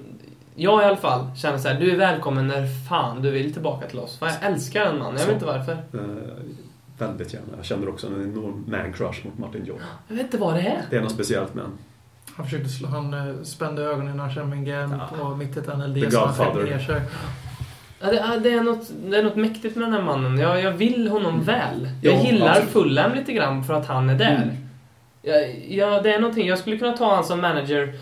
Jag 0.55 0.81
i 0.81 0.85
alla 0.85 0.95
fall 0.97 1.25
känner 1.37 1.57
så 1.57 1.67
här, 1.67 1.79
du 1.79 1.91
är 1.91 1.97
välkommen 1.97 2.47
när 2.47 2.67
fan 2.89 3.21
du 3.21 3.31
vill 3.31 3.53
tillbaka 3.53 3.87
till 3.87 3.99
oss. 3.99 4.17
För 4.19 4.25
jag 4.25 4.35
älskar 4.41 4.85
den 4.85 4.99
mannen, 4.99 5.17
jag 5.19 5.25
vet 5.25 5.33
inte 5.33 5.45
varför. 5.45 5.77
Väldigt 7.07 7.33
gärna. 7.33 7.47
Jag 7.57 7.65
känner 7.65 7.89
också 7.89 8.07
en 8.07 8.13
enorm 8.21 8.63
man-crush 8.67 9.25
mot 9.25 9.37
Martin 9.37 9.65
Joll. 9.65 9.79
Jag 10.07 10.15
vet 10.15 10.25
inte 10.25 10.37
vad 10.37 10.53
det 10.55 10.61
är. 10.61 10.81
Det 10.89 10.97
är 10.97 11.01
något 11.01 11.11
speciellt 11.11 11.53
med. 11.53 11.65
Han 12.35 12.45
försökte 12.45 12.69
slå, 12.69 12.87
han 12.87 13.13
eh, 13.13 13.43
spände 13.43 13.81
ögonen 13.83 14.17
när 14.17 14.23
han 14.23 14.33
kände 14.33 14.55
min 14.55 14.65
gam 14.65 14.91
Ja. 14.99 15.17
på 15.17 15.35
mitt 15.35 15.57
i 15.57 15.61
The 15.61 15.73
NLD 15.77 16.11
så 16.11 16.19
han 16.19 16.27
Godfather. 16.27 16.51
skämde 16.53 16.63
ner 16.71 16.79
sig. 16.79 17.01
Ja, 17.99 18.07
det, 18.11 18.39
det, 18.49 18.53
är 18.53 18.63
något, 18.63 18.91
det 19.09 19.17
är 19.17 19.23
något 19.23 19.35
mäktigt 19.35 19.75
med 19.75 19.85
den 19.87 19.93
här 19.93 20.01
mannen. 20.01 20.37
Jag, 20.37 20.61
jag 20.61 20.71
vill 20.71 21.07
honom 21.07 21.43
väl. 21.43 21.89
Jag 22.01 22.13
Ja, 22.15 22.23
gillar 22.23 22.49
absolut. 22.49 22.69
Fulham 22.69 23.13
lite 23.13 23.33
grann 23.33 23.63
för 23.63 23.73
att 23.73 23.85
han 23.87 24.09
är 24.09 24.15
där. 24.15 24.35
Mm. 24.35 24.49
Ja, 25.21 25.33
ja, 25.69 26.01
det 26.01 26.13
är 26.13 26.19
någonting. 26.19 26.47
Jag 26.47 26.59
skulle 26.59 26.77
kunna 26.77 26.97
ta 26.97 27.05
honom 27.09 27.23
som 27.23 27.41
manager 27.41 27.93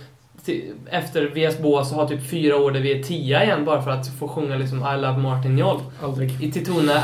efter 0.89 1.25
VS 1.49 1.60
Bås 1.60 1.91
och 1.91 1.97
ha 1.97 2.08
typ 2.08 2.30
fyra 2.30 2.56
år 2.58 2.71
där 2.71 2.80
vi 2.80 2.99
är 2.99 3.04
tia 3.04 3.43
igen 3.43 3.65
bara 3.65 3.82
för 3.82 3.91
att 3.91 4.08
få 4.08 4.28
sjunga 4.28 4.56
liksom 4.58 4.78
I 4.80 5.02
Love 5.02 5.17
Martin 5.17 5.58
Joll. 5.58 5.80
Aldrig. 6.04 6.43
I 6.43 6.52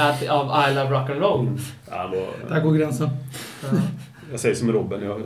att- 0.09 0.27
av 0.29 0.69
I 0.69 0.73
Love 0.75 0.89
Rock 0.89 1.09
and 1.09 1.19
Roll. 1.19 1.39
Mm. 1.39 1.57
Ja, 1.91 2.11
Där 2.49 2.61
går 2.61 2.73
gränsen. 2.73 3.09
Ja. 3.63 3.67
jag 4.31 4.39
säger 4.39 4.55
som 4.55 4.71
Robin, 4.71 5.03
jag 5.03 5.21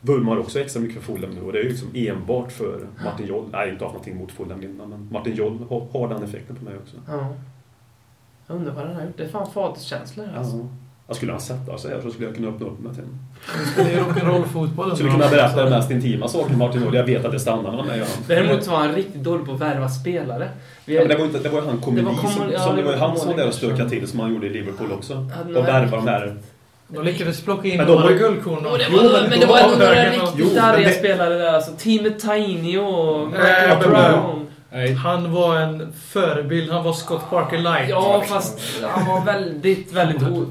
vurmar 0.00 0.36
också 0.38 0.60
extra 0.60 0.80
mycket 0.82 1.02
för 1.02 1.12
Fulham 1.12 1.30
nu 1.30 1.40
och 1.42 1.52
det 1.52 1.58
är 1.58 1.62
ju 1.62 1.68
liksom 1.68 1.88
enbart 1.94 2.52
för 2.52 2.80
Martin 3.04 3.26
Joll. 3.26 3.42
Nej, 3.52 3.60
jag 3.60 3.66
har 3.66 3.72
inte 3.72 3.84
haft 3.84 3.94
någonting 3.94 4.16
mot 4.16 4.32
Fulham 4.32 4.62
innan, 4.62 4.88
men 4.90 5.08
Martin 5.12 5.34
Joll 5.36 5.58
har, 5.70 5.86
har 5.92 6.08
den 6.08 6.22
effekten 6.22 6.56
på 6.56 6.64
mig 6.64 6.74
också. 6.82 6.96
Ja. 7.08 7.34
Jag 8.46 8.56
undrar 8.56 8.72
vad 8.72 8.86
den 8.86 8.94
har 8.96 9.02
gjort. 9.02 9.16
Det 9.16 9.24
är 9.24 9.28
fan 9.28 9.50
faderskänslor 9.50 10.28
alltså. 10.36 10.56
Ja. 10.56 10.66
Jag 11.12 11.16
skulle 11.16 11.32
han 11.32 11.40
sätta 11.40 11.78
sig 11.78 11.90
här 11.90 12.00
så 12.00 12.10
skulle 12.10 12.26
jag 12.26 12.36
kunna 12.36 12.48
öppna 12.48 12.66
upp 12.66 12.80
mig 12.80 12.92
till 12.94 13.04
honom. 14.24 14.44
Skulle 14.96 15.10
kunna 15.10 15.28
berätta 15.28 15.64
de 15.64 15.70
mest 15.70 15.90
intima 15.90 16.28
saker 16.28 16.52
om 16.52 16.58
Martin 16.58 16.82
Joll. 16.82 16.94
Jag 16.94 17.04
vet 17.04 17.24
att 17.24 17.32
det 17.32 17.40
stannar 17.40 17.70
mellan 17.70 17.86
mig 17.86 18.00
och 18.00 18.06
honom. 18.06 18.24
Däremot 18.26 18.64
så 18.64 18.70
var 18.70 18.78
han 18.78 18.94
riktigt 18.94 19.22
dålig 19.22 19.46
på 19.46 19.52
att 19.52 19.60
värva 19.60 19.88
spelare. 19.88 20.48
Vi, 20.84 20.94
Ja, 20.94 21.00
men 21.00 21.08
det 21.08 21.14
var 21.14 21.20
ju 21.20 21.26
inte, 21.26 21.38
det 21.38 21.48
var 21.48 21.60
ju 21.60 21.66
han 21.66 21.78
komedi 21.78 22.16
som, 22.36 22.50
ja, 22.52 22.60
som 22.60 22.76
det 22.76 22.82
var 22.82 22.96
han 22.96 23.16
som 23.16 23.28
var 23.28 23.36
där 23.36 23.48
och 23.48 23.54
stökade 23.54 23.90
till 23.90 24.08
som 24.08 24.20
han 24.20 24.34
gjorde 24.34 24.46
i 24.46 24.50
Liverpool 24.50 24.92
också. 24.92 25.26
Och 25.56 25.68
värva 25.68 25.96
de 25.96 26.08
här... 26.08 26.36
De 26.88 27.04
lyckades 27.04 27.40
plocka 27.40 27.68
in 27.68 27.76
Men 27.76 27.86
de 27.86 28.00
några 28.00 28.14
guldkorn. 28.14 28.66
Och 28.66 28.78
det 28.78 28.84
Jo, 28.90 28.96
var, 28.96 29.28
men, 29.30 29.40
det 29.40 29.46
var 29.46 29.58
ändå 29.58 29.76
några 29.76 30.10
riktigt 30.10 30.54
men 30.54 30.64
arga 30.64 30.90
spelare 30.90 31.34
där. 31.38 31.52
Alltså, 31.54 31.72
teamet 31.78 32.18
Tiny 32.18 32.78
och 32.78 33.28
men- 33.28 33.78
Brown. 33.90 34.41
Nej. 34.72 34.92
Han 34.92 35.32
var 35.32 35.56
en 35.56 35.92
förebild. 35.92 36.70
Han 36.70 36.84
var 36.84 36.92
Scott 36.92 37.30
Parker 37.30 37.58
light. 37.58 37.88
Ja, 37.88 38.24
fast 38.28 38.82
han 38.82 39.06
var 39.06 39.24
väldigt, 39.24 39.92
väldigt... 39.92 40.22
O... 40.22 40.46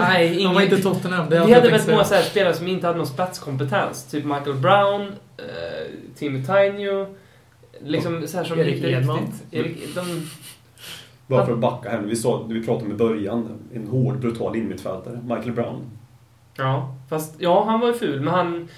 Nej, 0.00 0.34
ingen... 0.34 0.46
Han 0.46 0.54
var 0.54 0.62
inte 0.62 0.82
Tottenham. 0.82 1.30
Det 1.30 1.44
Vi 1.44 1.50
jag 1.50 1.58
hade 1.58 1.70
väldigt 1.70 1.90
många 1.90 2.04
så 2.04 2.14
här 2.14 2.22
spelare 2.22 2.54
som 2.54 2.68
inte 2.68 2.86
hade 2.86 2.98
någon 2.98 3.06
spetskompetens. 3.06 4.04
Typ 4.04 4.24
Michael 4.24 4.54
Brown, 4.54 5.02
eh, 5.36 5.44
Timmy 6.16 6.44
Tainio. 6.44 7.06
Liksom 7.80 8.28
så 8.28 8.36
här 8.36 8.44
som 8.44 8.58
Erik 8.58 8.76
inte 8.76 8.88
Edman. 8.90 9.32
Erik, 9.50 9.94
de, 9.94 10.28
Bara 11.26 11.46
för 11.46 11.52
att 11.52 11.58
backa 11.58 11.90
hem. 11.90 12.08
Vi, 12.08 12.16
sa, 12.16 12.42
vi 12.48 12.66
pratade 12.66 12.86
om 12.86 12.92
i 12.92 12.94
början. 12.94 13.48
En 13.74 13.86
hård, 13.86 14.18
brutal 14.18 14.56
innermittfältare. 14.56 15.20
Michael 15.22 15.52
Brown. 15.52 15.90
ja, 16.56 16.94
fast 17.08 17.34
ja, 17.38 17.64
han 17.64 17.80
var 17.80 17.88
ju 17.88 17.94
ful, 17.94 18.20
men 18.20 18.34
han... 18.34 18.68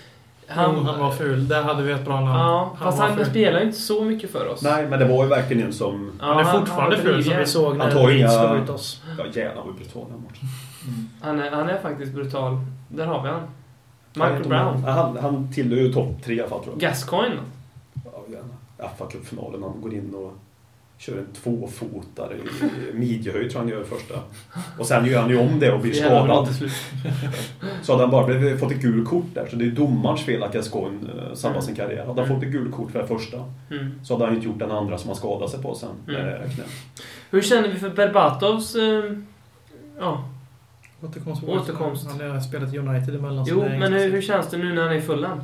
Han, 0.49 0.87
han 0.87 1.01
var 1.01 1.11
ful. 1.11 1.49
Där 1.49 1.63
hade 1.63 1.83
vi 1.83 1.93
ett 1.93 2.05
bra 2.05 2.21
namn. 2.21 2.29
Ja, 2.41 2.77
fast 2.79 2.99
var 2.99 3.09
han 3.09 3.17
ful. 3.17 3.27
spelar 3.27 3.61
inte 3.61 3.79
så 3.79 4.05
mycket 4.05 4.31
för 4.31 4.49
oss. 4.49 4.63
Nej, 4.63 4.87
men 4.89 4.99
det 4.99 5.05
var 5.05 5.23
ju 5.25 5.29
verkligen 5.31 5.67
en 5.67 5.73
som... 5.73 6.13
Ja, 6.21 6.27
Han 6.27 6.39
är 6.39 6.45
fortfarande 6.45 6.97
var 6.97 7.03
ful 7.03 7.25
som 7.25 7.37
vi 7.37 7.47
såg 7.47 7.77
Han 7.77 7.79
när 7.79 8.11
inga- 8.11 8.29
slog 8.29 8.57
ut 8.63 8.69
oss. 8.71 9.03
Ja, 9.19 9.25
jävlar 9.33 9.63
vad 9.65 9.75
brutal 9.75 10.05
den 10.11 10.23
matchen. 10.23 10.49
Han 11.23 11.41
är, 11.41 11.51
han 11.51 11.69
är 11.69 11.79
faktiskt 11.81 12.13
brutal. 12.15 12.59
Där 12.89 13.07
har 13.07 13.23
vi 13.23 13.29
han. 13.29 13.41
Michael 14.15 14.49
Brown. 14.49 14.85
Han, 14.85 14.99
han, 14.99 15.17
han 15.19 15.53
tillhör 15.53 15.79
ju 15.79 15.93
topp 15.93 16.23
tre 16.25 16.35
i 16.35 16.41
alla 16.41 16.49
fall 16.49 16.63
tror 16.65 16.75
jag. 16.75 16.81
Gascoigne. 16.81 17.37
Ja, 18.05 18.23
gärna. 18.29 18.89
fa 18.99 19.07
Cup-finalen. 19.07 19.63
Han 19.63 19.81
går 19.81 19.95
in 19.95 20.15
och 20.15 20.33
kör 20.99 21.19
en 21.19 21.27
tvåfotare 21.43 22.35
i 22.35 22.97
midjehöjd 22.97 23.51
tror 23.51 23.61
han 23.61 23.69
gör 23.71 23.85
första. 23.85 24.15
Och 24.79 24.87
sen 24.87 25.07
gör 25.07 25.21
han 25.21 25.31
ju 25.31 25.39
om 25.39 25.59
det 25.61 25.73
och 25.73 25.81
blir 25.81 25.93
skadad. 25.93 26.49
Så 27.83 27.93
hade 27.93 28.03
han 28.05 28.11
bara 28.11 28.27
blivit, 28.27 28.61
fått 28.61 28.73
ett 28.73 28.81
gult 28.83 29.09
kort 29.09 29.25
där. 29.35 29.47
Så 29.51 29.57
det 29.57 29.65
är 29.65 29.71
domarens 29.71 30.25
fel 30.25 30.43
att 30.43 30.53
Gascoigne 30.53 31.09
eh, 31.29 31.35
sabbar 31.35 31.61
sin 31.61 31.75
karriär. 31.75 32.07
Hade 32.07 32.21
han 32.21 32.25
Mm. 32.31 32.35
fått 32.41 32.47
ett 32.47 32.53
gult 32.53 32.75
kort 32.75 32.91
för 32.91 32.99
det 33.03 33.07
första 33.07 33.37
Mm. 33.71 33.93
så 34.05 34.15
hade 34.15 34.25
han 34.27 34.35
inte 34.35 34.47
gjort 34.47 34.59
den 34.59 34.71
andra 34.71 34.99
som 34.99 35.09
han 35.09 35.17
skadade 35.17 35.51
sig 35.51 35.63
på 35.63 35.75
sen. 35.75 35.89
Mm. 36.09 36.41
Hur 37.31 37.43
känner 37.43 37.69
vi 37.69 37.79
för 37.79 37.91
Berbatovs... 37.91 38.75
Eh, 38.75 39.13
ja. 39.99 40.25
Återkomst. 41.03 41.45
Återkomst. 41.45 42.07
Han 42.07 42.31
har 42.31 42.41
spelat 42.41 42.75
i 42.75 42.79
United 42.79 43.15
emellan. 43.15 43.45
Jo, 43.49 43.65
men 43.79 43.93
hur, 43.93 44.11
hur 44.13 44.23
känns 44.23 44.51
det 44.51 44.57
nu 44.57 44.75
när 44.75 44.83
han 44.83 44.91
är 44.93 44.97
i 44.97 45.01
Fulham? 45.01 45.41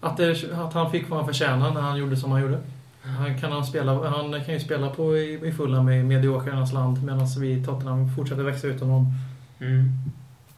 Att, 0.00 0.16
det, 0.16 0.36
att 0.54 0.72
han 0.72 0.90
fick 0.90 1.08
vad 1.10 1.18
han 1.18 1.28
förtjänade 1.28 1.74
när 1.74 1.80
han 1.80 1.98
gjorde 1.98 2.16
som 2.16 2.32
han 2.32 2.42
gjorde. 2.42 2.58
Han 3.02 3.38
kan, 3.38 3.52
han 3.52 3.64
spela, 3.64 4.08
han 4.08 4.44
kan 4.44 4.54
ju 4.54 4.60
spela 4.60 4.90
på 4.90 5.16
i, 5.16 5.48
i 5.48 5.52
fulla 5.52 5.82
med 5.82 6.04
mediokrarnas 6.04 6.72
land 6.72 7.04
medan 7.04 7.26
vi 7.40 7.52
i 7.52 7.64
Tottenham 7.64 8.14
fortsätter 8.16 8.42
växa 8.42 8.66
utan 8.66 8.88
honom. 8.88 9.06
Mm. 9.60 9.88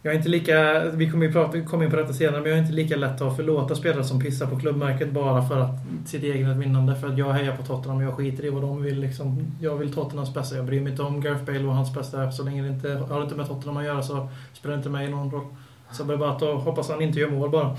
Jag 0.02 0.14
är 0.14 0.18
inte 0.18 0.28
lika, 0.28 0.85
vi 0.85 1.11
kommer 1.11 1.26
ju 1.26 1.33
prata, 1.33 1.61
kommer 1.61 1.85
in 1.85 1.90
på 1.90 1.96
detta 1.96 2.12
senare, 2.12 2.40
men 2.40 2.50
jag 2.50 2.59
är 2.59 2.62
inte 2.62 2.74
lika 2.74 2.96
lätt 2.96 3.20
att 3.20 3.37
förlåta 3.37 3.74
spelare 3.74 4.04
som 4.04 4.20
pissar 4.20 4.46
på 4.46 4.59
klubbmärket 4.59 5.12
bara 5.12 5.48
för 5.48 5.61
att 5.61 5.70
sitt 6.07 6.22
eget 6.22 6.57
vinnande. 6.57 6.96
För 6.96 7.09
att 7.09 7.18
jag 7.18 7.33
hejar 7.33 7.57
på 7.57 7.62
Tottenham 7.62 7.96
och 7.96 8.04
jag 8.04 8.14
skiter 8.14 8.44
i 8.44 8.50
vad 8.50 8.62
de 8.62 8.83
vill. 8.83 9.00
Liksom. 9.00 9.46
Jag 9.61 9.76
vill 9.76 9.94
Tottenhams 9.94 10.35
bästa. 10.35 10.57
Jag 10.57 10.66
bryr 10.66 10.80
mig 10.80 10.90
inte 10.90 11.02
om 11.02 11.20
Gareth 11.20 11.44
Bale 11.44 11.64
och 11.64 11.74
hans 11.74 11.94
bästa. 11.94 12.33
Så 12.33 12.42
länge 12.42 12.62
det 12.62 12.68
inte 12.68 12.88
har 12.88 13.18
det 13.18 13.24
inte 13.24 13.37
med 13.37 13.48
Tottenham 13.48 13.76
att 13.76 13.85
göra 13.85 14.02
så 14.02 14.28
spelar 14.52 14.76
det 14.76 14.78
inte 14.78 14.90
mig 14.90 15.11
någon 15.11 15.30
roll. 15.30 15.46
Så 15.92 16.04
Berbato 16.04 16.46
hoppas 16.46 16.88
han 16.90 17.02
inte 17.02 17.20
gör 17.20 17.30
mål 17.30 17.50
bara. 17.50 17.76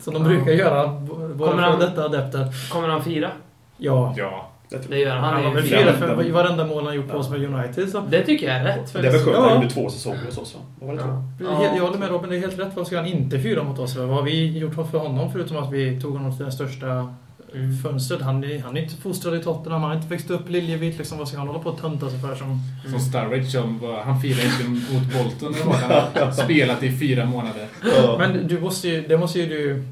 Som 0.00 0.14
de 0.14 0.24
brukar 0.24 0.52
göra, 0.52 1.06
före 1.38 1.76
detta 1.86 2.04
adepter. 2.04 2.70
Kommer 2.72 2.88
han 2.88 3.04
fira? 3.04 3.30
Ja. 3.78 4.14
Ja. 4.16 4.48
Det, 4.88 4.98
gör 4.98 5.10
han. 5.10 5.24
Han 5.24 5.34
Han 5.34 5.42
har 5.44 5.50
är 5.50 5.54
väl 5.54 5.64
fyra. 5.64 5.92
för 5.92 6.30
varenda 6.32 6.66
mål 6.66 6.84
han 6.86 6.94
gjort 6.94 7.08
på 7.08 7.16
oss 7.16 7.30
med 7.30 7.44
United. 7.44 7.88
Så. 7.88 8.00
Det 8.10 8.22
tycker 8.22 8.46
jag 8.46 8.56
är 8.56 8.64
rätt. 8.64 8.92
det 8.92 9.00
väl 9.02 9.12
skönt, 9.12 9.36
Ja. 9.36 9.48
han 9.48 9.54
gjorde 9.62 9.74
två 9.74 9.90
säsonger 9.90 10.24
hos 10.26 10.38
oss 10.38 10.54
va? 10.54 10.86
Var. 10.86 11.74
Jag 11.76 11.82
håller 11.82 11.98
med 11.98 12.08
Robin, 12.10 12.30
det 12.30 12.36
är 12.36 12.40
helt 12.40 12.58
rätt. 12.58 12.72
Vad 12.76 12.86
ska 12.86 12.96
han 12.96 13.06
inte 13.06 13.40
fyra 13.40 13.62
mot 13.62 13.78
oss? 13.78 13.96
Vad 13.96 14.08
har 14.08 14.22
vi 14.22 14.58
gjort 14.58 14.74
för 14.74 14.98
honom 14.98 15.32
förutom 15.32 15.56
att 15.56 15.72
vi 15.72 16.00
tog 16.00 16.12
honom 16.16 16.36
till 16.36 16.42
den 16.44 16.52
största 16.52 17.14
Mm. 17.54 17.76
fönstret. 17.78 18.22
Han 18.22 18.44
är, 18.44 18.58
han 18.58 18.76
är 18.76 18.82
inte 18.82 18.96
fostrad 18.96 19.34
i 19.36 19.42
Tottenham, 19.42 19.80
han 19.80 19.90
har 19.90 19.96
inte 19.96 20.08
växt 20.08 20.30
upp 20.30 20.48
liljevit. 20.48 20.98
Liksom, 20.98 21.18
vad 21.18 21.28
ska 21.28 21.38
han 21.38 21.46
hålla 21.46 21.58
på 21.60 21.70
och 21.70 21.80
tönta 21.80 22.10
sig 22.10 22.20
för? 22.20 22.34
Som... 22.34 22.60
Som 22.90 23.00
Sturridge 23.00 23.46
som 23.50 23.78
var, 23.78 24.00
han 24.02 24.20
firade 24.20 24.42
inte 24.46 24.64
mot 24.92 25.02
Bolton 25.12 25.54
han 25.72 25.90
har 26.24 26.30
spelat 26.44 26.82
i 26.82 26.98
fyra 26.98 27.24
månader. 27.24 27.66
Ja. 27.96 28.16
Men 28.18 28.48
du 28.48 28.60
måste 28.60 28.88
ju, 28.88 29.06
det 29.08 29.18
måste 29.18 29.38
ju 29.40 29.46
du 29.46 29.82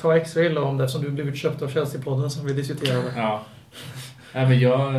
ta 0.00 0.16
extra 0.16 0.42
illa 0.42 0.60
om 0.62 0.76
det 0.78 0.84
eftersom 0.84 1.04
du 1.04 1.10
blivit 1.10 1.36
köpt 1.36 1.62
av 1.62 1.68
Chelsea-podden 1.70 2.28
som 2.28 2.46
vi 2.46 2.52
diskuterade. 2.52 3.12
Ja. 3.16 3.40
Nej, 4.34 4.46
men 4.48 4.60
jag... 4.60 4.94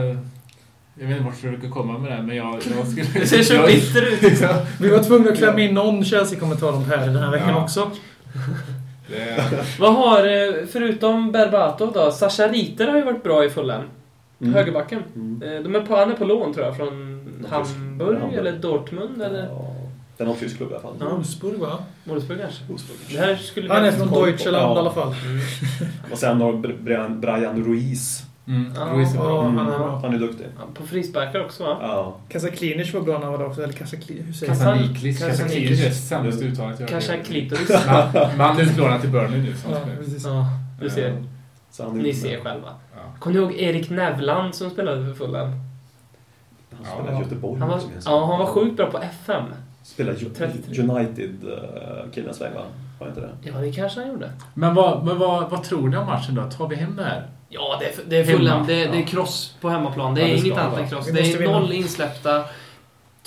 Jag 1.02 1.08
vet 1.08 1.18
inte 1.18 1.24
vart 1.30 1.44
jag 1.44 1.52
brukar 1.54 1.70
komma 1.70 1.98
med 1.98 2.12
det 2.12 2.16
här, 2.16 2.22
men 2.24 2.36
jag, 2.36 2.54
jag 2.78 2.88
skulle... 2.88 3.20
Du 3.20 3.28
ser 3.28 3.44
så 3.44 3.54
jag, 3.54 3.68
bitter 3.68 4.02
ut. 4.02 4.42
Vi 4.82 4.90
var 4.90 5.04
tvungna 5.04 5.32
att 5.32 5.38
klämma 5.38 5.60
in 5.62 5.74
någon 5.74 6.06
Chelsea-kommentar 6.06 6.74
om 6.74 6.86
Per 6.86 6.98
den 6.98 7.16
här 7.16 7.32
veckan 7.32 7.50
Ja. 7.50 7.64
också. 7.64 7.92
det, 9.10 9.44
Vad 9.80 9.94
har, 9.96 10.20
eh, 10.20 10.54
förutom 10.72 11.32
Berbatov 11.32 11.92
då, 11.94 12.12
Sasha 12.12 12.48
Riter 12.48 12.88
har 12.88 12.98
ju 12.98 13.04
varit 13.04 13.24
bra 13.24 13.46
i 13.46 13.50
Fulham. 13.50 13.82
Mm. 14.42 14.54
Högerbacken. 14.54 15.04
Mm. 15.16 15.42
Eh, 15.44 15.64
De 15.64 15.76
är 15.76 15.82
på, 15.82 15.96
han 15.96 16.12
är 16.12 16.16
på 16.16 16.26
lån 16.26 16.54
tror 16.54 16.66
jag, 16.66 16.78
från 16.78 16.90
Hamburg 17.50 18.18
Hamburg. 18.20 18.34
eller 18.40 18.52
Dortmund 18.52 19.22
eller 19.22 19.44
Ja. 19.50 19.69
Det 20.20 20.24
är 20.24 20.28
någon 20.28 20.38
tysk 20.38 20.58
klubb 20.58 20.72
i 20.72 20.74
alla 20.74 20.82
fall. 20.82 20.94
Ja. 21.00 21.10
Wolfsburg 21.10 21.60
va? 21.60 21.78
Wolfsburg 22.04 22.40
kanske. 22.40 22.64
Wolfsburg. 22.68 22.98
Det 23.12 23.18
här 23.18 23.36
skulle 23.36 23.68
vi 23.68 23.74
Han 23.74 23.86
är 23.86 23.92
från. 23.92 24.12
Deutschland 24.26 24.58
Ja. 24.58 24.76
i 24.76 24.80
alla 24.80 24.92
fall. 24.92 25.14
Mm. 25.26 25.40
Och 26.12 26.18
sen 26.18 26.42
har 26.42 26.54
Brian, 26.84 27.22
Brian 27.22 27.64
Ruiz. 27.66 28.24
mm, 28.48 28.74
Ja. 28.76 28.82
Ruiz 28.94 29.14
är 29.14 29.18
bra. 29.18 29.42
han 29.44 29.58
är 29.58 29.62
Mm. 29.62 29.80
bra. 29.80 30.00
Han 30.04 30.14
är 30.14 30.20
duktig. 30.20 30.46
På 30.74 30.84
frisparkar 30.84 31.46
också 31.46 31.64
va? 31.64 31.78
Ja. 31.82 32.16
Kasaklinic 32.30 32.94
var 32.94 33.02
bra 33.02 33.14
när 33.14 33.22
han 33.24 33.32
var 33.32 33.40
där 33.40 33.46
också. 33.48 33.64
Eller 33.64 33.74
Kasaklinic, 33.74 34.28
hur 34.28 34.34
säger 34.34 34.54
man? 34.54 34.62
Kasa- 34.62 34.72
Kasaniklis. 34.78 35.20
Kasaniklis 35.20 35.82
är 35.82 35.86
det 35.86 35.92
sämsta 35.96 36.46
uttalet 36.46 36.80
jag 36.80 36.86
har 36.88 36.92
Kanske 36.92 37.12
en 37.14 37.20
hört. 37.20 37.28
klitoris. 37.28 37.70
Man- 38.38 38.60
utlånad 38.60 39.02
till 39.02 39.10
Burnley 39.10 39.42
nu. 39.42 39.56
Som 39.56 39.72
Ja, 39.72 39.78
precis. 40.00 40.26
Ja, 40.26 40.46
du 40.82 40.90
ser. 40.90 41.24
Ni 41.94 42.14
ser 42.14 42.30
med. 42.30 42.40
själva. 42.44 42.68
Ja. 42.96 43.00
Kommer 43.20 43.36
ni 43.36 43.42
ihåg 43.42 43.54
Erik 43.54 43.90
Nevland 43.90 44.56
som 44.56 44.70
spelade 44.70 45.06
för 45.06 45.14
Fulham? 45.14 45.52
Han 46.72 46.86
spelar 47.04 47.20
i 47.20 47.24
Göteborg 47.24 47.60
Han 47.60 47.70
var, 47.70 47.80
ja, 48.06 48.26
han 48.26 48.40
var 48.40 48.46
sjukt 48.46 48.78
bra 48.78 48.92
på 48.92 48.98
FM. 48.98 49.44
Spelar 49.90 50.14
33. 50.38 50.84
United-killens 50.84 52.42
väg 52.42 52.54
va? 52.54 52.62
Var 53.00 53.08
inte 53.08 53.22
det? 53.22 53.30
Ja, 53.42 53.58
det 53.58 53.72
kanske 53.72 54.00
han 54.00 54.10
gjorde. 54.10 54.32
Men, 54.54 54.76
vad, 54.76 55.06
men 55.06 55.18
vad, 55.18 55.50
vad 55.50 55.64
tror 55.64 55.90
ni 55.90 55.98
om 55.98 56.06
matchen 56.06 56.36
då? 56.36 56.44
Tar 56.44 56.68
vi 56.68 56.76
hem 56.76 56.96
det 56.96 57.04
här? 57.04 57.28
Ja, 57.50 57.78
det 57.80 57.86
är, 57.86 57.94
det 58.08 58.18
är. 58.18 58.38
Det, 58.68 58.80
ja. 58.80 58.92
det 58.92 58.98
är 58.98 59.06
cross 59.06 59.56
på 59.62 59.70
hemmaplan. 59.70 60.16
Det 60.16 60.22
Ja, 60.22 60.28
är 60.28 60.32
det 60.32 60.38
ska 60.38 60.46
inget 60.48 60.58
det 60.58 60.64
annat 60.64 60.80
än 60.80 60.90
cross. 60.90 61.12
Det 61.12 61.34
är 61.34 61.38
vinna. 61.38 61.60
noll 61.60 61.72
insläppta. 61.72 62.44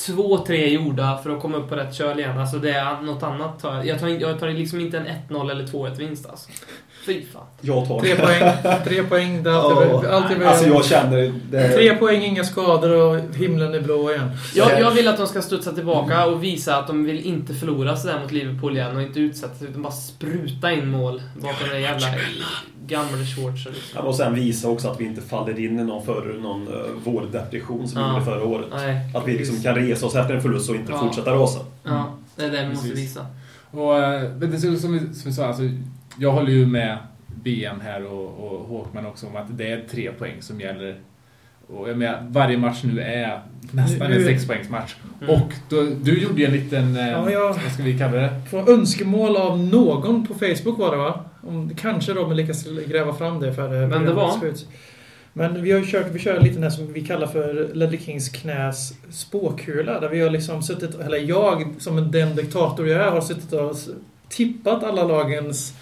Två, 0.07 0.39
tre 0.39 0.69
gjorda 0.69 1.19
för 1.19 1.31
att 1.31 1.43
komma 1.43 1.57
upp 1.57 1.69
på 1.69 1.77
rätt 1.77 1.95
köl 1.95 2.19
igen. 2.19 2.39
Alltså 2.39 2.59
det 2.59 2.71
är 2.71 3.01
något 3.01 3.23
annat. 3.23 3.65
Jag 3.85 4.01
tar, 4.01 4.09
jag 4.09 4.41
tar 4.41 4.49
liksom 4.49 4.81
inte 4.81 4.99
en 4.99 5.07
1-0 5.07 5.51
eller 5.51 5.65
2-1 5.65 5.97
vinst 5.97 6.31
alltså. 6.31 6.51
Fy 7.07 7.23
fan. 7.33 7.43
Jag 7.61 7.89
tar 7.89 8.01
Tre 8.01 8.17
poäng. 8.17 8.53
Tre 8.85 9.03
poäng. 9.03 9.43
Det 9.43 9.51
är 9.51 9.55
alltid, 9.55 9.89
Ja. 10.05 10.09
alltid 10.11 10.43
Alltså 10.43 10.67
jag 10.67 10.85
känner... 10.85 11.33
Det... 11.51 11.69
Tre 11.69 11.95
poäng, 11.97 12.23
inga 12.23 12.45
skador 12.45 12.91
och 12.93 13.35
himlen 13.37 13.75
är 13.75 13.81
blå 13.81 14.11
igen. 14.11 14.31
Jag, 14.55 14.81
jag 14.81 14.91
vill 14.91 15.09
att 15.09 15.17
de 15.19 15.27
ska 15.27 15.43
studsa 15.43 15.73
tillbaka 15.73 16.27
och 16.27 16.45
visa 16.45 16.77
att 16.77 16.87
de 16.87 17.05
vill 17.05 17.21
inte 17.27 17.55
förlora 17.55 17.97
sådär 17.97 18.21
mot 18.23 18.33
Liverpool 18.33 18.77
igen 18.77 18.97
och 18.97 19.03
inte 19.03 19.21
utsätta 19.21 19.55
sig 19.55 19.69
utan 19.69 19.83
bara 19.83 19.93
spruta 19.93 20.73
in 20.73 20.89
mål 20.89 21.23
bakom 21.35 21.69
den 21.71 21.83
jävla 21.83 22.07
gamla 22.87 23.09
Schwarzer. 23.25 23.71
Liksom. 23.71 23.91
Ja, 23.95 24.01
och 24.01 24.15
sen 24.15 24.35
visa 24.35 24.69
också 24.69 24.89
att 24.89 25.01
vi 25.01 25.05
inte 25.05 25.21
faller 25.23 25.59
in 25.61 25.81
i 25.81 25.85
någon, 25.85 26.05
för, 26.07 26.39
någon 26.43 26.69
uh, 26.69 26.75
vårdepression 27.05 27.89
som 27.89 27.99
vi 27.99 28.05
Ja. 28.09 28.13
gjorde 28.13 28.25
förra 28.25 28.45
året. 28.45 28.67
Nej. 28.75 28.97
Att 29.15 29.29
vi 29.29 29.39
liksom 29.39 29.63
kan 29.63 29.75
resa 29.75 30.07
oss 30.07 30.15
efter 30.15 30.35
en 30.35 30.43
förlust 30.43 30.71
och 30.71 30.77
inte 30.77 30.93
Ja. 30.93 30.99
fortsätta 30.99 31.31
rasa. 31.31 31.61
Ja, 31.85 32.15
det 32.37 32.45
är 32.45 32.51
det 32.51 32.63
vi 32.69 32.69
måste 32.75 32.89
visa. 32.89 33.27
Och, 33.71 33.99
eh, 33.99 34.23
men 34.39 34.51
det 34.51 34.57
är 34.57 34.77
som, 34.77 34.93
vi- 34.93 35.15
som 35.15 35.31
vi 35.31 35.33
sa, 35.33 35.47
alltså, 35.47 35.63
jag 36.19 36.33
håller 36.33 36.51
ju 36.53 36.67
med 36.67 36.99
BM 37.43 37.81
här 37.81 38.05
och, 38.07 38.53
och 38.53 38.69
Håkman 38.69 39.07
också 39.07 39.27
om 39.27 39.37
att 39.37 39.59
det 39.59 39.71
är 39.73 39.85
tre 39.91 40.13
poäng 40.13 40.37
som 40.41 40.61
gäller. 40.61 40.97
Och 41.67 41.89
jag 41.91 41.99
menar, 41.99 42.27
varje 42.29 42.59
match 42.59 42.81
nu 42.85 43.01
är 43.01 43.41
nästan 43.71 44.11
Nu- 44.11 44.17
en 44.17 44.25
sexpoängsmatch. 44.25 44.95
Mm. 45.23 45.35
Och 45.35 45.53
då, 45.69 45.83
du 46.03 46.23
gjorde 46.23 46.41
ju 46.41 46.47
en 46.47 46.53
liten, 46.53 46.97
eh, 46.97 47.11
Ja, 47.11 47.31
jag- 47.31 47.49
vad 47.53 47.73
ska 47.73 47.83
vi 47.83 47.99
kalla 47.99 48.17
det? 48.17 48.31
På 48.51 48.59
önskemål 48.73 49.37
av 49.37 49.59
någon 49.59 50.27
på 50.27 50.35
Facebook 50.35 50.79
var 50.79 50.91
det 50.91 50.97
va? 50.97 51.25
Om, 51.47 51.71
kanske 51.77 52.13
de 52.13 52.33
lyckas 52.33 52.67
gräva 52.89 53.15
fram 53.15 53.41
det 53.41 53.55
för 53.55 53.87
Men 53.87 54.05
det 54.05 54.13
var? 54.13 54.33
Men 55.33 55.63
vi 55.63 55.73
har 55.73 55.79
ju 55.79 55.87
kört, 55.87 56.07
vi 56.13 56.19
kör 56.19 56.41
lite 56.41 56.61
här 56.61 56.71
som 56.71 56.93
vi 56.93 57.01
kallar 57.07 57.27
för 57.27 57.71
Ledley 57.75 58.01
Kings 58.01 58.29
knäs 58.29 58.93
spåkula. 59.11 60.01
Där 60.01 60.09
vi 60.09 60.21
har 60.21 60.31
liksom 60.31 60.63
suttit, 60.63 61.01
eller 61.01 61.19
jag 61.19 61.75
som 61.79 62.11
den 62.11 62.37
diktator 62.37 62.89
jag 62.89 63.07
är, 63.07 63.11
har 63.11 63.21
suttit 63.21 63.53
och 63.53 63.77
tippat 64.29 64.85
alla 64.85 65.05
lagens 65.05 65.75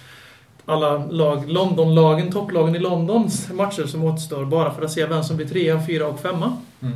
alla 0.65 1.05
lag, 1.05 1.49
Londonlagen, 1.49 2.31
topplagen 2.31 2.75
i 2.75 2.79
Londons 2.79 3.51
matcher 3.53 3.85
som 3.85 4.03
återstår 4.03 4.45
bara 4.45 4.73
för 4.73 4.81
att 4.81 4.91
se 4.91 5.05
vem 5.05 5.23
som 5.23 5.37
blir 5.37 5.47
trea, 5.47 5.85
fyra 5.87 6.07
och 6.07 6.19
femma. 6.19 6.57
Mm. 6.81 6.93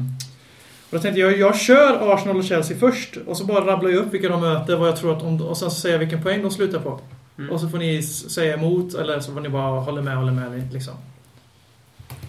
Och 0.89 0.91
då 0.91 0.99
tänkte 0.99 1.19
jag, 1.19 1.37
jag 1.37 1.59
kör 1.59 2.13
Arsenal 2.13 2.37
och 2.37 2.43
Chelsea 2.43 2.77
först 2.77 3.17
och 3.27 3.37
så 3.37 3.45
bara 3.45 3.65
rabblar 3.65 3.89
jag 3.89 3.99
upp 3.99 4.13
vilka 4.13 4.29
de 4.29 4.41
möter, 4.41 4.75
vad 4.75 4.87
jag 4.87 4.97
tror 4.97 5.13
att 5.13 5.19
de, 5.19 5.41
och 5.41 5.57
sen 5.57 5.71
så 5.71 5.81
säger 5.81 5.95
jag 5.95 5.99
vilken 5.99 6.23
poäng 6.23 6.41
de 6.41 6.51
slutar 6.51 6.79
på. 6.79 6.99
Mm. 7.37 7.51
Och 7.51 7.59
så 7.59 7.69
får 7.69 7.77
ni 7.77 8.03
säga 8.03 8.53
emot 8.53 8.93
eller 8.93 9.19
så 9.19 9.33
får 9.33 9.41
ni 9.41 9.49
bara 9.49 9.79
hålla 9.79 10.01
med, 10.01 10.17
hålla 10.17 10.31
med 10.31 10.73
liksom. 10.73 10.93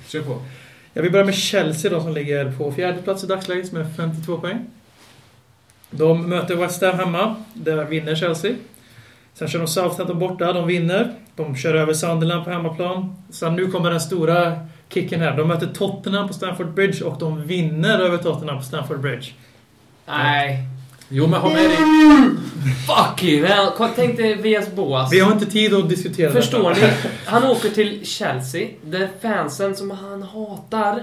Kör 0.08 0.22
på. 0.22 0.42
Jag 0.92 1.02
vill 1.02 1.12
börja 1.12 1.24
med 1.24 1.34
Chelsea 1.34 1.90
då 1.90 2.00
som 2.00 2.12
ligger 2.12 2.52
på 2.52 2.72
fjärde 2.72 3.02
plats 3.02 3.24
i 3.24 3.26
dagsläget 3.26 3.72
med 3.72 3.96
52 3.96 4.38
poäng. 4.38 4.66
De 5.90 6.28
möter 6.28 6.56
West 6.56 6.82
Ham 6.82 6.98
hemma. 6.98 7.36
Där 7.54 7.84
vinner 7.84 8.14
Chelsea. 8.14 8.54
Sen 9.38 9.48
kör 9.48 9.58
de 9.58 9.66
Southampton 9.68 10.18
borta. 10.18 10.52
De 10.52 10.66
vinner. 10.66 11.14
De 11.36 11.56
kör 11.56 11.74
över 11.74 11.94
Sunderland 11.94 12.44
på 12.44 12.50
hemmaplan. 12.50 13.16
Sen 13.30 13.56
nu 13.56 13.66
kommer 13.66 13.90
den 13.90 14.00
stora 14.00 14.52
kicken 14.88 15.20
här. 15.20 15.36
De 15.36 15.48
möter 15.48 15.66
Tottenham 15.66 16.28
på 16.28 16.34
Stamford 16.34 16.74
Bridge 16.74 17.04
och 17.04 17.18
de 17.18 17.42
vinner 17.46 17.98
över 17.98 18.18
Tottenham 18.18 18.58
på 18.58 18.64
Stamford 18.64 19.00
Bridge. 19.00 19.26
Nej. 20.06 20.58
Jo, 21.08 21.26
men 21.26 21.40
ha 21.40 21.48
med 21.48 21.56
dig... 21.70 21.76
Fucking 22.86 23.44
hell. 23.44 23.66
Kom- 23.76 23.88
Tänk 23.96 24.16
dig 24.16 24.34
VS 24.34 24.72
Boas. 24.74 25.12
Vi 25.12 25.20
har 25.20 25.32
inte 25.32 25.46
tid 25.46 25.74
att 25.74 25.88
diskutera 25.88 26.32
Förstår 26.32 26.70
detta. 26.74 26.86
ni? 26.86 26.92
Han 27.26 27.44
åker 27.44 27.68
till 27.68 28.06
Chelsea, 28.06 28.68
där 28.84 29.08
fansen 29.22 29.76
som 29.76 29.90
han 29.90 30.22
hatar... 30.22 31.00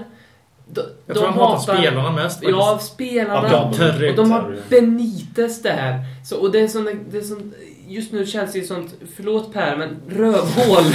De, 0.72 0.80
Jag 1.06 1.16
tror 1.16 1.26
han 1.26 1.38
hatar 1.38 1.74
spelarna 1.76 2.12
mest 2.12 2.36
faktiskt. 2.36 2.50
Ja, 2.58 2.78
spelarna. 2.82 3.48
Ja. 3.52 3.64
Och 3.64 3.70
de 4.16 4.30
har 4.30 4.40
Terry. 4.42 4.58
Benitez 4.68 5.62
där. 5.62 5.98
Så, 6.24 6.36
och 6.36 6.52
det 6.52 6.60
är 6.60 6.68
sån, 6.68 6.84
det 7.10 7.18
är 7.18 7.22
sån, 7.22 7.52
just 7.88 8.12
nu 8.12 8.26
Chelsea 8.26 8.62
är 8.62 8.66
sånt, 8.66 8.94
förlåt 9.16 9.52
Per, 9.52 9.76
men 9.76 9.88
rövhål. 10.08 10.84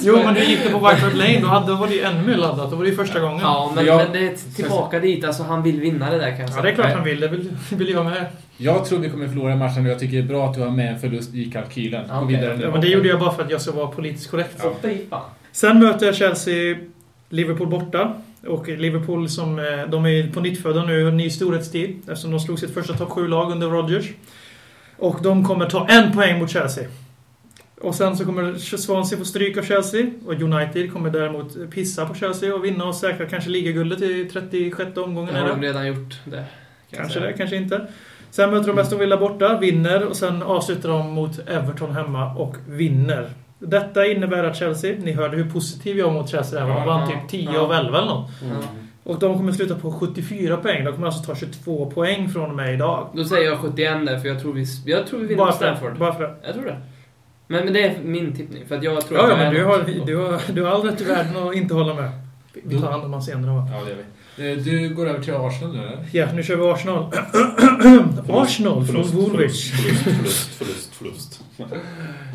Jo, 0.00 0.16
men 0.24 0.36
hur 0.36 0.44
gick 0.44 0.64
det 0.64 0.70
på 0.70 0.78
White 0.78 0.96
Hart 1.00 1.14
Lane? 1.14 1.40
Då, 1.40 1.46
hade, 1.46 1.66
då 1.66 1.74
var 1.74 1.86
det 1.88 1.94
ju 1.94 2.00
ännu 2.02 2.26
mer 2.26 2.36
laddat. 2.36 2.70
Då 2.70 2.76
var 2.76 2.84
det 2.84 2.90
ju 2.90 2.96
första 2.96 3.20
gången. 3.20 3.38
Ja, 3.42 3.72
men, 3.74 3.86
Ja. 3.86 3.96
men 3.96 4.12
det 4.12 4.18
är 4.18 4.54
tillbaka 4.56 5.00
dit. 5.00 5.24
Alltså, 5.24 5.42
han 5.42 5.62
vill 5.62 5.80
vinna 5.80 6.10
det 6.10 6.18
där 6.18 6.30
kan 6.30 6.40
jag 6.40 6.48
Ja, 6.48 6.52
säga. 6.52 6.62
det 6.62 6.70
är 6.70 6.74
klart 6.74 6.92
han 6.94 7.04
vill. 7.04 7.20
Det 7.20 7.28
vill, 7.28 7.50
vill 7.70 7.88
jag 7.88 8.04
med. 8.04 8.26
Jag 8.56 8.84
tror 8.84 8.98
vi 8.98 9.10
kommer 9.10 9.28
förlora 9.28 9.56
matchen 9.56 9.84
och 9.86 9.90
jag 9.92 9.98
tycker 9.98 10.16
det 10.16 10.22
är 10.22 10.28
bra 10.28 10.46
att 10.48 10.54
du 10.54 10.60
har 10.60 10.70
med 10.70 10.92
en 10.92 10.98
förlust 11.00 11.34
i 11.34 11.44
kalkylen. 11.44 12.04
Ja, 12.08 12.22
okej. 12.22 12.36
vidare. 12.36 12.58
Ja, 12.62 12.70
men 12.70 12.80
det 12.80 12.88
gjorde 12.88 13.08
jag 13.08 13.20
bara 13.20 13.32
för 13.32 13.42
att 13.42 13.50
jag 13.50 13.60
ska 13.62 13.72
vara 13.72 13.86
politiskt 13.86 14.30
korrekt. 14.30 14.60
Fan. 15.10 15.22
Sen 15.52 15.78
möter 15.78 16.06
jag 16.06 16.14
Chelsea 16.14 16.76
Liverpool 17.28 17.68
borta. 17.68 18.12
Och 18.46 18.68
Liverpool 18.68 19.28
som, 19.28 19.58
eh, 19.58 19.64
de 19.88 20.06
är 20.06 20.32
på 20.32 20.40
nyttfödda 20.40 20.84
nu, 20.84 21.08
en 21.08 21.16
ny 21.16 21.30
storhetstid. 21.30 21.96
Eftersom 22.08 22.30
de 22.30 22.40
slog 22.40 22.58
sitt 22.58 22.74
första 22.74 22.94
topp 22.94 23.08
7-lag 23.08 23.52
under 23.52 23.66
Rodgers. 23.68 24.04
Och 24.98 25.18
de 25.22 25.44
kommer 25.44 25.66
ta 25.66 25.86
en 25.88 26.12
poäng 26.12 26.38
mot 26.38 26.50
Chelsea. 26.50 26.84
Och 27.80 27.94
sen 27.94 28.16
så 28.16 28.24
kommer 28.24 28.54
Swansea 28.76 29.18
få 29.18 29.24
stryk 29.24 29.56
av 29.58 29.62
Chelsea. 29.62 30.06
Och 30.26 30.32
United 30.32 30.92
kommer 30.92 31.10
däremot 31.10 31.70
pissa 31.70 32.06
på 32.06 32.14
Chelsea 32.14 32.54
och 32.54 32.64
vinna 32.64 32.84
och 32.84 32.94
säkra 32.94 33.26
kanske 33.26 33.50
ligaguldet 33.50 34.02
i 34.02 34.24
36 34.32 34.96
omgången. 34.96 35.34
Det 35.34 35.40
har 35.40 35.48
de 35.48 35.62
redan 35.62 35.86
gjort. 35.86 36.14
Det, 36.24 36.44
kan 36.90 36.98
Kanske 37.00 37.20
det, 37.20 37.32
kanske 37.32 37.56
inte. 37.56 37.86
Sen 38.30 38.50
möter 38.50 38.68
de 38.68 38.78
Aston 38.78 38.98
Villa 38.98 39.16
borta, 39.16 39.58
vinner 39.58 40.04
och 40.06 40.16
sen 40.16 40.42
avslutar 40.42 40.88
de 40.88 41.10
mot 41.10 41.38
Everton 41.48 41.92
hemma 41.94 42.34
och 42.34 42.56
vinner. 42.68 43.30
Detta 43.58 44.06
innebär 44.06 44.44
att 44.44 44.56
Chelsea, 44.56 44.96
ni 44.98 45.12
hörde 45.12 45.36
hur 45.36 45.50
positiv 45.50 45.98
jag 45.98 46.06
var 46.06 46.12
mot 46.14 46.28
Chelsea 46.30 46.60
där, 46.66 46.74
de 46.74 46.86
vann 46.86 47.08
typ 47.08 47.28
10 47.28 47.50
Ja. 47.54 47.60
av 47.60 47.72
11 47.72 47.98
eller 47.98 48.06
något. 48.08 48.30
Ja. 48.42 48.48
Och 49.08 49.18
de 49.18 49.36
kommer 49.38 49.52
sluta 49.52 49.74
på 49.74 49.92
74 49.92 50.56
poäng. 50.56 50.84
De 50.84 50.92
kommer 50.92 51.06
alltså 51.06 51.22
ta 51.24 51.34
22 51.34 51.90
poäng 51.94 52.28
från 52.28 52.56
med 52.56 52.74
idag. 52.74 53.08
Då 53.14 53.24
säger 53.24 53.46
jag 53.50 53.58
71 53.58 54.06
där, 54.06 54.18
för 54.18 54.28
jag 54.28 54.40
tror 54.40 54.52
vi, 54.52 54.64
jag 54.86 55.06
tror 55.06 55.20
vi 55.20 55.26
vinner 55.26 55.38
Bara 55.44 55.52
för, 55.52 55.58
Stanford. 55.58 55.98
bara 55.98 56.14
för 56.14 56.22
det. 56.22 56.34
Jag 56.44 56.54
tror 56.54 56.64
det. 56.64 56.76
Men, 57.46 57.64
men 57.64 57.72
det 57.72 57.82
är 57.82 57.98
min 58.02 58.36
tippning, 58.36 58.62
för 58.68 58.76
att 58.76 58.82
jag 58.82 59.06
tror 59.06 59.18
Ja, 59.18 59.24
att 59.24 59.30
ja, 59.30 59.36
men 59.36 59.54
du 59.54 59.64
har, 59.64 59.84
du, 60.06 60.16
har, 60.16 60.40
du 60.52 60.62
har 60.62 60.70
all 60.72 60.82
rätt 60.82 61.00
i 61.00 61.04
världen 61.04 61.36
att 61.48 61.54
inte 61.54 61.74
hålla 61.74 61.94
med. 61.94 62.10
Vi 62.52 62.80
tar 62.80 62.90
hand 62.90 62.94
om 63.04 63.10
honom 63.10 63.22
senare 63.22 63.50
va? 63.56 63.68
Ja, 63.72 63.84
det 63.84 63.90
gör 63.90 63.96
vi. 63.96 64.52
Eh, 64.52 64.64
Du 64.64 64.94
går 64.94 65.08
över 65.08 65.20
till 65.22 65.34
Arsenal 65.34 65.72
nu 65.76 65.82
eller? 65.82 65.98
Ja, 66.12 66.26
nu 66.34 66.42
kör 66.42 66.56
vi 66.56 66.62
Arsenal. 66.70 67.12
Arsenal 68.28 68.74
från 68.86 68.86
Förlust, 68.86 69.14
Woolwich. 69.14 69.72
Förlust, 69.72 70.02
förlust, 70.04 70.54
förlust, 70.54 70.94
förlust. 70.94 71.40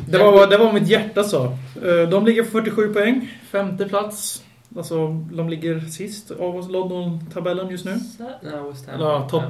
Det 0.08 0.18
var, 0.18 0.46
det 0.46 0.56
var 0.56 0.64
vad 0.64 0.74
mitt 0.74 0.88
hjärta 0.88 1.24
sa. 1.24 1.44
Eh, 1.84 2.08
De 2.10 2.26
ligger 2.26 2.42
på 2.42 2.50
47 2.50 2.92
poäng. 2.94 3.30
Femte 3.50 3.84
plats. 3.84 4.42
Alltså, 4.76 5.08
de 5.08 5.48
ligger 5.48 5.80
sist 5.80 6.30
av 6.30 6.70
London-tabellen 6.70 7.70
just 7.70 7.84
nu. 7.84 7.90
Nej, 8.18 8.52
West 8.70 8.88
Ham. 8.90 9.00
Ja, 9.00 9.28
topp, 9.30 9.44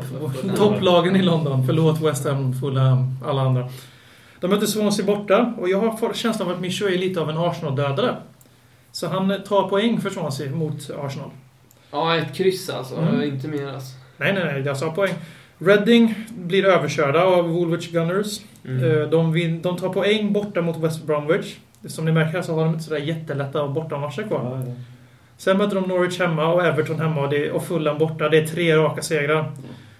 topplagen 0.57 1.17
i 1.17 1.23
London. 1.23 1.67
Förlåt 1.67 2.01
West 2.01 2.29
Ham, 2.29 2.55
Fulham, 2.55 3.19
alla 3.25 3.43
andra. 3.43 3.69
De 4.41 4.51
möter 4.51 4.67
Swansea 4.67 5.07
borta 5.07 5.55
och 5.59 5.69
jag 5.69 5.81
har 5.81 6.13
känslan 6.15 6.49
av 6.49 6.55
att 6.55 6.61
Micho 6.61 6.87
är 6.87 6.99
lite 6.99 7.21
av 7.21 7.31
en 7.31 7.39
Arsenal-dödare. 7.39 8.17
Så 8.93 9.07
han 9.07 9.43
tar 9.49 9.69
poäng 9.69 10.01
för 10.01 10.11
Swansea 10.11 10.51
mot 10.51 10.91
Arsenal. 11.05 11.31
Ja, 11.91 12.17
ett 12.17 12.35
kryss 12.35 12.71
alltså. 12.71 12.97
Mm. 12.97 13.23
Inte 13.23 13.49
mer 13.49 13.69
alltså. 13.69 13.97
Nej, 14.17 14.33
nej, 14.33 14.45
nej. 14.45 14.63
Jag 14.63 14.77
sa 14.77 14.91
poäng. 14.91 15.15
Reading 15.59 16.15
blir 16.29 16.65
överkörda 16.65 17.25
av 17.25 17.49
Woolwich 17.49 17.91
Gunners. 17.91 18.41
Mm. 18.65 19.01
Eh, 19.03 19.09
De, 19.09 19.33
vin, 19.33 19.63
de 19.63 19.77
tar 19.77 19.89
poäng 19.89 20.33
borta 20.33 20.63
mot 20.63 20.77
West 20.77 21.05
Bromwich. 21.05 21.57
Som 21.87 22.05
ni 22.05 22.13
märker 22.13 22.43
så 22.43 22.55
har 22.55 22.65
de 22.65 22.73
inte 22.73 22.85
sådär 22.85 22.99
jättelätta 23.01 23.69
bortamatcher 23.69 24.23
kvar. 24.23 24.41
Ja, 24.45 24.67
ja. 24.67 24.75
Sen 25.39 25.59
möter 25.59 25.75
de 25.75 25.89
Norwich 25.89 26.19
hemma 26.21 26.47
och 26.47 26.65
Everton 26.65 27.01
hemma 27.01 27.21
och, 27.21 27.31
det, 27.31 27.51
och 27.51 27.65
Fulham 27.67 27.99
borta. 27.99 28.29
Det 28.29 28.39
är 28.39 28.47
tre 28.47 28.77
raka 28.77 29.03
segrar. 29.03 29.53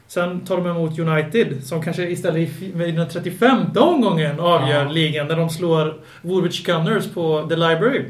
Sen 0.07 0.41
tar 0.41 0.57
de 0.57 0.67
emot 0.67 0.99
United 0.99 1.65
som 1.65 1.83
kanske 1.83 2.03
istället 2.11 2.63
i 2.63 2.73
den 2.93 3.09
35 3.09 3.59
omgången 3.77 4.41
avgör 4.41 4.85
Ja. 4.85 4.91
ligan 4.91 5.29
där 5.29 5.37
de 5.37 5.51
slår 5.51 5.95
Woolwich 6.23 6.65
Gunners 6.65 7.13
på 7.15 7.47
The 7.49 7.57
Library. 7.57 8.05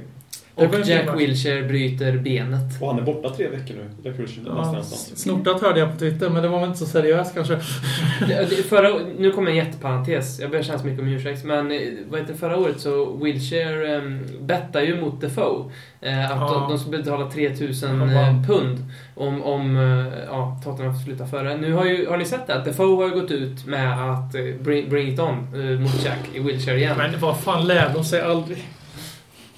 Och 0.55 0.75
Jack. 0.85 1.21
Wilshere 1.21 1.63
bryter 1.63 2.19
benet. 2.19 2.81
Och 2.83 2.89
han 2.89 2.99
är 2.99 3.03
borta 3.03 3.31
tre 3.31 3.49
veckor 3.49 3.75
nu. 3.75 4.11
Är 4.11 4.17
kul. 4.17 4.29
Ja, 4.47 4.83
snortat 5.15 5.63
hörde 5.63 5.81
jag 5.81 5.93
på 5.93 5.99
Twitter 5.99 6.31
men 6.31 6.43
det 6.43 6.49
var 6.49 6.59
väl 6.61 6.67
inte 6.69 6.79
så 6.79 6.87
seriöst 6.87 7.35
kanske. 7.35 7.55
Det- 8.29 8.51
det- 8.51 8.63
Förra, 8.69 8.89
nu 9.19 9.31
kommer 9.31 9.51
en 9.51 9.57
jätteparentes. 9.57 10.41
Jag 10.41 10.51
ber 10.51 10.63
så 10.63 10.73
mycket 10.85 11.01
om 11.01 11.09
ursäkt. 11.09 11.45
Men 11.45 11.71
eh, 11.71 11.79
vad 12.09 12.21
heter, 12.21 12.35
förra 12.35 12.57
året 12.57 12.81
så 12.81 13.17
Wilshire 13.17 13.97
um, 13.99 14.21
bettade 14.41 14.85
ju 14.85 15.01
mot 15.01 15.21
Defoe. 15.21 15.71
Eh, 16.01 16.25
att 16.31 16.31
Ja. 16.41 16.51
de, 16.69 16.71
de 16.73 16.79
skulle 16.79 16.99
betala 16.99 17.31
3000 17.31 18.01
Han 18.01 18.11
eh, 18.11 18.47
pund 18.47 18.79
om, 19.15 19.43
om 19.43 19.77
eh, 19.77 20.19
ja, 20.27 20.61
Tottenham 20.65 20.95
får 20.95 21.01
sluta 21.05 21.27
före. 21.27 21.57
Nu 21.57 21.73
har, 21.73 21.85
ju, 21.85 22.09
har 22.09 22.17
ni 22.17 22.25
sett 22.25 22.47
det? 22.47 22.55
Att 22.55 22.65
Defoe 22.65 22.97
har 23.05 23.15
ju 23.15 23.21
gått 23.21 23.31
ut 23.31 23.67
med 23.67 24.11
att 24.11 24.35
eh, 24.35 24.43
bring, 24.63 24.89
bring 24.91 25.13
it 25.13 25.21
on 25.21 25.31
eh, 25.55 25.81
mot 25.81 26.05
Jack 26.05 26.19
i 26.35 26.39
Wilshire 26.39 26.77
igen. 26.77 26.95
Men 26.99 27.21
vad 27.21 27.39
fan 27.41 27.67
lär 27.67 27.91
de 27.95 28.05
sig 28.05 28.21
aldrig? 28.21 28.59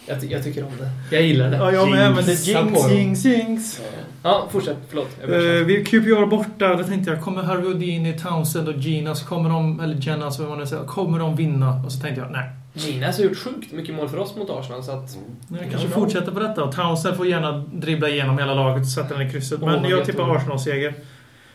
Jag, 0.07 0.21
ty- 0.21 0.27
jag 0.31 0.45
tycker 0.45 0.65
om 0.65 0.73
det. 0.79 1.17
Jag 1.17 1.23
gillar 1.27 1.51
det. 1.51 1.57
Ja, 1.57 1.73
jag 1.73 1.91
med, 1.91 2.15
men 2.15 2.25
det 2.25 2.33
är 2.33 2.65
jinx, 2.65 2.91
jinx, 2.91 3.25
jinx. 3.25 3.81
Ja, 4.23 4.49
fortsätt. 4.53 4.77
Förlåt. 4.89 5.09
Jag 5.21 5.31
Uh, 5.31 5.65
vi 5.67 5.85
QPR 5.85 6.27
borta, 6.27 6.75
då 6.75 6.85
tänkte 6.85 7.11
jag, 7.11 7.21
kommer 7.21 7.43
Harvey 7.43 7.67
Houdini, 7.67 8.19
Townsend 8.19 8.69
och 8.69 8.75
Ginas, 8.75 9.23
kommer 9.23 9.51
de, 9.51 9.81
eller 9.81 9.97
Jennas, 10.01 10.39
vad 10.39 10.49
man 10.49 10.59
nu 10.59 10.67
säger, 10.67 10.85
kommer 10.85 11.19
de 11.19 11.37
vinna? 11.37 11.83
Och 11.87 11.93
så 11.93 12.01
tänkte 12.01 12.21
jag, 12.21 12.31
nej. 12.33 12.51
Ginas 12.75 13.19
har 13.19 13.25
gjort 13.25 13.39
sjukt 13.39 13.73
mycket 13.73 13.95
mål 13.95 14.09
för 14.09 14.19
oss 14.19 14.37
mot 14.37 14.51
Arsenal, 14.51 14.83
så 14.85 14.93
att... 14.93 15.17
Jag 15.49 15.59
Ja, 15.59 15.65
kanske 15.71 15.89
fortsätter 15.89 16.33
på 16.33 16.41
detta. 16.41 16.65
Och 16.65 16.75
Townsend 16.75 17.17
får 17.17 17.27
gärna 17.27 17.53
dribbla 17.73 18.09
igenom 18.09 18.39
hela 18.39 18.55
laget 18.55 18.83
och 18.83 18.89
sätta 18.89 19.19
den 19.19 19.29
i 19.29 19.31
krysset. 19.33 19.61
Men 19.61 19.83
vad 19.83 19.91
jag 19.91 20.05
tippar? 20.05 20.37
Arsenal-seger. 20.37 20.95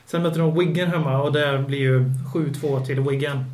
Sen 0.06 0.24
möter 0.24 0.40
de 0.40 0.60
Wigan 0.60 0.88
hemma 0.88 1.22
och 1.22 1.34
det 1.34 1.64
blir 1.68 1.80
ju 1.80 2.00
7-2 2.34 2.86
till 2.86 3.00
Wigan. 3.00 3.46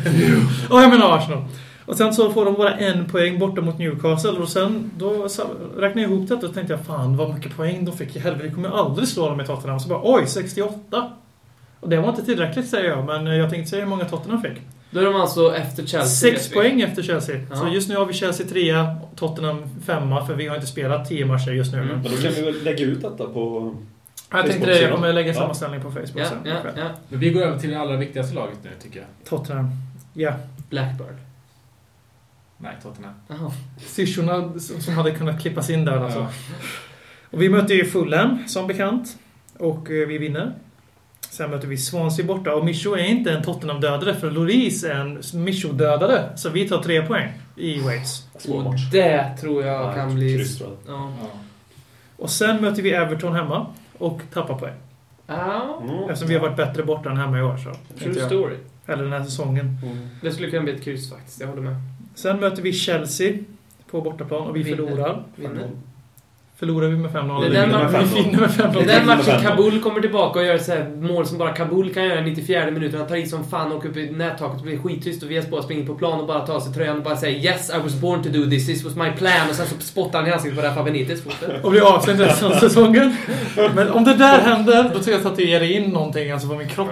Och 0.70 0.82
jag 0.82 0.90
menar 0.90 1.18
Arsenal. 1.18 1.44
Och 1.86 1.96
sen 1.96 2.14
så 2.14 2.32
får 2.32 2.44
de 2.44 2.54
bara 2.54 2.76
en 2.76 3.04
poäng 3.06 3.38
borta 3.38 3.60
mot 3.60 3.78
Newcastle 3.78 4.30
och 4.30 4.48
sen 4.48 4.90
då 4.98 5.28
räknade 5.76 6.00
jag 6.02 6.10
ihop 6.12 6.28
detta 6.28 6.46
och 6.46 6.54
tänkte 6.54 6.72
jag 6.72 6.84
fan 6.86 7.16
vad 7.16 7.34
mycket 7.34 7.56
poäng 7.56 7.84
de 7.84 7.96
fick 7.96 8.16
i 8.16 8.18
helvete. 8.18 8.48
Vi 8.48 8.54
kommer 8.54 8.68
aldrig 8.68 9.08
slå 9.08 9.28
dem 9.28 9.40
i 9.40 9.46
Tottenham. 9.46 9.80
Så 9.80 9.88
bara 9.88 10.00
oj, 10.02 10.26
68. 10.26 11.10
Och 11.80 11.88
det 11.88 11.96
var 11.96 12.08
inte 12.08 12.24
tillräckligt 12.24 12.68
säger 12.68 12.90
jag, 12.90 13.04
men 13.06 13.26
jag 13.26 13.50
tänkte 13.50 13.70
säga 13.70 13.82
hur 13.82 13.90
många 13.90 14.04
Tottenham 14.04 14.42
fick. 14.42 14.62
Då 14.90 15.00
är 15.00 15.04
de 15.04 15.14
alltså 15.16 15.54
efter 15.56 15.86
Chelsea. 15.86 16.30
Sex 16.30 16.50
poäng 16.52 16.80
efter 16.80 17.02
Chelsea. 17.02 17.40
Ja. 17.50 17.56
Så 17.56 17.68
just 17.68 17.88
nu 17.88 17.96
har 17.96 18.06
vi 18.06 18.12
Chelsea 18.12 18.46
trea, 18.46 18.96
Tottenham 19.16 19.62
femma, 19.86 20.26
för 20.26 20.34
vi 20.34 20.46
har 20.46 20.54
inte 20.54 20.66
spelat 20.66 21.08
tio 21.08 21.26
matcher 21.26 21.50
just 21.50 21.72
nu. 21.72 21.78
Mm. 21.78 21.88
Men 21.88 22.02
då 22.12 22.16
kan 22.22 22.32
vi 22.32 22.42
väl 22.42 22.62
lägga 22.64 22.84
ut 22.84 23.02
detta 23.02 23.26
på... 23.26 23.74
jag 24.32 24.46
tänkte 24.46 24.66
det, 24.66 24.80
jag 24.80 24.92
kommer 24.94 25.12
lägga 25.12 25.28
Ja. 25.28 25.34
sammanställning 25.34 25.80
på 25.80 25.90
Facebook 25.90 26.10
Ja, 26.14 26.24
sen. 26.28 26.38
ja, 26.44 26.56
ja. 26.76 26.84
Men 27.08 27.20
vi 27.20 27.30
går 27.30 27.42
över 27.42 27.58
till 27.58 27.70
det 27.70 27.80
allra 27.80 27.96
viktigaste 27.96 28.34
laget 28.34 28.58
nu, 28.62 28.70
tycker 28.82 28.98
jag. 28.98 29.06
Tottenham. 29.28 29.70
Ja. 30.14 30.32
Blackbird. 30.70 31.16
Nej, 32.58 32.76
Tottenham. 32.82 33.14
Jaha. 33.28 33.52
Syrsorna 33.86 34.52
som 34.58 34.94
hade 34.94 35.10
kunnat 35.10 35.42
klippas 35.42 35.70
in 35.70 35.84
där 35.84 35.96
alltså. 35.96 36.18
Ja. 36.18 36.28
Och 37.30 37.42
vi 37.42 37.48
möter 37.48 37.74
ju 37.74 37.84
Fulham, 37.84 38.38
som 38.48 38.66
bekant. 38.66 39.18
Och 39.58 39.90
eh, 39.90 40.08
vi 40.08 40.18
vinner. 40.18 40.54
Sen 41.30 41.50
möter 41.50 41.68
vi 41.68 41.76
Swansea 41.76 42.26
borta. 42.26 42.54
Och 42.54 42.64
Micho 42.64 42.94
är 42.94 43.04
inte 43.04 43.32
en 43.32 43.42
Tottenham-dödare, 43.42 44.14
för 44.14 44.30
Lloris 44.30 44.84
är 44.84 44.94
en 44.94 45.44
Micho-dödare. 45.44 46.36
Så 46.36 46.50
vi 46.50 46.68
tar 46.68 46.82
tre 46.82 47.06
poäng 47.06 47.32
i 47.56 47.80
Wales. 47.80 48.26
Svår 48.38 48.66
Och 48.66 48.74
det 48.92 49.36
tror 49.40 49.64
jag 49.64 49.94
kan 49.94 50.14
bli... 50.14 50.46
Ja. 50.60 50.76
Ja. 50.86 51.10
Och 52.16 52.30
sen 52.30 52.62
möter 52.62 52.82
vi 52.82 52.90
Everton 52.90 53.32
hemma. 53.32 53.66
Och 53.98 54.22
tappar 54.32 54.58
poäng. 54.58 54.74
Ja. 55.26 55.82
Mm. 55.82 56.02
Eftersom 56.02 56.28
vi 56.28 56.34
har 56.34 56.42
varit 56.42 56.56
bättre 56.56 56.82
borta 56.82 57.10
än 57.10 57.16
hemma 57.16 57.38
i 57.38 57.42
år. 57.42 57.56
Så. 57.56 57.98
True 57.98 58.26
story. 58.26 58.56
Eller 58.86 59.02
den 59.02 59.12
här 59.12 59.24
säsongen. 59.24 59.78
Mm. 59.82 60.08
Det 60.22 60.32
skulle 60.32 60.50
kunna 60.50 60.62
bli 60.62 60.74
ett 60.74 60.84
kryss 60.84 61.10
faktiskt, 61.10 61.40
jag 61.40 61.48
håller 61.48 61.62
med. 61.62 61.76
Sen 62.16 62.36
möter 62.40 62.62
vi 62.62 62.72
Chelsea 62.72 63.32
på 63.90 64.00
bortaplan 64.00 64.42
och 64.48 64.56
vi 64.56 64.62
Vinner. 64.62 64.76
förlorar. 64.76 65.22
Vinner. 65.36 65.70
Förlorar 66.58 66.88
vi 66.88 66.96
med 66.96 67.10
5-0? 67.10 67.40
Det 67.40 67.46
är 67.46 67.50
eller 67.50 67.60
den 67.60 67.68
vinner 67.70 67.92
man- 67.92 68.04
vi 68.14 68.22
vinner 68.22 68.38
med 68.40 68.50
5-0? 68.50 68.72
Det 68.86 68.92
är 68.92 69.00
den 69.00 69.06
Tottenham 69.06 69.18
matchen. 69.18 69.42
Kabul 69.42 69.80
kommer 69.80 70.00
tillbaka 70.00 70.38
och 70.38 70.44
gör 70.44 70.58
så 70.58 70.72
här 70.72 70.88
mål 71.00 71.26
som 71.26 71.38
bara 71.38 71.52
Kabul 71.52 71.94
kan 71.94 72.04
göra 72.04 72.18
i 72.20 72.22
94 72.22 72.70
minuter. 72.70 72.98
Han 72.98 73.06
tar 73.06 73.16
i 73.16 73.26
som 73.26 73.44
fan 73.44 73.72
och 73.72 73.78
åker 73.78 73.88
upp 73.88 73.96
i 73.96 74.10
nättaket 74.10 74.56
och 74.58 74.62
blir 74.66 74.78
skittyst 74.78 75.22
och 75.22 75.30
Vias 75.30 75.50
bara 75.50 75.62
springer 75.62 75.86
på 75.86 75.94
plan 75.94 76.20
och 76.20 76.26
bara 76.26 76.46
tar 76.46 76.60
sig 76.60 76.72
tröjan 76.74 76.96
och 76.96 77.02
bara 77.02 77.16
säger 77.16 77.38
Yes, 77.52 77.70
I 77.70 77.78
was 77.82 77.94
born 77.94 78.22
to 78.22 78.28
do 78.28 78.50
this, 78.50 78.66
this 78.66 78.84
was 78.84 78.96
my 78.96 79.10
plan. 79.12 79.48
Och 79.50 79.54
sen 79.56 79.66
så 79.66 79.74
spottar 79.80 80.18
han 80.18 80.28
i 80.28 80.32
ansiktet 80.32 80.60
på 80.60 80.66
Rafa 80.66 80.82
Benitez. 80.82 81.22
Fortsätt. 81.22 81.64
Och 81.64 81.70
blir 81.70 81.94
avstängd 81.94 82.20
resten 82.20 82.52
av 82.52 82.56
säsongen. 82.56 83.16
Men 83.74 83.90
om 83.90 84.04
det 84.04 84.14
där 84.14 84.38
händer, 84.40 84.82
då 84.82 84.90
tror 85.02 85.08
jag 85.08 85.16
att 85.16 85.22
tatuera 85.22 85.64
in 85.64 85.82
någonting 85.90 86.30
alltså 86.30 86.48
på 86.48 86.54
min 86.54 86.68
kropp. 86.68 86.88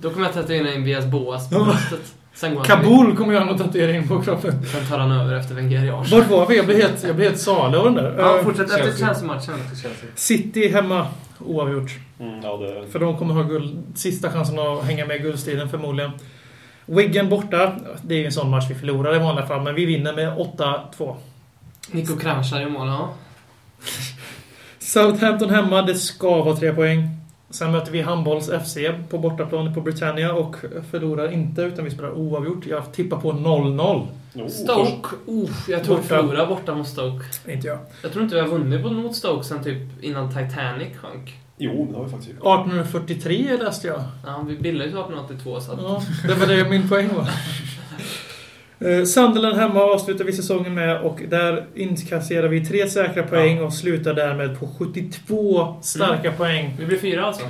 Då 0.00 0.10
kommer 0.10 0.26
jag 0.26 0.34
tatuera 0.34 0.74
in 0.74 0.84
Vias 0.84 1.04
Boas 1.06 1.50
på 1.50 1.56
Ja. 1.56 1.64
bröstet. 1.64 2.14
Sen 2.40 2.54
går 2.54 2.64
han 2.68 2.80
till- 2.80 2.88
Kabul 2.90 3.16
kommer 3.16 3.32
göra 3.34 3.44
någon 3.44 3.58
tatuering 3.58 4.08
på 4.08 4.22
kroppen. 4.22 4.66
Sen 4.66 4.86
tar 4.86 4.98
han 4.98 5.12
över 5.12 5.34
efter 5.36 5.54
Wenger. 5.54 5.92
Vart 6.16 6.30
var 6.30 6.46
vi? 6.46 6.56
Jag 6.56 6.66
blev 6.66 6.78
helt, 6.82 7.04
jag 7.04 7.16
blev 7.16 7.28
helt 7.28 7.40
salig 7.40 7.78
av 7.78 7.84
den 7.84 7.94
där. 7.94 8.14
Ja, 8.18 8.38
Eh, 8.38 8.44
fortsätt 8.44 8.64
efter 8.70 8.84
Chelsea. 8.84 9.06
Chelsea-matchen. 9.06 9.54
City 10.14 10.68
hemma, 10.72 11.06
oavgjort. 11.38 11.90
Mm, 12.20 12.40
ja, 12.42 12.56
det... 12.56 12.92
För 12.92 12.98
de 12.98 13.16
kommer 13.18 13.34
ha 13.34 13.42
guld, 13.42 13.82
sista 13.94 14.30
chansen 14.30 14.58
att 14.58 14.84
hänga 14.84 15.06
med 15.06 15.16
i 15.16 15.18
guldstriden 15.18 15.68
förmodligen. 15.68 16.10
Wigan 16.86 17.28
borta. 17.28 17.72
Det 18.02 18.14
är 18.14 18.18
ju 18.18 18.26
en 18.26 18.32
sån 18.32 18.50
match 18.50 18.66
vi 18.70 18.74
förlorar 18.74 19.16
i 19.16 19.18
vanliga 19.18 19.46
fall, 19.46 19.62
men 19.62 19.74
vi 19.74 19.84
vinner 19.84 20.12
med 20.12 20.28
8-2. 20.38 21.16
Nico 21.90 22.16
Kranjčar 22.16 22.60
i 22.60 22.66
mål, 22.70 22.86
ja. 22.88 23.10
Southampton 24.78 25.50
hemma, 25.50 25.82
det 25.82 25.94
ska 25.94 26.42
vara 26.42 26.56
tre 26.56 26.72
poäng. 26.72 27.08
Sen 27.50 27.72
möter 27.72 27.92
vi 27.92 28.00
Handbolls 28.00 28.50
FC 28.64 28.76
på 29.08 29.18
bortaplan 29.18 29.74
på 29.74 29.80
Britannia 29.80 30.32
och 30.32 30.56
förlorar 30.90 31.32
inte 31.32 31.62
utan 31.62 31.84
vi 31.84 31.90
spelar 31.90 32.10
oavgjort. 32.10 32.66
Jag 32.66 32.92
tippar 32.92 33.20
på 33.20 33.32
0-0. 33.32 34.06
Oh, 34.34 34.48
Stoke. 34.48 35.08
Uh, 35.28 35.50
jag 35.68 35.84
tror 35.84 35.96
vi 35.96 36.02
Borta. 36.02 36.16
förlorar 36.16 36.46
borta 36.46 36.74
mot 36.74 36.88
Stoke. 36.88 37.24
Inte 37.52 37.66
jag. 37.66 37.78
Jag 38.02 38.12
tror 38.12 38.24
inte 38.24 38.34
vi 38.34 38.40
har 38.40 38.48
vunnit 38.48 38.92
mot 38.92 39.16
Stoke 39.16 39.44
sen 39.44 39.64
typ 39.64 40.04
innan 40.04 40.28
Titanic 40.28 40.96
sjönk. 40.96 41.36
Jo, 41.58 41.88
det 41.90 41.96
har 41.96 42.04
vi 42.04 42.10
faktiskt 42.10 42.32
gjort. 42.32 42.38
1843 42.38 43.56
läste 43.56 43.86
jag. 43.86 44.02
Ja, 44.26 44.44
vi 44.48 44.56
bildades 44.56 44.92
ju 44.92 44.98
1882 44.98 45.60
så 45.60 45.72
att... 45.72 45.78
Ja, 45.82 46.02
det 46.28 46.34
var 46.34 46.46
det 46.46 46.70
min 46.70 46.88
poäng 46.88 47.08
var. 47.16 47.30
Eh, 48.80 49.04
Sunderland 49.04 49.56
hemma 49.56 49.80
avslutar 49.80 50.24
vi 50.24 50.32
säsongen 50.32 50.74
med 50.74 51.00
och 51.00 51.20
där 51.28 51.66
inkasserar 51.74 52.48
vi 52.48 52.66
tre 52.66 52.88
säkra 52.88 53.22
poäng 53.22 53.62
och 53.62 53.72
slutar 53.72 54.14
därmed 54.14 54.60
på 54.60 54.68
72 54.78 55.76
starka 55.82 56.32
poäng. 56.32 56.76
Vi 56.78 56.86
blir 56.86 56.98
fyra 56.98 57.24
alltså. 57.24 57.42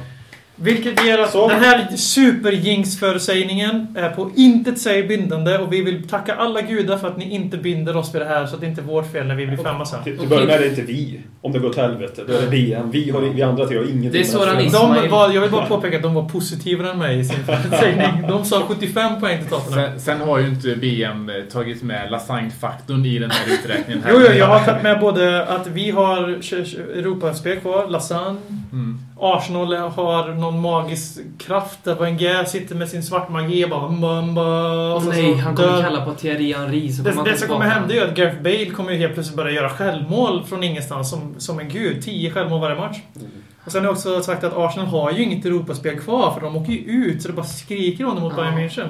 Vilket 0.63 1.05
ger 1.05 1.19
att 1.19 1.31
Så. 1.31 1.49
den 1.49 1.61
här 1.61 1.97
superjinx-förutsägningen 1.97 3.87
är 3.97 4.11
på 4.11 4.31
intet 4.37 4.79
säg 4.79 5.03
bindande 5.03 5.59
och 5.59 5.73
vi 5.73 5.83
vill 5.83 6.09
tacka 6.09 6.35
alla 6.35 6.61
gudar 6.63 6.99
för 6.99 7.09
att 7.09 7.17
ni 7.17 7.35
inte 7.35 7.57
binder 7.57 7.97
oss 7.97 8.15
vid 8.15 8.23
det 8.23 8.29
här 8.29 8.47
så 8.47 8.55
att 8.55 8.61
det 8.61 8.67
inte 8.67 8.81
är 8.81 8.85
vårt 8.85 9.13
fel 9.13 9.27
när 9.27 9.35
vi 9.35 9.47
blir 9.47 9.57
femma 9.57 9.85
sen. 9.85 10.05
Till, 10.05 10.19
till 10.19 10.29
början 10.29 10.51
är 10.51 10.59
det 10.59 10.69
inte 10.69 10.83
vi. 10.83 11.21
Om 11.41 11.53
det 11.53 11.59
går 11.59 11.73
till 11.73 11.83
helvete. 11.83 12.23
Då 12.27 12.33
är 12.33 12.41
det 12.41 12.47
VM. 12.47 12.91
Vi, 12.91 13.11
har, 13.11 13.21
vi 13.21 13.43
andra 13.43 13.67
tre 13.67 13.77
har 13.77 13.85
ingenting 13.85 14.13
Det 14.13 14.19
är 14.19 14.21
med 14.21 14.27
Soran 14.27 14.57
det. 14.57 14.65
Ismail. 14.65 15.03
De 15.03 15.09
var, 15.09 15.31
jag 15.31 15.41
vill 15.41 15.51
bara 15.51 15.67
påpeka 15.67 15.97
att 15.97 16.03
de 16.03 16.15
var 16.15 16.29
positivare 16.29 16.91
än 16.91 16.99
mig 16.99 17.19
i 17.19 17.25
sin 17.25 17.45
förutsägning. 17.45 18.23
De 18.29 18.45
sa 18.45 18.63
75 18.69 19.21
poäng 19.21 19.39
till 19.39 19.49
Tottenham. 19.49 19.85
Sen, 19.91 20.01
sen 20.01 20.21
har 20.29 20.39
ju 20.39 20.49
inte 20.49 20.77
BM 20.77 21.31
tagit 21.53 21.83
med 21.83 22.11
lasagnefaktorn 22.11 23.07
i 23.07 23.19
den 23.19 23.31
här 23.31 23.55
uträkningen. 23.55 24.03
Jo, 24.09 24.17
jo, 24.27 24.33
jag 24.33 24.47
har 24.47 24.65
tagit 24.65 24.83
med 24.83 25.01
både 25.01 25.47
att 25.47 25.67
vi 25.67 25.91
har 25.91 26.29
Europaspel 26.99 27.61
kvar, 27.61 27.89
Lausanne. 27.89 28.37
Mm. 28.73 29.00
Arsenal 29.21 29.75
har 29.77 30.35
någon 30.35 30.61
magisk 30.61 31.19
kraft 31.39 31.85
där 31.85 31.95
Wenger 31.95 32.45
sitter 32.45 32.75
med 32.75 32.89
sin 32.89 33.03
svartmagi 33.03 33.65
och 33.65 33.69
bara... 33.71 33.89
Mamba, 33.89 34.43
och 34.95 35.05
Nej, 35.05 35.35
han 35.35 35.57
kommer 35.57 35.69
dör- 35.69 35.83
kalla 35.83 36.05
på 36.05 36.15
Thierry 36.15 36.53
Henry 36.53 36.93
så 36.93 37.03
Det, 37.03 37.23
det 37.25 37.37
som 37.37 37.49
kommer 37.49 37.67
hända 37.67 37.95
är 37.95 38.09
att 38.09 38.15
Gareth 38.17 38.43
Bale 38.43 38.67
kommer 38.71 38.95
helt 38.95 39.15
plötsligt 39.15 39.37
börja 39.37 39.53
göra 39.53 39.69
självmål 39.71 40.45
från 40.45 40.65
ingenstans 40.65 41.11
som, 41.11 41.35
som 41.39 41.59
en 41.61 41.69
gud. 41.69 42.03
10 42.05 42.31
självmål 42.31 42.61
varje 42.61 42.77
match. 42.77 42.97
Mm. 43.17 43.29
Och 43.65 43.73
sen 43.73 43.81
har 43.81 43.87
jag 43.87 43.93
också 43.93 44.23
sagt 44.23 44.45
att 44.45 44.57
Arsenal 44.57 44.87
har 44.87 45.11
ju 45.13 45.23
inget 45.23 45.45
Europaspel 45.45 45.99
kvar 46.01 46.31
för 46.35 46.41
de 46.41 46.57
åker 46.57 46.73
ju 46.73 46.79
ut 46.79 47.23
så 47.23 47.29
det 47.29 47.35
bara 47.35 47.47
skriker 47.47 48.05
om 48.07 48.15
det 48.15 48.21
mot 48.21 48.33
Ja. 48.37 48.43
Bayern 48.43 48.59
München. 48.59 48.89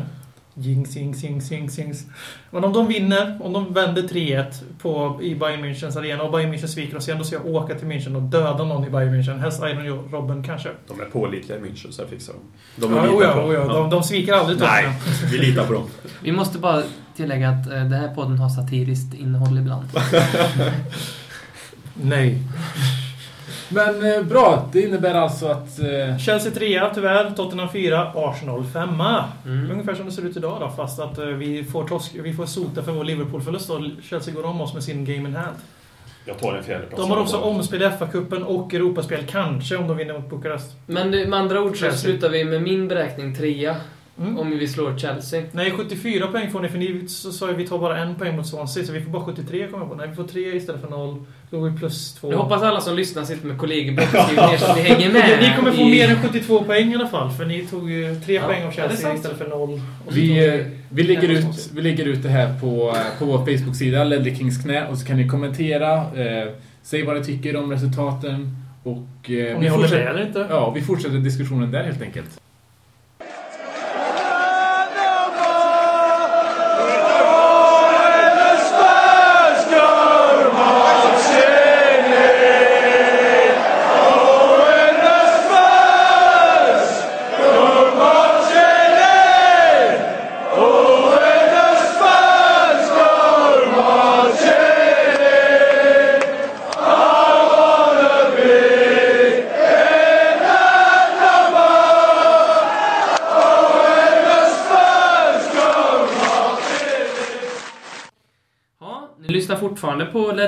Jinx, 0.54 0.96
jinx, 0.96 1.22
jinx, 1.22 1.50
jinx, 1.50 1.78
jinx. 1.78 2.04
Men 2.50 2.64
om 2.64 2.72
de 2.72 2.88
vinner, 2.88 3.38
om 3.40 3.52
de 3.52 3.72
vänder 3.74 4.02
3-1 4.02 4.44
på, 4.82 5.18
i 5.22 5.34
Bayern 5.34 5.64
Münchens 5.64 5.98
arena 5.98 6.22
och 6.22 6.32
Bayern 6.32 6.54
München 6.54 6.66
sviker 6.66 6.96
oss 6.96 7.08
igen, 7.08 7.18
då 7.18 7.24
ska 7.24 7.36
jag 7.36 7.46
åka 7.46 7.74
till 7.74 7.86
München 7.88 8.16
och 8.16 8.22
döda 8.22 8.64
någon 8.64 8.86
i 8.86 8.90
Bayern 8.90 9.14
München. 9.14 9.38
Helst 9.38 9.62
Iron 9.62 10.10
Robben 10.10 10.42
kanske. 10.44 10.68
De 10.88 11.00
är 11.00 11.04
pålitliga 11.04 11.58
i 11.58 11.60
München, 11.60 11.90
så 11.90 12.02
jag 12.02 12.08
fixar 12.08 12.32
dem. 12.32 12.42
De 12.76 12.92
Ja, 12.96 13.02
är 13.04 13.08
oh 13.08 13.12
lita 13.12 13.24
ja, 13.26 13.34
på. 13.34 13.40
oh 13.40 13.54
ja. 13.54 13.64
De, 13.64 13.90
de 13.90 14.02
sviker 14.02 14.32
aldrig 14.32 14.58
Nej, 14.60 14.88
vi 15.30 15.38
litar 15.38 15.66
på 15.66 15.72
dem. 15.72 15.86
Vi 16.22 16.32
måste 16.32 16.58
bara 16.58 16.82
tillägga 17.16 17.48
att 17.48 17.66
eh, 17.66 17.72
den 17.72 17.92
här 17.92 18.14
podden 18.14 18.38
har 18.38 18.48
satiriskt 18.48 19.14
innehåll 19.14 19.58
ibland. 19.58 19.88
Nej. 21.94 22.38
Men 23.72 24.12
eh, 24.12 24.22
bra, 24.22 24.68
det 24.72 24.82
innebär 24.82 25.14
alltså 25.14 25.46
att... 25.46 25.78
Eh, 25.78 26.18
Chelsea 26.18 26.52
3 26.52 26.90
tyvärr, 26.94 27.30
Tottenham 27.30 27.68
4, 27.72 28.12
Arsenal 28.14 28.64
5. 28.64 28.88
Mm. 29.46 29.70
Ungefär 29.70 29.94
som 29.94 30.06
det 30.06 30.12
ser 30.12 30.26
ut 30.26 30.36
idag 30.36 30.60
då, 30.60 30.70
fast 30.76 31.00
att 31.00 31.18
eh, 31.18 31.24
vi 31.24 31.64
får, 31.64 31.88
torsk, 31.88 32.12
vi 32.14 32.32
får 32.32 32.46
sota 32.46 32.82
för 32.82 32.92
vår 32.92 33.04
Liverpool-förlust 33.04 33.70
och 33.70 33.80
Chelsea 34.02 34.34
går 34.34 34.46
om 34.46 34.60
oss 34.60 34.74
med 34.74 34.82
sin 34.82 35.04
game 35.04 35.28
in 35.28 35.36
hand. 35.36 35.56
Jag 36.24 36.38
tar 36.38 36.54
en 36.54 36.64
fjärde 36.64 36.86
plats. 36.86 37.02
De 37.02 37.10
har 37.10 37.18
också 37.18 37.36
omspel 37.36 37.82
i 37.82 37.84
FA-cupen 37.84 38.42
och 38.42 38.74
Europaspel, 38.74 39.26
kanske, 39.26 39.76
om 39.76 39.88
de 39.88 39.96
vinner 39.96 40.14
mot 40.14 40.30
Bukarest. 40.30 40.72
Men 40.86 41.10
det, 41.10 41.26
med 41.26 41.38
andra 41.38 41.62
ord 41.62 41.76
så 41.76 41.92
slutar 41.92 42.28
vi 42.28 42.44
med 42.44 42.62
min 42.62 42.88
beräkning 42.88 43.36
trea. 43.36 43.76
Mm. 44.20 44.38
Om 44.38 44.50
vi 44.50 44.68
slår 44.68 44.98
Chelsea. 44.98 45.42
Nej, 45.52 45.70
74 45.70 46.26
poäng 46.26 46.50
får 46.50 46.60
ni, 46.60 46.68
för 46.68 46.78
ni 46.78 47.08
så 47.08 47.32
sa 47.32 47.48
ju 47.50 47.56
vi 47.56 47.66
tar 47.66 47.78
bara 47.78 47.98
en 47.98 48.14
poäng 48.14 48.36
mot 48.36 48.46
Swansea, 48.46 48.84
så 48.84 48.92
vi 48.92 49.00
får 49.00 49.10
bara 49.10 49.24
73 49.24 49.66
kommer 49.66 49.84
jag 49.84 49.90
på. 49.90 49.94
Nej, 49.96 50.08
vi 50.08 50.14
får 50.14 50.24
3 50.24 50.56
istället 50.56 50.80
för 50.80 50.88
0. 50.88 51.24
Då 51.50 51.60
går 51.60 51.70
vi 51.70 51.78
plus 51.78 52.14
2. 52.14 52.30
Jag 52.32 52.38
hoppas 52.38 52.62
alla 52.62 52.80
som 52.80 52.96
lyssnar 52.96 53.24
sitter 53.24 53.46
med 53.46 53.58
skriver 53.58 54.50
ner 54.50 54.56
så 54.58 54.66
att 54.66 54.76
vi 54.78 54.80
hänger 54.80 55.12
med. 55.12 55.38
Ni 55.40 55.56
kommer 55.56 55.72
få 55.72 55.84
mer 55.84 56.10
än 56.10 56.16
72 56.16 56.64
poäng 56.64 56.92
i 56.92 56.94
alla 56.94 57.08
fall, 57.08 57.30
för 57.30 57.46
ni 57.46 57.66
tog 57.66 57.90
ju 57.90 58.14
3 58.14 58.34
Ja, 58.34 58.42
poäng 58.46 58.64
av 58.64 58.70
Chelsea 58.70 59.14
istället 59.14 59.38
för 59.38 59.48
0. 59.48 59.70
Och 59.72 59.80
så 60.04 60.04
tog 60.04 60.14
vi, 60.14 60.48
eh, 60.48 60.66
vi, 60.88 61.02
lägger 61.02 61.28
ut, 61.28 61.70
vi 61.74 61.82
lägger 61.82 62.04
ut 62.04 62.22
det 62.22 62.28
här 62.28 62.60
på, 62.60 62.88
eh, 62.96 63.18
på 63.18 63.24
vår 63.24 63.38
Facebook-sida, 63.38 64.04
Ledley 64.04 64.36
Kings 64.36 64.62
knä, 64.62 64.86
och 64.86 64.98
så 64.98 65.06
kan 65.06 65.16
ni 65.16 65.28
kommentera, 65.28 65.94
eh, 65.94 66.52
säg 66.82 67.02
vad 67.02 67.16
ni 67.16 67.24
tycker 67.24 67.56
om 67.56 67.70
resultaten 67.72 68.56
och... 68.82 69.30
Eh, 69.30 69.56
Om 69.56 69.60
vi 69.60 69.60
ni 69.60 69.68
håller 69.68 69.90
med 69.90 70.06
eller 70.08 70.26
inte. 70.26 70.46
Ja, 70.50 70.70
vi 70.70 70.82
fortsätter 70.82 71.18
diskussionen 71.18 71.70
där 71.70 71.84
helt 71.84 72.02
enkelt. 72.02 72.40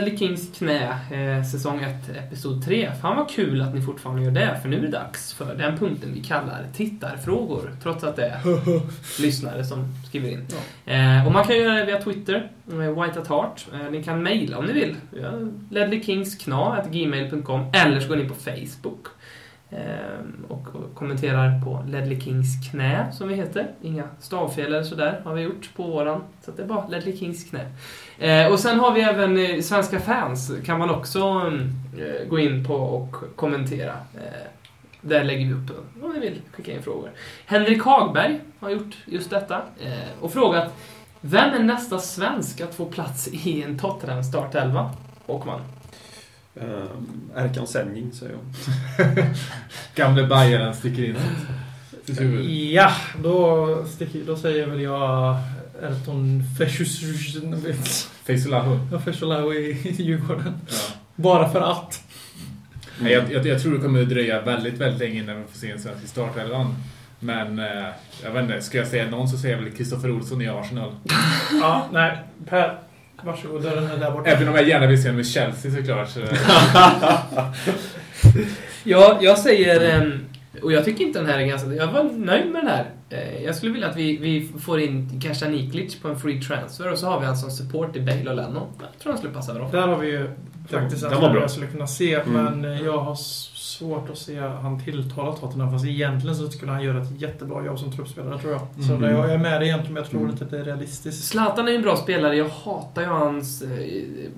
Ledley 0.02 0.18
Kings 0.18 0.58
knä, 0.58 0.98
eh, 1.10 1.44
säsong 1.44 1.82
1, 1.82 2.08
episod 2.18 2.64
3. 2.64 2.90
Fan 3.00 3.16
vad 3.16 3.30
kul 3.30 3.62
att 3.62 3.74
ni 3.74 3.82
fortfarande 3.82 4.22
gör 4.22 4.30
det, 4.30 4.58
för 4.62 4.68
nu 4.68 4.76
är 4.76 4.80
det 4.80 4.88
dags 4.88 5.32
för 5.32 5.54
den 5.54 5.78
punkten 5.78 6.14
vi 6.14 6.20
kallar 6.20 6.66
tittarfrågor. 6.76 7.70
Trots 7.82 8.04
att 8.04 8.16
det 8.16 8.26
är 8.26 8.40
lyssnare 9.22 9.64
som 9.64 9.84
skriver 10.08 10.28
in. 10.28 10.46
Eh, 10.86 11.26
och 11.26 11.32
man 11.32 11.44
kan 11.44 11.56
göra 11.56 11.74
det 11.74 11.84
via 11.84 12.02
Twitter, 12.02 12.50
eh, 12.72 13.02
White 13.02 13.20
at 13.20 13.28
Heart. 13.28 13.66
Eh, 13.72 13.90
ni 13.90 14.02
kan 14.02 14.22
mejla 14.22 14.58
om 14.58 14.64
ni 14.64 14.72
vill. 14.72 14.96
Ja, 15.22 15.32
ledleyKingskna.gmail.com 15.70 17.64
eller 17.72 18.00
så 18.00 18.08
går 18.08 18.16
ni 18.16 18.28
på 18.28 18.34
Facebook. 18.34 19.06
Ehm, 19.76 20.46
och 20.48 20.94
kommenterar 20.94 21.60
på 21.64 21.84
Ledley 21.88 22.20
Kings 22.20 22.70
knä, 22.70 23.12
som 23.12 23.28
vi 23.28 23.34
heter. 23.34 23.70
Inga 23.82 24.04
stavfel 24.20 24.66
eller 24.66 24.82
sådär 24.82 25.20
har 25.24 25.34
vi 25.34 25.42
gjort 25.42 25.70
på 25.76 25.82
våran. 25.82 26.20
Så 26.44 26.50
att 26.50 26.56
det 26.56 26.62
är 26.62 26.66
bara 26.66 26.88
Ledley 26.88 27.16
Kings 27.16 27.44
knä. 27.44 27.66
Eh, 28.18 28.52
och 28.52 28.58
sen 28.58 28.80
har 28.80 28.92
vi 28.92 29.00
även 29.00 29.38
eh, 29.38 29.60
svenska 29.60 30.00
fans, 30.00 30.52
kan 30.64 30.78
man 30.78 30.90
också 30.90 31.52
eh, 31.98 32.28
gå 32.28 32.38
in 32.38 32.64
på 32.64 32.74
och 32.74 33.16
kommentera. 33.36 33.92
Eh, 34.14 34.46
där 35.00 35.24
lägger 35.24 35.46
vi 35.46 35.52
upp, 35.52 35.70
om 36.02 36.12
ni 36.12 36.20
vill, 36.20 36.40
skicka 36.52 36.72
in 36.72 36.82
frågor. 36.82 37.10
Henrik 37.46 37.82
Hagberg 37.82 38.40
har 38.60 38.70
gjort 38.70 38.96
just 39.04 39.30
detta 39.30 39.62
eh, 39.80 40.20
och 40.20 40.32
frågat 40.32 40.72
Vem 41.20 41.54
är 41.54 41.62
nästa 41.62 41.98
svensk 41.98 42.60
att 42.60 42.74
få 42.74 42.84
plats 42.84 43.28
i 43.28 43.62
en 43.62 43.78
Tottenham 43.78 44.24
startelva? 44.24 44.90
Håkman. 45.26 45.60
Um, 46.54 47.30
Erkan 47.36 47.66
Senjing, 47.66 48.12
säger 48.12 48.32
jag. 48.32 49.16
Gamle 49.94 50.26
Bajaren 50.26 50.74
sticker 50.74 51.04
in 51.04 51.16
sitt 52.06 52.20
huvud. 52.20 52.50
Ja, 52.50 52.92
då, 53.22 53.84
sticker, 53.88 54.20
då 54.26 54.36
säger 54.36 54.66
väl 54.66 54.80
jag 54.80 55.36
Erton 55.82 56.42
Feisolahu. 58.24 58.78
Fesholau 59.04 59.52
i 59.54 59.94
Djurgården. 60.02 60.54
Ja. 60.68 60.74
Bara 61.16 61.48
för 61.48 61.60
att. 61.60 62.00
Nej, 63.00 63.12
Jag, 63.12 63.32
jag, 63.32 63.46
jag 63.46 63.62
tror 63.62 63.72
det 63.74 63.78
kommer 63.80 64.04
dröja 64.04 64.40
väldigt, 64.42 64.74
väldigt 64.74 65.00
länge 65.00 65.18
innan 65.20 65.36
vi 65.36 65.44
får 65.52 65.58
se 65.58 65.70
en 65.70 65.80
svensk 65.80 66.04
i 66.04 66.08
startelvan. 66.08 66.74
Men 67.20 67.58
eh, 67.58 67.88
jag 68.24 68.30
vet 68.30 68.42
inte, 68.42 68.62
ska 68.62 68.78
jag 68.78 68.86
säga 68.86 69.10
någon 69.10 69.28
så 69.28 69.38
säger 69.38 69.56
jag 69.56 69.62
väl 69.62 69.72
Kristoffer 69.72 70.10
Olsson 70.10 70.42
i 70.42 70.48
Arsenal. 70.48 70.94
Ja, 71.60 71.88
nej. 71.92 72.18
Per, 72.48 72.78
varsågod. 73.24 73.62
Dörren 73.62 73.84
är 73.90 73.96
där 73.96 74.10
borta. 74.10 74.30
Även 74.30 74.48
om 74.48 74.54
jag 74.54 74.68
gärna 74.68 74.86
vill 74.86 75.02
se 75.02 75.08
honom 75.08 75.20
i 75.20 75.24
Chelsea 75.24 75.70
såklart. 75.72 76.08
Så, 76.08 76.20
Ja, 78.84 79.18
jag 79.20 79.38
säger... 79.38 80.00
ehm, 80.00 80.12
Och 80.62 80.72
jag 80.72 80.84
tycker 80.84 81.04
inte 81.04 81.18
den 81.18 81.28
här 81.28 81.38
är 81.38 81.46
ganska... 81.46 81.72
Jag 81.74 81.86
var 81.92 82.04
nöjd 82.04 82.50
med 82.52 82.62
den 82.64 82.70
här. 82.70 82.84
Eh, 83.10 83.44
Jag 83.44 83.54
skulle 83.54 83.72
vilja 83.72 83.88
att 83.88 83.96
vi, 83.96 84.16
vi 84.16 84.48
får 84.60 84.80
in 84.80 85.20
Kasha 85.20 85.48
Niklic 85.48 86.00
på 86.00 86.08
en 86.08 86.18
free 86.18 86.40
transfer 86.42 86.92
och 86.92 86.98
så 86.98 87.06
har 87.06 87.20
vi 87.20 87.26
han 87.26 87.36
som 87.36 87.50
support 87.50 87.96
i 87.96 88.00
Bale 88.00 88.30
och 88.30 88.36
Lennon. 88.36 88.68
Jag 88.80 88.98
tror 89.02 89.12
han 89.12 89.18
skulle 89.18 89.32
passa 89.34 89.54
bra. 89.54 89.68
Där 89.72 89.86
har 89.86 89.98
vi 89.98 90.06
ju 90.10 90.30
faktiskt 90.70 91.02
en 91.02 91.08
var 91.10 91.16
spelare 91.16 91.32
bra. 91.32 91.40
jag 91.42 91.50
skulle 91.50 91.66
kunna 91.66 91.86
se, 91.86 92.14
Mm. 92.14 92.60
men 92.60 92.84
jag 92.84 92.98
har 92.98 93.14
svårt 93.82 94.10
att 94.10 94.18
se 94.18 94.38
han 94.40 94.80
tilltala 94.84 95.32
Tottenham. 95.32 95.72
Fast 95.72 95.84
egentligen 95.86 96.36
så 96.36 96.48
skulle 96.48 96.72
han 96.72 96.82
göra 96.82 97.02
ett 97.02 97.20
jättebra 97.20 97.64
jobb 97.64 97.78
som 97.78 97.92
truppspelare, 97.92 98.38
tror 98.38 98.52
jag. 98.52 98.60
Så 98.86 98.94
Mm. 98.94 99.02
där, 99.02 99.10
jag 99.10 99.32
är 99.32 99.38
med 99.38 99.60
dig 99.60 99.68
egentligen, 99.68 99.94
men 99.94 100.02
jag 100.02 100.10
tror 100.10 100.20
Mm. 100.20 100.32
inte 100.32 100.44
att 100.44 100.50
det 100.50 100.58
är 100.58 100.64
realistiskt. 100.64 101.24
Zlatan 101.24 101.66
är 101.68 101.70
ju 101.72 101.76
en 101.76 101.82
bra 101.82 101.96
spelare. 101.96 102.36
Jag 102.36 102.48
hatar 102.48 103.02
ju 103.02 103.08
hans... 103.08 103.62
eh, 103.62 103.68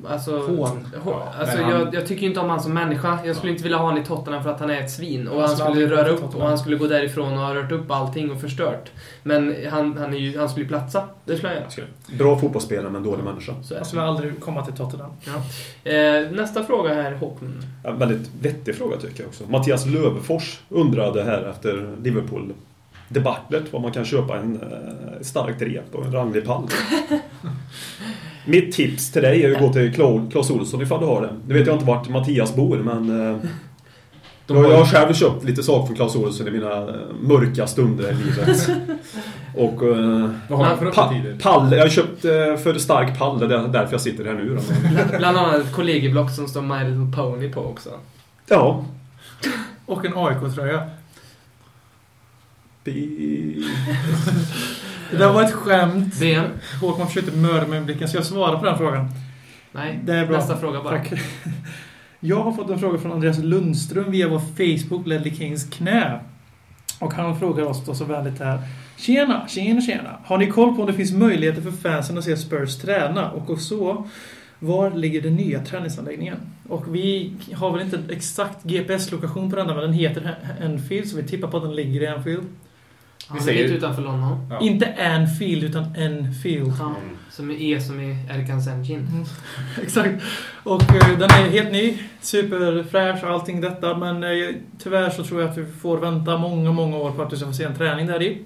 Alltså, 0.09 0.39
Hån. 0.39 0.57
hå- 1.05 1.11
Ja, 1.11 1.33
alltså 1.41 1.63
han- 1.63 1.71
jag, 1.71 1.95
jag 1.95 2.07
tycker 2.07 2.27
inte 2.27 2.41
om 2.41 2.51
han 2.51 2.61
som 2.61 2.75
människa. 2.75 3.19
Jag 3.25 3.37
skulle 3.37 3.53
inte 3.53 3.63
vilja 3.63 3.79
ha 3.79 3.85
honom 3.85 4.03
i 4.03 4.07
Tottenham 4.07 4.43
för 4.43 4.51
att 4.51 4.61
han 4.61 4.71
är 4.71 4.81
ett 4.81 4.91
svin. 4.91 5.29
Och 5.29 5.41
Han 5.41 5.49
han 5.49 5.57
skulle 5.57 5.87
röra 5.87 6.09
upp 6.09 6.21
Tottenham. 6.21 6.41
och 6.43 6.49
han 6.49 6.59
skulle 6.59 6.77
gå 6.77 6.87
därifrån 6.87 7.33
och 7.33 7.39
ha 7.39 7.55
rört 7.55 7.73
upp 7.73 7.91
allting 7.91 8.31
och 8.31 8.41
förstört. 8.41 8.91
Men 9.23 9.55
han, 9.71 9.97
han, 9.99 10.15
är 10.15 10.19
ju, 10.19 10.39
han 10.39 10.49
skulle 10.49 10.63
ju 10.65 10.69
platsa. 10.69 11.03
Det 11.25 11.37
skulle 11.37 11.49
han 11.53 11.63
göra. 11.77 11.87
Bra 12.19 12.39
fotbollsspelare 12.39 12.91
men 12.91 13.03
dålig 13.03 13.25
människa. 13.25 13.53
Så 13.63 13.75
Han 13.75 13.83
det. 13.83 13.89
skulle 13.89 14.03
aldrig 14.03 14.41
komma 14.41 14.65
till 14.65 14.75
Tottenham. 14.75 15.11
Eh, 15.85 16.31
nästa 16.33 16.65
fråga 16.65 16.95
här, 16.95 17.13
Håkman. 17.15 17.63
Ja, 17.85 17.93
väldigt 17.93 18.31
vettig 18.43 18.75
fråga 18.75 18.97
tycker 18.97 19.23
jag 19.25 19.34
också. 19.41 19.53
Mattias 19.53 19.87
Lövefors 19.87 20.61
undrade 20.69 21.25
här 21.25 21.51
efter 21.51 21.89
Liverpool 22.03 22.53
debaclet 23.09 23.63
vad 23.73 23.83
man 23.83 23.93
kan 23.93 24.05
köpa 24.05 24.37
en 24.37 24.57
eh, 24.63 25.21
starkt 25.23 25.63
rep 25.63 25.95
och 25.95 26.05
en 26.05 26.13
ranglig 26.13 26.45
pall. 26.47 26.67
Mitt 28.47 28.73
tips 28.75 29.13
till 29.13 29.23
dig 29.23 29.45
är 29.45 29.53
att 29.55 29.61
gå 29.61 29.73
till 29.73 29.93
Cla- 29.93 30.31
Clas 30.31 30.51
Ohlson 30.51 30.83
ifall 30.83 31.01
du 31.01 31.07
har 31.07 31.23
det. 31.23 31.29
Nu 31.49 31.55
vet 31.55 31.67
jag 31.67 31.75
inte 31.77 31.87
vart 31.87 32.09
Mattias 32.09 32.57
bor 32.57 32.77
men 32.77 33.31
eh, 33.31 33.37
De 34.47 34.57
jag, 34.57 34.63
har- 34.65 34.71
jag 34.71 34.79
har 34.79 34.85
själv 34.87 35.13
köpt 35.15 35.45
lite 35.45 35.63
saker 35.63 35.87
från 35.87 35.97
Clas 35.97 36.17
Ohlson 36.17 36.49
i 36.49 36.51
mina 36.51 36.73
eh, 36.89 36.95
mörka 37.23 37.67
stunder 37.67 38.11
i 38.11 38.15
livet. 38.15 38.69
och 39.57 39.83
eh, 39.83 40.31
Vad 40.49 40.59
har 40.59 40.65
han 40.67 40.79
för 40.79 40.91
pa, 40.93 41.13
pall, 41.43 41.73
jag 41.73 41.81
har 41.81 41.89
köpt 41.89 42.25
eh, 42.25 42.31
för 42.63 42.79
stark 42.79 43.19
pall, 43.19 43.39
det 43.39 43.45
är 43.57 43.69
därför 43.69 43.93
jag 43.93 44.01
sitter 44.01 44.25
här 44.25 44.33
nu. 44.35 44.57
Då. 44.57 44.63
Bland 45.19 45.39
annat 45.39 45.55
ett 45.55 45.73
kollegieblock 45.73 46.31
som 46.31 46.49
står 46.49 46.63
My 46.63 46.85
Little 46.91 47.23
Pony 47.23 47.53
på 47.53 47.61
också. 47.61 47.91
Ja. 48.49 48.85
Och 49.87 50.05
en 50.05 50.13
AIK-tröja. 50.17 50.91
Det 55.11 55.27
var 55.27 55.43
ett 55.43 55.53
skämt. 55.53 56.15
VM? 56.21 56.45
Håkman 56.81 57.07
försökte 57.09 57.37
mörda 57.37 57.61
mig 57.61 57.69
med 57.69 57.85
blicken, 57.85 58.09
så 58.09 58.17
jag 58.17 58.25
svarar 58.25 58.59
på 58.59 58.65
den 58.65 58.79
frågan. 58.79 59.09
Nej, 59.73 60.01
Det 60.05 60.15
är 60.15 60.27
bra. 60.27 60.37
nästa 60.37 60.57
fråga 60.57 60.83
bara. 60.83 60.99
Tack. 60.99 61.13
Jag 62.21 62.43
har 62.43 62.53
fått 62.53 62.71
en 62.71 62.79
fråga 62.79 62.99
från 62.99 63.13
Andreas 63.13 63.39
Lundström 63.39 64.11
via 64.11 64.29
vår 64.29 64.39
Facebook, 64.39 65.07
Ledley 65.07 65.35
Kings 65.37 65.65
knä. 65.65 66.21
Och 66.99 67.15
han 67.15 67.39
frågar 67.39 67.65
oss 67.65 67.87
då 67.87 67.95
så 67.95 68.05
vänligt 68.05 68.39
här. 68.39 68.59
Tjena, 68.97 69.49
tjena, 69.49 69.81
tjena. 69.81 70.19
Har 70.25 70.39
ni 70.39 70.47
koll 70.47 70.75
på 70.77 70.81
om 70.81 70.87
det 70.87 70.93
finns 70.93 71.13
möjligheter 71.13 71.63
för 71.63 71.71
fansen 71.71 72.19
att 72.19 72.25
se 72.25 72.37
Spurs 72.37 72.77
träna? 72.77 73.31
Och 73.31 73.51
om 73.51 73.59
så, 73.59 74.07
var 74.59 74.91
ligger 74.91 75.21
den 75.21 75.35
nya 75.35 75.65
träningsanläggningen? 75.65 76.37
Och 76.69 76.95
vi 76.95 77.33
har 77.55 77.73
väl 77.73 77.81
inte 77.83 78.01
exakt 78.11 78.63
GPS-lokation 78.65 79.51
på 79.51 79.57
den 79.57 79.67
där, 79.67 79.75
men 79.75 79.83
den 79.85 79.93
heter 79.93 80.37
Enfield, 80.61 81.09
så 81.09 81.17
vi 81.17 81.23
tippar 81.23 81.49
på 81.49 81.57
att 81.57 81.63
den 81.63 81.75
ligger 81.77 82.01
i 82.03 82.07
Enfield. 82.07 82.43
Han 83.29 83.39
är 83.39 83.43
säger- 83.43 83.63
lite 83.63 83.75
utanför 83.75 84.03
London. 84.03 84.47
Ja. 84.51 84.61
Inte 84.61 84.95
Anfield, 85.15 85.65
utan 85.65 85.97
Enfield. 85.97 86.73
Ja, 86.81 86.95
som 87.31 87.51
är 87.51 87.55
E 87.63 87.81
som 87.81 88.01
är 88.01 88.39
Erkans 88.41 88.69
Engine. 88.69 89.01
Mm, 89.13 89.25
Exakt. 89.83 90.23
Och 90.63 90.83
eh, 90.83 91.19
den 91.19 91.31
är 91.31 91.51
helt 91.51 91.73
ny. 91.73 91.99
Superfräsch 92.21 93.25
och 93.25 93.31
allting 93.31 93.61
detta. 93.61 93.97
Men 93.97 94.23
eh, 94.25 94.55
tyvärr 94.79 95.11
så 95.11 95.25
tror 95.25 95.41
jag 95.41 95.51
att 95.51 95.59
vi 95.59 95.65
får 95.67 95.99
vänta 95.99 96.39
många, 96.39 96.73
många 96.73 96.97
år 96.97 97.11
på 97.11 97.23
att 97.23 97.33
vi 97.33 97.37
ska 97.37 97.47
få 97.47 97.53
se 97.53 97.65
en 97.65 97.75
träning 97.77 98.07
där 98.07 98.23
i. 98.23 98.39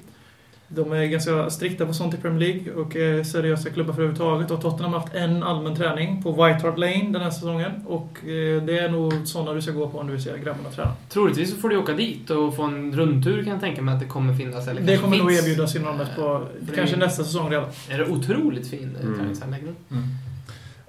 De 0.70 0.92
är 0.92 1.04
ganska 1.06 1.50
strikta 1.50 1.86
på 1.86 1.92
sånt 1.92 2.14
i 2.14 2.16
Premier 2.16 2.48
League 2.52 2.72
och 2.72 2.96
är 2.96 3.22
seriösa 3.24 3.70
klubbar 3.70 3.92
för 3.94 4.02
överhuvudtaget. 4.02 4.50
Och 4.50 4.60
Tottenham 4.62 4.92
har 4.92 5.00
haft 5.00 5.14
en 5.14 5.42
allmän 5.42 5.76
träning 5.76 6.22
på 6.22 6.30
White 6.32 6.66
Hart 6.66 6.78
Lane 6.78 7.08
den 7.12 7.22
här 7.22 7.30
säsongen. 7.30 7.72
Och 7.86 8.18
eh, 8.24 8.62
det 8.62 8.78
är 8.78 8.88
nog 8.88 9.12
sådana 9.24 9.52
du 9.52 9.62
ska 9.62 9.72
gå 9.72 9.88
på 9.88 9.98
om 9.98 10.06
du 10.06 10.12
vill 10.12 10.22
se 10.22 10.30
grabbarna 10.44 10.70
träna. 10.70 10.92
Troligtvis 11.08 11.50
så 11.50 11.56
får 11.56 11.68
du 11.68 11.76
åka 11.76 11.92
dit 11.92 12.30
och 12.30 12.56
få 12.56 12.62
en 12.62 12.96
rundtur 12.96 13.42
kan 13.42 13.52
jag 13.52 13.60
tänka 13.60 13.82
mig 13.82 13.94
att 13.94 14.00
det 14.00 14.06
kommer 14.06 14.34
finnas. 14.34 14.68
Eller 14.68 14.80
Det 14.82 14.96
kommer 14.96 15.16
nog 15.18 15.28
finns. 15.30 15.42
erbjudas 15.42 15.76
i 15.76 15.78
någon 15.78 15.98
på 16.16 16.46
kanske 16.74 16.96
nästa 16.96 17.24
säsong 17.24 17.50
redan. 17.50 17.66
Är 17.90 17.98
det 17.98 18.06
otroligt 18.06 18.68
fin 18.70 18.96
eh, 19.00 19.06
Mm. 19.06 19.18
träningsanläggning. 19.18 19.74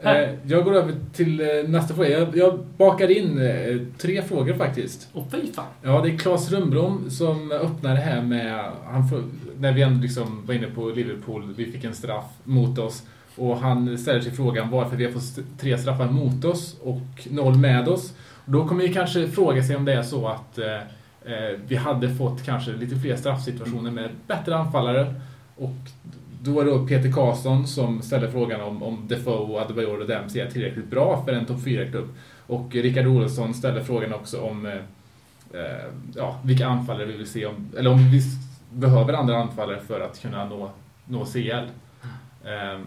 Eh, 0.01 0.29
Jag 0.47 0.63
går 0.63 0.75
över 0.75 0.93
till 1.13 1.41
eh, 1.41 1.47
nästa 1.69 1.93
fråga. 1.93 2.09
Jag, 2.09 2.37
jag 2.37 2.59
bakar 2.77 3.11
in 3.17 3.41
eh, 3.41 3.77
tre 3.97 4.21
frågor 4.21 4.53
faktiskt. 4.53 5.09
Och 5.13 5.27
fy 5.31 5.51
fan. 5.53 5.65
Ja, 5.83 6.01
det 6.01 6.09
är 6.11 6.17
Claes 6.17 6.51
Rundblom 6.51 7.09
som 7.09 7.51
öppnar 7.51 7.95
det 7.95 8.01
här 8.01 8.21
med... 8.21 8.71
Han 8.85 9.09
får, 9.09 9.23
när 9.59 9.71
vi 9.73 9.81
ändå 9.81 10.01
liksom 10.01 10.45
var 10.45 10.53
inne 10.53 10.67
på 10.67 10.89
Liverpool, 10.89 11.53
vi 11.57 11.71
fick 11.71 11.83
en 11.83 11.93
straff 11.95 12.25
mot 12.43 12.77
oss. 12.79 13.03
Och 13.35 13.57
han 13.57 13.97
ställer 13.97 14.21
sig 14.21 14.31
frågan 14.31 14.69
varför 14.69 14.95
vi 14.97 15.05
har 15.05 15.11
fått 15.11 15.21
st- 15.23 15.41
tre 15.59 15.77
straffar 15.77 16.05
mot 16.11 16.45
oss 16.45 16.75
och 16.83 17.27
noll 17.31 17.57
med 17.57 17.87
oss. 17.87 18.13
Och 18.45 18.51
då 18.51 18.67
kommer 18.67 18.83
vi 18.83 18.93
kanske 18.93 19.27
fråga 19.27 19.63
sig 19.63 19.75
om 19.75 19.85
det 19.85 19.93
är 19.93 20.03
så 20.03 20.27
att 20.27 20.57
eh, 20.57 20.73
eh, 20.75 21.57
vi 21.67 21.75
hade 21.75 22.15
fått 22.15 22.43
kanske 22.45 22.71
lite 22.71 22.95
fler 22.95 23.15
straffsituationer 23.15 23.91
med 23.91 24.09
bättre 24.27 24.55
anfallare. 24.55 25.13
Och 25.55 25.73
då 26.41 26.51
var 26.51 26.65
det 26.65 26.71
då 26.71 26.87
Peter 26.87 27.11
Karlsson 27.11 27.67
som 27.67 28.01
ställde 28.01 28.31
frågan 28.31 28.61
om, 28.61 28.83
om 28.83 29.07
Defoe, 29.07 29.61
Adebayor 29.61 30.01
och 30.01 30.07
Dempsey 30.07 30.41
är 30.41 30.51
tillräckligt 30.51 30.89
bra 30.89 31.23
för 31.25 31.33
en 31.33 31.45
topp 31.45 31.57
4-klubb. 31.57 32.07
Och 32.47 32.71
Rickard 32.71 33.07
Olsson 33.07 33.53
ställde 33.53 33.83
frågan 33.83 34.13
också 34.13 34.41
om 34.41 34.65
eh, 34.65 34.73
eh, 35.53 35.89
ja, 36.15 36.39
vilka 36.43 36.67
anfallare 36.67 37.05
vi 37.05 37.17
vill 37.17 37.27
se, 37.27 37.45
om, 37.45 37.69
eller 37.77 37.91
om 37.91 38.11
vi 38.11 38.21
behöver 38.73 39.13
andra 39.13 39.37
anfallare 39.37 39.79
för 39.87 40.01
att 40.01 40.21
kunna 40.21 40.45
nå, 40.45 40.71
nå 41.05 41.25
CL. 41.25 41.49
Eh, 41.49 42.79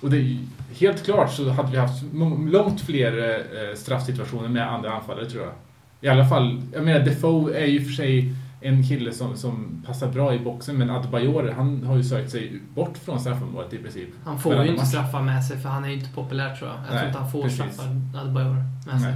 och 0.00 0.10
det 0.10 0.38
helt 0.80 1.04
klart 1.04 1.32
så 1.32 1.48
hade 1.50 1.70
vi 1.70 1.76
haft 1.76 2.02
långt 2.50 2.80
fler 2.80 3.38
eh, 3.38 3.74
straffsituationer 3.76 4.48
med 4.48 4.72
andra 4.72 4.92
anfallare 4.92 5.30
tror 5.30 5.44
jag. 5.44 5.52
I 6.00 6.08
alla 6.08 6.28
fall, 6.28 6.62
jag 6.74 6.84
menar 6.84 7.00
Defoe 7.00 7.54
är 7.54 7.66
ju 7.66 7.84
för 7.84 7.92
sig 7.92 8.34
en 8.60 8.82
kille 8.82 9.12
som, 9.12 9.36
som 9.36 9.82
passar 9.86 10.12
bra 10.12 10.34
i 10.34 10.38
boxen 10.38 10.76
men 10.76 10.90
Adebayor 10.90 11.50
han 11.50 11.84
har 11.84 11.96
ju 11.96 12.04
sökt 12.04 12.30
sig 12.30 12.60
bort 12.74 12.98
från 12.98 13.20
straffområdet 13.20 13.72
i 13.72 13.78
princip. 13.78 14.08
Han 14.24 14.38
får 14.38 14.54
ju 14.54 14.60
inte 14.60 14.72
match. 14.72 14.88
straffar 14.88 15.22
med 15.22 15.44
sig 15.44 15.58
för 15.58 15.68
han 15.68 15.84
är 15.84 15.88
ju 15.88 15.94
inte 15.94 16.10
populär 16.14 16.56
tror 16.56 16.70
jag. 16.70 16.78
Jag 16.78 16.82
Nej, 16.90 16.98
tror 16.98 17.06
inte 17.06 17.18
han 17.18 17.30
får 17.30 17.42
precis. 17.42 17.58
straffar 17.58 18.00
Adebayor 18.14 18.56
med 18.86 19.00
sig. 19.00 19.14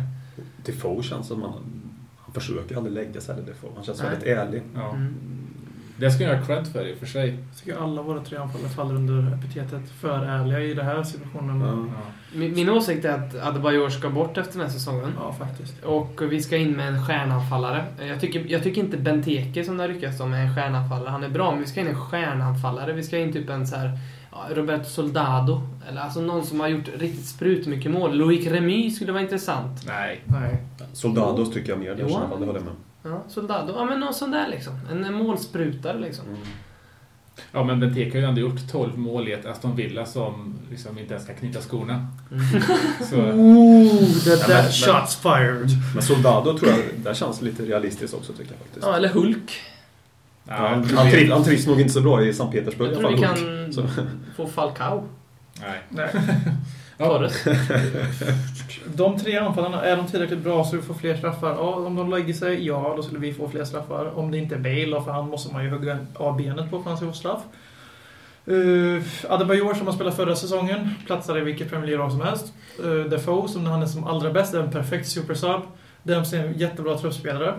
Defoe 0.64 1.02
känns 1.02 1.26
som 1.26 1.42
han, 1.42 1.52
han 2.18 2.34
försöker 2.34 2.76
aldrig 2.76 2.94
lägga 2.94 3.20
sig 3.20 3.36
Defoe. 3.46 3.70
Han 3.74 3.84
känns 3.84 4.02
Nej. 4.02 4.10
väldigt 4.10 4.28
ärlig. 4.28 4.62
Ja. 4.74 4.90
Mm. 4.90 5.14
Det 6.02 6.10
ska 6.10 6.24
jag 6.24 6.36
ha 6.36 6.46
cred 6.46 6.66
för 6.66 6.88
i 6.88 6.94
och 6.94 6.98
för 6.98 7.06
sig. 7.06 7.28
Jag 7.28 7.58
tycker 7.58 7.82
alla 7.82 8.02
våra 8.02 8.20
tre 8.20 8.38
anfallare 8.38 8.68
faller 8.68 8.94
under 8.94 9.34
epitetet 9.34 9.90
för 10.00 10.18
ärliga 10.24 10.60
i 10.60 10.74
den 10.74 10.86
här 10.86 11.02
situationen. 11.02 11.90
Ja. 11.94 12.02
Min, 12.34 12.54
min 12.54 12.68
åsikt 12.68 13.04
är 13.04 13.12
att 13.12 13.42
Adebayor 13.42 13.88
ska 13.88 14.10
bort 14.10 14.38
efter 14.38 14.52
den 14.52 14.66
här 14.66 14.72
säsongen. 14.74 15.12
Ja, 15.20 15.32
faktiskt. 15.32 15.84
Och 15.84 16.20
vi 16.30 16.42
ska 16.42 16.56
in 16.56 16.72
med 16.72 16.88
en 16.88 17.06
stjärnanfallare. 17.06 17.84
Jag 18.08 18.20
tycker, 18.20 18.44
jag 18.48 18.62
tycker 18.62 18.80
inte 18.80 18.96
Benteke 18.96 19.64
som 19.64 19.76
det 19.76 19.82
har 19.82 19.88
ryckats 19.88 20.20
om 20.20 20.32
är 20.32 20.40
en 20.40 20.54
stjärnanfallare. 20.54 21.10
Han 21.10 21.24
är 21.24 21.28
bra, 21.28 21.50
men 21.50 21.60
vi 21.60 21.66
ska 21.66 21.80
in 21.80 21.86
en 21.86 22.00
stjärnanfallare. 22.00 22.92
Vi 22.92 23.02
ska 23.02 23.18
in 23.18 23.32
typ 23.32 23.50
en 23.50 23.66
så 23.66 23.76
här 23.76 23.98
Roberto 24.50 24.84
Soldado. 24.84 25.62
Eller 25.88 26.00
alltså 26.00 26.20
någon 26.20 26.44
som 26.44 26.60
har 26.60 26.68
gjort 26.68 26.88
riktigt 26.98 27.26
sprut 27.26 27.66
mycket 27.66 27.90
mål. 27.90 28.16
Loic 28.16 28.46
Remy 28.46 28.90
skulle 28.90 29.12
vara 29.12 29.22
intressant. 29.22 29.86
Nej. 29.86 30.20
Nej. 30.24 30.62
Soldados 30.92 31.52
tycker 31.54 31.70
jag 31.70 31.78
mer, 31.78 31.94
det, 31.94 32.02
Jo. 32.08 32.18
håller 32.30 32.46
jag 32.46 32.54
med. 32.54 32.72
Ja, 33.02 33.22
Soldado. 33.28 33.72
Ja, 33.76 33.84
men 33.84 34.00
någon 34.00 34.14
sån 34.14 34.30
där 34.30 34.48
liksom. 34.48 34.72
En, 34.90 35.14
målsprutare 35.14 35.98
liksom. 35.98 36.24
Mm. 36.26 36.38
Ja, 37.52 37.64
men 37.64 37.80
Benteke 37.80 38.10
har 38.10 38.18
ju 38.22 38.24
ändå 38.28 38.40
gjort 38.40 38.68
12 38.70 38.98
mål 38.98 39.28
i 39.28 39.32
ett 39.32 39.46
Aston 39.46 39.76
Villa 39.76 40.06
som 40.06 40.54
liksom 40.70 40.98
inte 40.98 41.14
ens 41.14 41.26
kan 41.26 41.36
knyta 41.36 41.60
skorna. 41.60 42.06
Mm. 42.30 42.44
Så, 43.10 43.16
Ooh, 43.16 44.12
that, 44.24 44.46
that 44.48 44.74
shots 44.74 45.16
fired. 45.16 45.68
Men 45.94 46.02
Soldado 46.02 46.58
tror 46.58 46.70
jag, 46.70 46.80
det 46.96 47.14
känns 47.14 47.42
lite 47.42 47.62
realistiskt 47.62 48.14
också 48.14 48.32
tycker 48.32 48.50
jag 48.52 48.58
faktiskt. 48.58 48.86
Ja, 48.86 48.96
eller 48.96 49.08
Hulk. 49.08 49.60
ja, 50.48 50.54
han, 50.54 50.84
han, 50.96 51.10
triv, 51.10 51.32
han 51.32 51.44
trivs 51.44 51.66
nog 51.66 51.80
inte 51.80 51.92
så 51.92 52.00
bra 52.00 52.24
i 52.24 52.34
Sankt 52.34 52.52
Petersburg 52.52 52.90
Jag 52.92 52.98
tror 53.00 53.10
vi 53.10 53.22
kan 53.22 53.72
Så- 53.72 53.88
få 54.36 54.46
Falcao. 54.46 55.04
Nej. 55.60 55.80
Nej. 55.88 56.08
Ja. 56.98 57.28
De 58.86 59.18
tre 59.18 59.36
anfallarna, 59.36 59.84
är 59.84 59.96
de 59.96 60.06
tillräckligt 60.06 60.38
bra 60.38 60.64
så 60.64 60.76
vi 60.76 60.82
får 60.82 60.94
fler 60.94 61.16
straffar? 61.16 61.50
Ja, 61.50 61.74
om 61.74 61.96
de 61.96 62.10
lägger 62.10 62.34
sig, 62.34 62.66
ja, 62.66 62.92
då 62.96 63.02
skulle 63.02 63.20
vi 63.20 63.32
få 63.32 63.48
fler 63.48 63.64
straffar. 63.64 64.18
Om 64.18 64.30
det 64.30 64.38
inte 64.38 64.54
är 64.54 64.58
Bale, 64.58 65.04
för 65.04 65.12
han 65.12 65.28
måste 65.28 65.52
man 65.52 65.64
ju 65.64 65.70
hugga 65.70 65.98
av 66.14 66.36
benet 66.36 66.70
på 66.70 66.70
för 66.70 66.78
att 66.78 66.86
han 66.86 66.96
ska 66.96 67.06
få 67.06 67.12
straff. 67.12 67.42
Uh, 68.48 69.02
Adebayor 69.28 69.74
som 69.74 69.86
har 69.86 69.94
spelat 69.94 70.16
förra 70.16 70.36
säsongen, 70.36 70.90
platsar 71.06 71.38
i 71.38 71.40
vilket 71.40 71.70
Premier 71.70 71.86
League-lag 71.86 72.12
som 72.12 72.20
helst. 72.20 72.52
Uh, 72.84 73.04
Defoe 73.04 73.48
som 73.48 73.64
när 73.64 73.70
han 73.70 73.82
är 73.82 73.86
som 73.86 74.04
allra 74.04 74.30
bäst, 74.30 74.54
är 74.54 74.60
en 74.60 74.70
perfekt 74.70 75.08
supersub. 75.08 75.60
Dempsey 76.02 76.40
är 76.40 76.46
en 76.46 76.58
jättebra 76.58 76.98
truppspelare. 76.98 77.54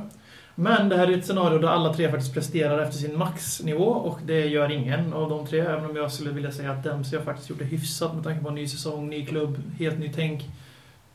Men 0.56 0.90
det 0.90 0.98
här 0.98 1.08
är 1.08 1.18
ett 1.18 1.26
scenario 1.26 1.60
där 1.60 1.68
alla 1.68 1.94
tre 1.94 2.12
faktiskt 2.12 2.34
presterar 2.34 2.80
efter 2.80 2.98
sin 2.98 3.18
maxnivå 3.18 3.86
och 3.86 4.20
det 4.26 4.46
gör 4.46 4.72
ingen 4.72 5.14
av 5.14 5.30
de 5.30 5.48
tre. 5.48 5.60
Även 5.60 5.86
om 5.86 5.96
jag 5.96 6.12
skulle 6.12 6.32
vilja 6.32 6.52
säga 6.52 6.72
att 6.72 6.84
Dempsey 6.84 7.20
har 7.20 7.26
faktiskt 7.26 7.50
gjort 7.50 7.60
det 7.60 7.66
hyfsat 7.66 8.16
med 8.16 8.24
tanke 8.24 8.44
på 8.44 8.50
en 8.50 8.56
ny 8.56 8.68
säsong, 8.68 9.10
ny 9.10 9.26
klubb, 9.26 9.62
helt 9.80 10.00
ny 10.00 10.12
tänk. 10.16 10.50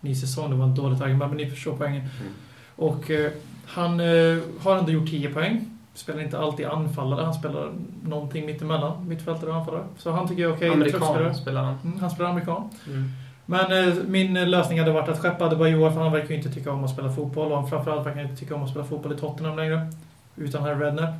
Ny 0.00 0.14
säsong, 0.14 0.50
det 0.50 0.56
var 0.56 0.68
ett 0.68 0.76
dåligt 0.76 1.00
argument, 1.00 1.32
men 1.32 1.36
ni 1.36 1.50
förstår 1.50 1.76
poängen. 1.76 2.00
Mm. 2.00 2.32
Och 2.76 3.10
eh, 3.10 3.30
han 3.66 4.00
eh, 4.00 4.38
har 4.60 4.76
ändå 4.76 4.92
gjort 4.92 5.10
10 5.10 5.30
poäng. 5.30 5.70
Spelar 5.94 6.22
inte 6.22 6.38
alltid 6.38 6.66
anfallare, 6.66 7.24
han 7.24 7.34
spelar 7.34 7.72
någonting 8.02 8.46
mittemellan, 8.46 9.08
mittfältare 9.08 9.50
och 9.50 9.56
anfallare. 9.56 9.84
Så 9.98 10.10
han 10.10 10.28
tycker 10.28 10.42
jag 10.42 10.50
är 10.50 10.56
okej. 10.56 10.70
truppspelare. 10.70 11.16
Amerikan 11.16 11.34
spelar 11.34 11.62
han. 11.62 11.78
Mm, 11.84 12.00
han 12.00 12.10
spelar 12.10 12.30
amerikan. 12.30 12.70
Mm. 12.86 13.10
Men 13.50 13.88
eh, 13.88 13.94
min 14.06 14.36
eh, 14.36 14.46
lösning 14.46 14.78
hade 14.78 14.92
varit 14.92 15.08
att 15.08 15.18
skeppa 15.18 15.44
Adebayor 15.44 15.90
för 15.90 16.00
han 16.00 16.12
verkar 16.12 16.28
ju 16.28 16.36
inte 16.36 16.50
tycka 16.50 16.72
om 16.72 16.84
att 16.84 16.90
spela 16.90 17.12
fotboll 17.12 17.52
och 17.52 17.58
han 17.58 17.70
framförallt 17.70 18.06
verkar 18.06 18.22
inte 18.22 18.36
tycka 18.36 18.54
om 18.54 18.62
att 18.62 18.70
spela 18.70 18.84
fotboll 18.84 19.12
i 19.12 19.16
Tottenham 19.16 19.56
längre. 19.56 19.92
Utan 20.36 20.62
här 20.62 20.76
Rednap. 20.76 21.14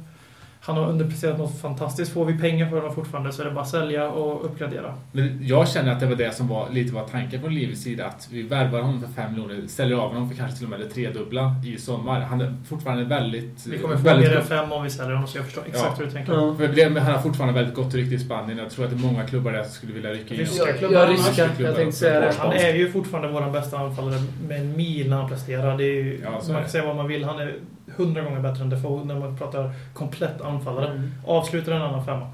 Han 0.60 0.76
har 0.76 0.88
underpresterat 0.88 1.38
något 1.38 1.60
fantastiskt. 1.60 2.12
Får 2.12 2.24
vi 2.24 2.38
pengar 2.38 2.68
för 2.70 2.76
honom 2.76 2.94
fortfarande 2.94 3.32
så 3.32 3.42
är 3.42 3.46
det 3.46 3.52
bara 3.52 3.60
att 3.60 3.68
sälja 3.68 4.10
och 4.10 4.44
uppgradera. 4.44 4.94
Men 5.12 5.38
jag 5.46 5.68
känner 5.68 5.92
att 5.92 6.00
det 6.00 6.06
var 6.06 6.14
det 6.16 6.34
som 6.34 6.48
var 6.48 6.68
lite 6.70 6.94
var 6.94 7.04
tanken 7.04 7.40
från 7.40 7.54
Livets 7.54 7.82
sida. 7.82 8.06
Att 8.06 8.28
vi 8.30 8.42
värvar 8.42 8.80
honom 8.80 9.00
för 9.00 9.22
5 9.22 9.32
miljoner, 9.32 9.66
säljer 9.66 9.96
av 9.96 10.08
honom 10.12 10.28
för 10.30 10.36
kanske 10.36 10.56
till 10.56 10.64
och 10.66 10.70
med 10.70 10.80
det 10.80 10.86
tredubbla 10.86 11.54
i 11.66 11.78
sommar. 11.78 12.20
Han 12.20 12.40
är 12.40 12.54
fortfarande 12.68 13.04
väldigt... 13.04 13.66
Vi 13.66 13.78
kommer 13.78 13.96
få 13.96 14.02
väldigt 14.02 14.28
mer 14.28 14.36
än 14.36 14.40
gott- 14.42 14.48
fem 14.48 14.72
om 14.72 14.84
vi 14.84 14.90
säljer 14.90 15.12
honom 15.14 15.28
så 15.28 15.38
jag 15.38 15.44
förstår 15.44 15.62
exakt 15.66 15.84
Ja. 15.88 15.94
hur 15.98 16.04
du 16.04 16.10
tänker. 16.10 16.32
Ja. 16.32 16.88
Men 16.90 17.02
han 17.02 17.12
har 17.14 17.22
fortfarande 17.22 17.54
väldigt 17.54 17.74
gott 17.74 17.94
rykte 17.94 18.14
i 18.14 18.18
Spanien. 18.18 18.58
Jag 18.58 18.70
tror 18.70 18.84
att 18.84 18.90
det 18.90 18.96
är 18.96 19.12
många 19.12 19.24
klubbar 19.24 19.52
där 19.52 19.62
som 19.62 19.72
skulle 19.72 19.92
vilja 19.92 20.10
rycka 20.10 20.34
in 20.34 20.40
Ryska 20.40 20.72
klubbar. 20.72 20.96
Ja, 21.00 21.06
ryska. 21.12 21.48
klubbar 21.48 21.64
Jag 21.70 21.76
tänkte 21.76 21.96
säga 21.96 22.20
det. 22.20 22.34
Han 22.38 22.52
är 22.52 22.74
ju 22.74 22.90
fortfarande 22.92 23.28
vår 23.28 23.50
bästa 23.50 23.78
anfallare 23.78 24.20
med 24.48 24.60
en 24.60 24.76
mil 24.76 25.10
när 25.10 25.16
han 25.16 25.28
presterar. 25.28 25.78
Det 25.78 25.84
är 25.84 26.02
ju, 26.04 26.20
Ja, 26.24 26.30
man 26.52 26.60
kan 26.62 26.68
säga 26.68 26.86
vad 26.86 26.96
man 26.96 27.08
vill. 27.08 27.24
Han 27.24 27.38
är 27.40 27.54
hundra 27.96 28.22
gånger 28.22 28.40
bättre 28.40 28.62
än 28.62 28.70
Defoe 28.70 29.04
när 29.04 29.14
man 29.18 29.36
pratar 29.38 29.70
komplett 29.94 30.40
anfallare. 30.40 30.88
Mm. 30.90 31.10
Avslutar 31.26 31.72
en 31.72 31.82
annan 31.82 32.04
femma. 32.04 32.26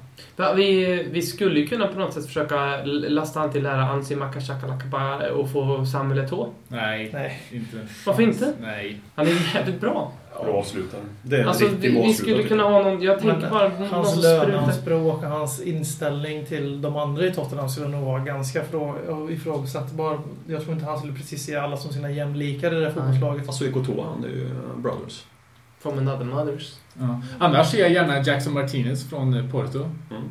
Vi, 0.56 1.02
vi 1.10 1.22
skulle 1.22 1.60
ju 1.60 1.66
kunna 1.66 1.86
på 1.86 1.98
något 1.98 2.12
sätt 2.14 2.26
försöka 2.26 2.82
lasta 2.84 3.40
han 3.40 3.50
till 3.50 3.62
det 3.62 3.68
här 3.70 3.78
Ansi 3.78 4.16
Makashakalakaba 4.16 5.30
och 5.30 5.50
få 5.50 5.86
Samuel 5.86 6.26
Eto'o. 6.26 6.46
Nej, 6.68 7.10
Nej. 7.12 7.40
inte. 7.52 7.76
Varför 8.06 8.22
inte? 8.22 8.52
Nej. 8.60 9.00
Han 9.14 9.26
är 9.26 9.54
jävligt 9.54 9.80
bra. 9.80 10.12
Bra 10.44 10.52
avslutare. 10.54 11.00
Det 11.22 11.36
är 11.36 11.40
en 11.42 11.48
Alltså, 11.48 11.64
riktig 11.64 11.94
vi, 11.94 12.02
vi 12.02 12.14
skulle 12.14 12.42
kunna 12.42 12.62
ha 12.62 12.82
någon... 12.82 13.02
Jag 13.02 13.18
tänker 13.20 13.40
Men 13.40 13.50
bara 13.50 13.68
någon 13.68 13.88
Hans 13.88 14.22
lön, 14.22 14.40
hans 14.54 14.76
sprutar. 14.76 14.82
språk 14.82 15.22
och 15.22 15.28
hans 15.28 15.60
inställning 15.62 16.46
till 16.46 16.82
de 16.82 16.96
andra 16.96 17.26
i 17.26 17.34
Tottenham 17.34 17.68
skulle 17.68 17.88
nog 17.88 18.04
vara 18.04 18.20
ganska 18.20 18.62
frå- 18.62 19.30
ifrågasättbar. 19.30 20.18
Jag 20.46 20.62
tror 20.62 20.74
inte 20.74 20.86
han 20.86 20.98
skulle 20.98 21.12
precis 21.12 21.42
se 21.46 21.56
alla 21.56 21.76
som 21.76 21.92
sina 21.92 22.10
jämlikar 22.10 22.72
i 22.72 22.74
det 22.74 22.80
där 22.80 22.90
fotbollslaget. 22.90 23.46
Alltså 23.48 23.64
Ikotoa, 23.64 24.04
han 24.14 24.24
är 24.24 24.28
ju 24.28 24.44
eh, 24.46 24.76
Brothers. 24.76 25.24
From 25.84 25.98
another 25.98 26.24
mothers. 26.24 26.74
Ja. 26.98 27.20
Annars 27.38 27.70
ser 27.70 27.78
jag 27.80 27.92
gärna 27.92 28.22
Jackson 28.22 28.52
Martinez 28.54 29.08
från 29.10 29.34
eh, 29.34 29.50
Porto. 29.50 29.78
Mm. 29.78 30.22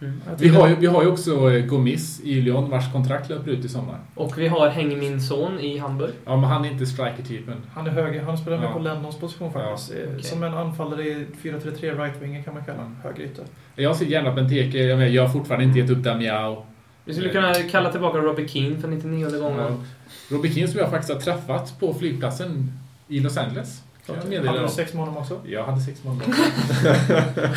Mm. 0.00 0.20
Vi 0.38 0.48
har 0.48 0.68
ju, 0.68 0.74
vi 0.74 0.86
har 0.86 1.02
ju 1.02 1.08
också 1.08 1.50
eh, 1.52 1.64
Gomis 1.66 2.20
i 2.24 2.40
Lyon 2.40 2.70
vars 2.70 2.92
kontrakt 2.92 3.28
löper 3.30 3.50
ut 3.50 3.64
i 3.64 3.68
sommar. 3.68 3.98
Och 4.14 4.38
vi 4.38 4.48
har 4.48 4.68
Häng 4.68 4.98
min 4.98 5.20
son 5.20 5.60
i 5.60 5.78
Hamburg. 5.78 6.10
Ja, 6.24 6.36
men 6.36 6.44
han 6.50 6.64
är 6.64 6.70
inte 6.70 6.86
striker-typen. 6.86 7.54
Han 7.74 7.86
är 7.86 7.90
höger, 7.90 8.22
han 8.22 8.38
spelar 8.38 8.58
med 8.58 8.66
Ja. 8.66 8.72
på 8.72 8.78
Lennons 8.78 9.18
position 9.18 9.52
faktiskt. 9.52 9.90
Ja, 9.94 10.02
Eh, 10.02 10.08
okej. 10.12 10.22
Som 10.22 10.42
en 10.42 10.54
anfallare 10.54 11.02
i 11.02 11.26
4-3-3, 11.42 11.94
right-winger 11.94 12.42
kan 12.42 12.54
man 12.54 12.64
kalla 12.64 12.78
honom. 12.78 12.96
Högerytter. 13.02 13.44
Jag 13.74 13.96
ser 13.96 14.06
gärna 14.06 14.32
Benteke. 14.32 14.78
Jag, 14.78 14.98
menar, 14.98 15.10
jag 15.12 15.22
har 15.22 15.28
fortfarande 15.28 15.64
inte 15.64 15.78
gett 15.78 15.90
upp 15.90 15.98
Damiao. 15.98 16.64
Vi 17.04 17.14
skulle 17.14 17.28
kunna 17.28 17.54
kalla 17.54 17.90
tillbaka 17.90 18.18
Robbie 18.18 18.48
Keane 18.48 18.78
för 18.78 18.88
99 18.88 19.30
gången. 19.40 19.58
Ja. 19.58 20.36
Robbie 20.36 20.50
Keane 20.52 20.68
som 20.68 20.80
jag 20.80 20.90
faktiskt 20.90 21.12
har 21.12 21.20
träffat 21.20 21.80
på 21.80 21.94
flygplatsen 21.94 22.72
i 23.08 23.20
Los 23.20 23.36
Angeles. 23.36 23.82
Kan 24.06 24.16
jag 24.16 24.28
meddela 24.28 24.50
Hade 24.50 24.62
du 24.62 24.68
sex 24.68 24.92
med 24.94 25.04
honom 25.04 25.22
också? 25.22 25.40
Jag 25.46 25.64
hade 25.64 25.80
sex 25.80 26.04
månader. 26.04 26.34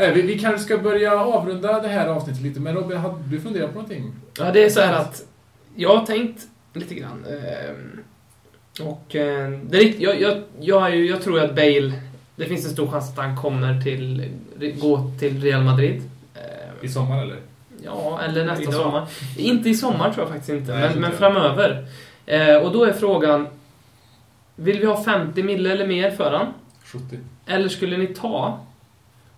Eh, 0.00 0.12
vi, 0.12 0.22
vi 0.22 0.38
kanske 0.38 0.58
ska 0.64 0.78
börja 0.78 1.20
avrunda 1.20 1.80
det 1.80 1.88
här 1.88 2.06
avsnittet 2.08 2.42
lite, 2.42 2.60
men 2.60 2.74
Robin, 2.74 2.96
har 2.98 3.18
du 3.28 3.40
funderat 3.40 3.68
på 3.68 3.74
någonting? 3.74 4.12
Ja, 4.38 4.50
det 4.52 4.64
är 4.64 4.70
så 4.70 4.80
här 4.80 4.92
att 4.94 5.22
jag 5.74 5.96
har 5.96 6.06
tänkt 6.06 6.46
lite 6.72 6.94
grann. 6.94 7.24
ehm, 7.28 8.00
Och 8.88 9.16
eh, 9.16 9.50
det 9.50 9.78
är 9.78 9.94
jag, 10.02 10.20
jag, 10.20 10.42
jag, 10.60 10.86
är 10.86 10.94
ju, 10.94 11.08
jag 11.10 11.22
tror 11.22 11.40
att 11.44 11.54
Bale 11.54 11.92
Det 12.36 12.44
finns 12.44 12.64
en 12.64 12.70
stor 12.70 12.90
chans 12.90 13.10
att 13.10 13.16
han 13.16 13.36
kommer 13.36 13.80
till, 13.82 14.30
gå 14.80 15.10
till 15.18 15.42
Real 15.42 15.62
Madrid. 15.64 16.02
Eh, 16.34 16.40
I 16.84 16.88
sommar 16.88 17.22
eller? 17.22 17.36
Ja, 17.84 18.20
eller 18.28 18.44
nästa 18.44 18.62
Idag. 18.62 18.74
sommar. 18.74 19.06
Inte 19.36 19.68
i 19.70 19.74
sommar 19.74 20.12
tror 20.12 20.24
jag 20.26 20.28
faktiskt 20.28 20.50
inte, 20.50 20.72
Nej, 20.72 20.80
men, 20.80 20.88
inte 20.88 21.00
men 21.00 21.12
framöver. 21.12 21.86
Eh, 22.26 22.56
och 22.56 22.72
då 22.72 22.84
är 22.84 22.92
frågan, 22.92 23.46
vill 24.58 24.80
vi 24.80 24.86
ha 24.86 25.04
50 25.04 25.42
mille 25.42 25.72
eller 25.72 25.86
mer 25.86 26.10
för 26.10 26.32
han? 26.32 26.52
70. 26.84 27.18
Eller 27.46 27.68
skulle 27.68 27.96
ni 27.96 28.06
ta, 28.06 28.66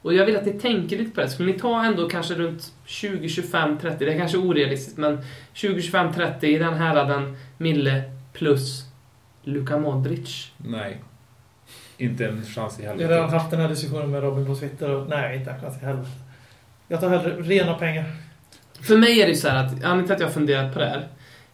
och 0.02 0.14
jag 0.14 0.26
vill 0.26 0.36
att 0.36 0.46
ni 0.46 0.52
tänker 0.52 0.98
lite 0.98 1.10
på 1.10 1.20
det, 1.20 1.28
skulle 1.28 1.52
ni 1.52 1.58
ta 1.58 1.84
ändå 1.84 2.08
kanske 2.08 2.34
runt 2.34 2.72
20, 2.84 3.28
25, 3.28 3.78
30, 3.78 4.04
det 4.04 4.12
är 4.14 4.18
kanske 4.18 4.38
orealistiskt, 4.38 4.98
men 4.98 5.18
20, 5.52 5.82
25, 5.82 6.12
30 6.12 6.46
i 6.46 6.58
den 6.58 6.74
häraden 6.74 7.36
mille 7.58 8.02
plus 8.32 8.84
Luka 9.42 9.78
Modric? 9.78 10.52
Nej. 10.56 11.00
Inte 11.98 12.26
en 12.26 12.44
chans 12.44 12.80
i 12.80 12.82
Jag 12.82 12.90
har 12.90 12.96
redan 12.98 13.12
helvete. 13.12 13.36
haft 13.36 13.50
den 13.50 13.60
här 13.60 13.68
diskussionen 13.68 14.10
med 14.10 14.22
Robin 14.22 14.46
på 14.46 14.54
Twitter 14.54 14.90
och 14.90 15.08
nej, 15.08 15.36
inte 15.38 15.50
en 15.50 15.60
chans 15.60 15.82
i 15.82 15.84
helvete. 15.84 16.10
Jag 16.88 17.00
tar 17.00 17.08
hellre 17.10 17.36
rena 17.36 17.74
pengar. 17.74 18.04
För 18.80 18.96
mig 18.96 19.20
är 19.20 19.26
det 19.26 19.32
ju 19.32 19.36
så 19.36 19.48
här 19.48 19.64
att, 19.64 19.72
anledningen 19.72 20.04
till 20.04 20.12
att 20.14 20.20
jag 20.20 20.26
har 20.26 20.32
funderat 20.32 20.72
på 20.72 20.78
det 20.78 20.86
här, 20.86 21.08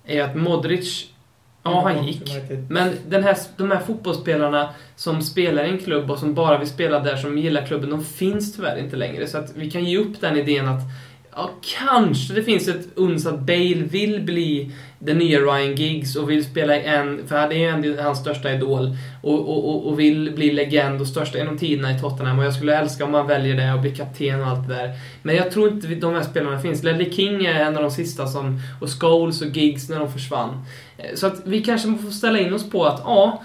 är 0.04 0.22
att 0.22 0.36
Modric, 0.36 1.12
ja 1.72 1.80
han 1.80 2.06
gick. 2.06 2.32
Men 2.68 2.92
den 3.08 3.22
här, 3.22 3.36
de 3.56 3.70
här 3.70 3.80
fotbollsspelarna 3.80 4.68
som 4.96 5.22
spelar 5.22 5.64
i 5.64 5.68
en 5.70 5.78
klubb 5.78 6.10
och 6.10 6.18
som 6.18 6.34
bara 6.34 6.58
vill 6.58 6.68
spela 6.68 7.00
där, 7.00 7.16
som 7.16 7.38
gillar 7.38 7.66
klubben, 7.66 7.90
de 7.90 8.04
finns 8.04 8.56
tyvärr 8.56 8.78
inte 8.78 8.96
längre. 8.96 9.26
Så 9.26 9.38
att 9.38 9.52
vi 9.56 9.70
kan 9.70 9.84
ge 9.84 9.98
upp 9.98 10.20
den 10.20 10.36
idén 10.36 10.68
att 10.68 10.82
Ja, 11.38 11.50
kanske 11.78 12.34
det 12.34 12.42
finns 12.42 12.68
ett 12.68 12.88
uns 12.94 13.26
att 13.26 13.40
Bale 13.40 13.82
vill 13.90 14.20
bli 14.20 14.70
den 14.98 15.18
nya 15.18 15.38
Ryan 15.38 15.74
Giggs 15.74 16.16
och 16.16 16.30
vill 16.30 16.44
spela 16.44 16.76
i 16.76 16.84
en, 16.84 17.26
för 17.26 17.48
det 17.48 17.54
är 17.54 17.58
ju 17.58 17.66
ändå 17.66 18.02
hans 18.02 18.18
största 18.18 18.52
idol, 18.52 18.96
och, 19.22 19.48
och, 19.48 19.86
och, 19.86 20.00
vill 20.00 20.32
bli 20.34 20.52
legend 20.52 21.00
och 21.00 21.06
största 21.06 21.38
genom 21.38 21.58
tiderna 21.58 21.96
i 21.96 22.00
Tottenham. 22.00 22.38
Och 22.38 22.44
jag 22.44 22.54
skulle 22.54 22.78
älska 22.78 23.04
om 23.04 23.14
han 23.14 23.26
väljer 23.26 23.56
det 23.56 23.72
och 23.72 23.80
blir 23.80 23.94
kapten 23.94 24.40
och 24.40 24.46
allt 24.46 24.68
det 24.68 24.74
där. 24.74 24.90
Men 25.22 25.36
jag 25.36 25.50
tror 25.50 25.68
inte 25.68 25.86
de 25.86 26.14
här 26.14 26.22
spelarna 26.22 26.58
finns. 26.58 26.82
Ledley 26.82 27.12
King 27.12 27.46
är 27.46 27.64
en 27.64 27.76
av 27.76 27.82
de 27.82 27.90
sista 27.90 28.26
som, 28.26 28.60
och 28.80 28.88
Scholes 29.00 29.42
och 29.42 29.48
Giggs 29.48 29.88
när 29.88 29.98
de 29.98 30.12
försvann. 30.12 30.64
Eh, 30.98 31.14
så 31.14 31.26
att 31.26 31.42
vi 31.44 31.62
kanske 31.62 31.94
får 31.94 32.10
ställa 32.10 32.38
in 32.38 32.54
oss 32.54 32.70
på 32.70 32.84
att, 32.84 33.00
ja, 33.04 33.42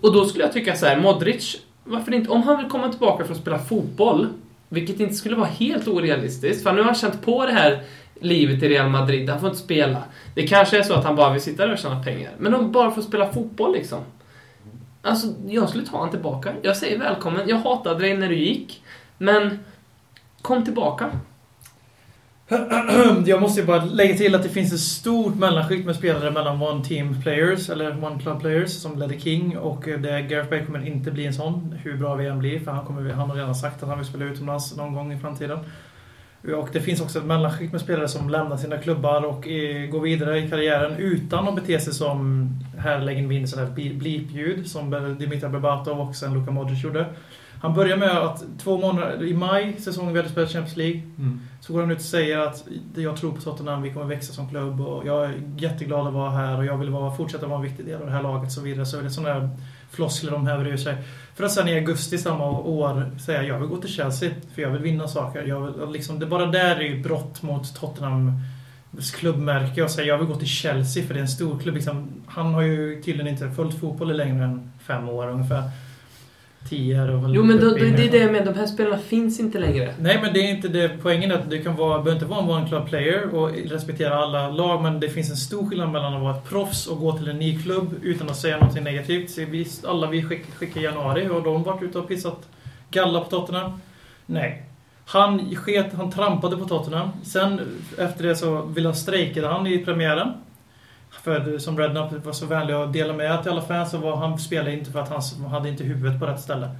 och 0.00 0.12
då 0.12 0.24
skulle 0.24 0.44
jag 0.44 0.52
tycka 0.52 0.76
så 0.76 0.86
här, 0.86 1.00
Modric, 1.00 1.56
varför 1.84 2.14
inte, 2.14 2.30
om 2.30 2.42
han 2.42 2.58
vill 2.58 2.68
komma 2.68 2.88
tillbaka 2.88 3.24
för 3.24 3.32
att 3.32 3.40
spela 3.40 3.58
fotboll, 3.58 4.28
vilket 4.72 5.00
inte 5.00 5.14
skulle 5.14 5.36
vara 5.36 5.48
helt 5.48 5.88
orealistiskt, 5.88 6.62
för 6.62 6.72
nu 6.72 6.78
har 6.78 6.86
han 6.86 6.94
känt 6.94 7.22
på 7.22 7.46
det 7.46 7.52
här 7.52 7.82
livet 8.20 8.62
i 8.62 8.68
Real 8.68 8.90
Madrid, 8.90 9.30
han 9.30 9.40
får 9.40 9.48
inte 9.48 9.62
spela. 9.62 10.02
Det 10.34 10.46
kanske 10.46 10.78
är 10.78 10.82
så 10.82 10.94
att 10.94 11.04
han 11.04 11.16
bara 11.16 11.32
vill 11.32 11.42
sitta 11.42 11.66
där 11.66 11.72
och 11.72 11.78
tjäna 11.78 12.02
pengar. 12.02 12.32
Men 12.38 12.52
de 12.52 12.72
bara 12.72 12.90
för 12.90 13.00
att 13.00 13.06
spela 13.06 13.32
fotboll 13.32 13.72
liksom. 13.72 14.00
Alltså, 15.02 15.34
jag 15.46 15.68
skulle 15.68 15.84
ta 15.86 15.96
honom 15.96 16.10
tillbaka. 16.10 16.52
Jag 16.62 16.76
säger 16.76 16.98
välkommen, 16.98 17.48
jag 17.48 17.56
hatade 17.56 18.00
dig 18.00 18.16
när 18.16 18.28
du 18.28 18.38
gick, 18.38 18.82
men 19.18 19.58
kom 20.42 20.64
tillbaka. 20.64 21.10
Jag 23.26 23.40
måste 23.40 23.60
ju 23.60 23.66
bara 23.66 23.84
lägga 23.84 24.16
till 24.16 24.34
att 24.34 24.42
det 24.42 24.48
finns 24.48 24.72
ett 24.72 24.80
stort 24.80 25.34
mellanskikt 25.34 25.86
med 25.86 25.96
spelare 25.96 26.30
mellan 26.30 26.62
One 26.62 26.84
Team 26.84 27.22
Players, 27.22 27.70
eller 27.70 28.04
One 28.04 28.20
Club 28.22 28.40
Players, 28.40 28.70
som 28.70 28.98
ledde 28.98 29.20
King. 29.20 29.58
Och 29.58 29.88
eh, 29.88 30.00
det, 30.00 30.22
Gareth 30.22 30.50
Bale 30.50 30.64
kommer 30.64 30.86
inte 30.86 31.10
bli 31.10 31.26
en 31.26 31.34
sån, 31.34 31.78
hur 31.82 31.96
bra 31.96 32.14
vi 32.14 32.26
än 32.26 32.38
blir. 32.38 32.60
För 32.60 32.70
han, 32.70 32.86
kommer, 32.86 33.12
han 33.12 33.30
har 33.30 33.36
redan 33.36 33.54
sagt 33.54 33.82
att 33.82 33.88
han 33.88 33.98
vill 33.98 34.06
spela 34.06 34.24
utomlands 34.24 34.76
någon 34.76 34.94
gång 34.94 35.12
i 35.12 35.18
framtiden. 35.18 35.58
Och 36.56 36.68
det 36.72 36.80
finns 36.80 37.00
också 37.00 37.18
ett 37.18 37.24
mellanskikt 37.24 37.72
med 37.72 37.80
spelare 37.80 38.08
som 38.08 38.30
lämnar 38.30 38.56
sina 38.56 38.78
klubbar 38.78 39.24
och 39.24 39.48
eh, 39.48 39.86
går 39.86 40.00
vidare 40.00 40.38
i 40.38 40.50
karriären 40.50 40.96
utan 40.96 41.48
att 41.48 41.54
bete 41.54 41.80
sig 41.80 41.94
som 41.94 42.48
här 42.78 43.00
lägger 43.00 43.26
vi 43.26 43.34
in 43.34 43.48
sådär 43.48 43.66
bleep-ljud 43.74 44.66
som 44.66 45.16
Dimitar 45.18 45.48
Berbatov 45.48 46.00
och 46.00 46.14
sen 46.14 46.34
Luka 46.34 46.50
Modric 46.50 46.84
gjorde. 46.84 47.06
Han 47.60 47.74
börjar 47.74 47.96
med 47.96 48.10
att 48.18 48.44
två 48.58 48.78
månader, 48.78 49.24
i 49.24 49.34
maj, 49.34 49.76
säsongen 49.80 50.12
vi 50.12 50.18
hade 50.18 50.30
spelat 50.30 50.50
Champions 50.52 50.76
League, 50.76 51.02
Mm. 51.18 51.40
så 51.60 51.72
går 51.72 51.80
han 51.80 51.90
ut 51.90 51.98
och 51.98 52.04
säger 52.04 52.38
att 52.38 52.64
jag 52.96 53.16
tror 53.16 53.32
på 53.32 53.40
Tottenham, 53.40 53.82
vi 53.82 53.92
kommer 53.92 54.06
växa 54.06 54.32
som 54.32 54.48
klubb 54.48 54.80
och 54.80 55.06
jag 55.06 55.24
är 55.24 55.34
jätteglad 55.56 56.06
att 56.06 56.12
vara 56.12 56.30
här 56.30 56.58
och 56.58 56.64
jag 56.64 56.76
vill 56.78 56.90
vara, 56.90 57.16
fortsätta 57.16 57.46
vara 57.46 57.56
en 57.56 57.62
viktig 57.64 57.86
del 57.86 58.00
av 58.00 58.06
det 58.06 58.12
här 58.12 58.22
laget 58.22 58.52
så 58.52 58.60
vidare. 58.60 58.86
Så 58.86 58.98
är 58.98 59.02
det 59.02 59.10
sådana 59.10 59.40
där 59.40 59.50
floskler 59.90 60.30
de 60.30 60.46
häver 60.46 60.66
ur 60.66 60.76
sig. 60.76 60.96
För 61.34 61.44
att 61.44 61.52
sen 61.52 61.68
i 61.68 61.74
augusti 61.74 62.18
samma 62.18 62.50
år 62.50 63.10
säga 63.18 63.42
jag 63.42 63.58
vill 63.58 63.68
gå 63.68 63.76
till 63.76 63.90
Chelsea 63.90 64.30
för 64.54 64.62
jag 64.62 64.70
vill 64.70 64.82
vinna 64.82 65.08
saker. 65.08 65.42
Jag 65.42 65.60
vill, 65.60 65.90
liksom, 65.92 66.18
det 66.18 66.26
bara 66.26 66.46
där 66.46 66.76
är 66.76 66.80
ju 66.80 67.02
brott 67.02 67.42
mot 67.42 67.74
Tottenhams 67.74 69.10
klubbmärke 69.14 69.82
och 69.82 69.90
säga 69.90 70.06
jag 70.06 70.18
vill 70.18 70.26
gå 70.26 70.34
till 70.34 70.48
Chelsea 70.48 71.04
för 71.06 71.14
det 71.14 71.20
är 71.20 71.22
en 71.22 71.28
stor 71.28 71.58
klubb. 71.58 71.74
Liksom, 71.74 72.08
han 72.26 72.54
har 72.54 72.62
ju 72.62 73.02
tydligen 73.02 73.28
inte 73.32 73.50
följt 73.50 73.80
fotboll 73.80 74.10
i 74.10 74.14
längre 74.14 74.44
än 74.44 74.72
fem 74.86 75.08
år 75.08 75.28
ungefär. 75.28 75.62
Det 76.68 76.94
väl 76.94 77.34
Jo, 77.34 77.42
men 77.42 77.60
då, 77.60 77.68
då, 77.68 77.74
det 77.74 77.86
är 77.86 78.10
det 78.10 78.32
menar, 78.32 78.44
de 78.44 78.58
här 78.58 78.66
spelarna 78.66 78.98
finns 78.98 79.40
inte 79.40 79.58
längre. 79.58 79.94
Nej, 80.00 80.18
men 80.22 80.32
det 80.32 80.40
är 80.40 80.50
inte 80.50 80.68
det. 80.68 80.90
Poängen 81.02 81.30
är 81.30 81.34
att 81.34 81.50
du 81.50 81.62
kan 81.62 81.76
vara, 81.76 82.02
behöver 82.02 82.12
inte 82.12 82.24
vara 82.24 82.42
en 82.42 82.50
one 82.50 82.68
club 82.68 82.88
player 82.88 83.34
och 83.34 83.50
respektera 83.50 84.14
alla 84.14 84.50
lag, 84.50 84.82
men 84.82 85.00
det 85.00 85.08
finns 85.08 85.30
en 85.30 85.36
stor 85.36 85.66
skillnad 85.68 85.90
mellan 85.90 86.14
att 86.14 86.22
vara 86.22 86.36
ett 86.36 86.48
proffs 86.48 86.86
och 86.86 86.98
gå 86.98 87.18
till 87.18 87.28
en 87.28 87.38
ny 87.38 87.62
klubb 87.62 87.94
utan 88.02 88.30
att 88.30 88.36
säga 88.36 88.58
något 88.58 88.82
negativt. 88.82 89.30
Så 89.30 89.44
vi, 89.44 89.66
alla 89.86 90.10
vi 90.10 90.22
skick, 90.22 90.54
skickade 90.54 90.80
i 90.80 90.84
januari, 90.84 91.28
och 91.28 91.42
de 91.42 91.62
varit 91.62 91.82
ute 91.82 91.98
och 91.98 92.08
pissat 92.08 92.48
galla 92.90 93.20
på 93.20 93.30
Tottenham? 93.30 93.72
Nej. 94.26 94.62
Han 95.06 95.56
sket, 95.56 95.94
han 95.94 96.10
trampade 96.10 96.56
på 96.56 96.64
Tottenham. 96.64 97.08
Sen 97.22 97.60
efter 97.98 98.24
det 98.24 98.36
så 98.36 98.62
ville 98.62 98.88
han 98.88 98.96
strejkade 98.96 99.46
han 99.46 99.66
i 99.66 99.78
premiären. 99.78 100.32
För 101.22 101.58
som 101.58 101.78
Redknapp 101.78 102.24
var 102.24 102.32
så 102.32 102.46
vänlig 102.46 102.74
att 102.74 102.92
dela 102.92 103.12
med 103.12 103.42
till 103.42 103.50
alla 103.50 103.62
fans 103.62 103.90
så 103.90 103.98
var 103.98 104.16
han 104.16 104.38
spelade 104.38 104.72
inte 104.72 104.90
för 104.90 105.00
att 105.00 105.08
han 105.08 105.50
hade 105.50 105.68
inte 105.68 105.84
huvudet 105.84 106.20
på 106.20 106.26
rätt 106.26 106.40
ställe. 106.40 106.70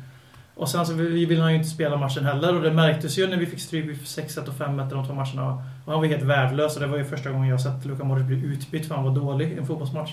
Och 0.55 0.69
sen 0.69 0.87
så 0.87 0.93
ville 0.93 1.43
han 1.43 1.51
ju 1.51 1.57
inte 1.57 1.71
spela 1.71 1.97
matchen 1.97 2.25
heller 2.25 2.57
och 2.57 2.63
det 2.63 2.73
märktes 2.73 3.19
ju 3.19 3.27
när 3.27 3.37
vi 3.37 3.47
fick 3.47 3.61
stryk 3.61 3.89
vid 3.89 3.97
6-1 3.97 4.49
och 4.49 4.55
5-1 4.55 4.91
de 4.91 5.07
två 5.07 5.15
matcherna. 5.15 5.63
Och 5.85 5.93
han 5.93 6.01
var 6.01 6.07
helt 6.07 6.23
värdelös 6.23 6.75
och 6.75 6.81
det 6.81 6.87
var 6.87 6.99
ju 6.99 7.05
första 7.05 7.31
gången 7.31 7.49
jag 7.49 7.61
sett 7.61 7.85
Luka 7.85 8.05
Modric 8.05 8.27
bli 8.27 8.45
utbytt 8.45 8.87
för 8.87 8.95
han 8.95 9.05
var 9.05 9.15
dålig 9.15 9.53
i 9.53 9.59
en 9.59 9.67
fotbollsmatch. 9.67 10.13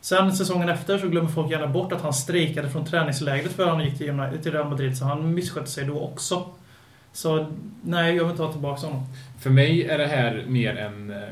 Sen 0.00 0.32
säsongen 0.32 0.68
efter 0.68 0.98
så 0.98 1.08
glömmer 1.08 1.28
folk 1.28 1.50
gärna 1.50 1.66
bort 1.66 1.92
att 1.92 2.02
han 2.02 2.12
strejkade 2.12 2.68
från 2.68 2.84
träningslägret 2.84 3.52
för 3.52 3.66
han 3.66 3.84
gick 3.84 3.98
till 3.98 4.22
till 4.42 4.52
Real 4.52 4.68
Madrid 4.68 4.98
så 4.98 5.04
han 5.04 5.34
misskötte 5.34 5.70
sig 5.70 5.84
då 5.84 6.00
också. 6.00 6.46
Så 7.12 7.46
nej, 7.82 8.16
jag 8.16 8.24
vill 8.24 8.30
inte 8.30 8.42
ha 8.42 8.52
tillbaka 8.52 8.86
honom. 8.86 9.06
För 9.38 9.50
mig 9.50 9.84
är 9.84 9.98
det 9.98 10.06
här 10.06 10.44
mer 10.48 10.76
en 10.76 11.10
eh, 11.10 11.28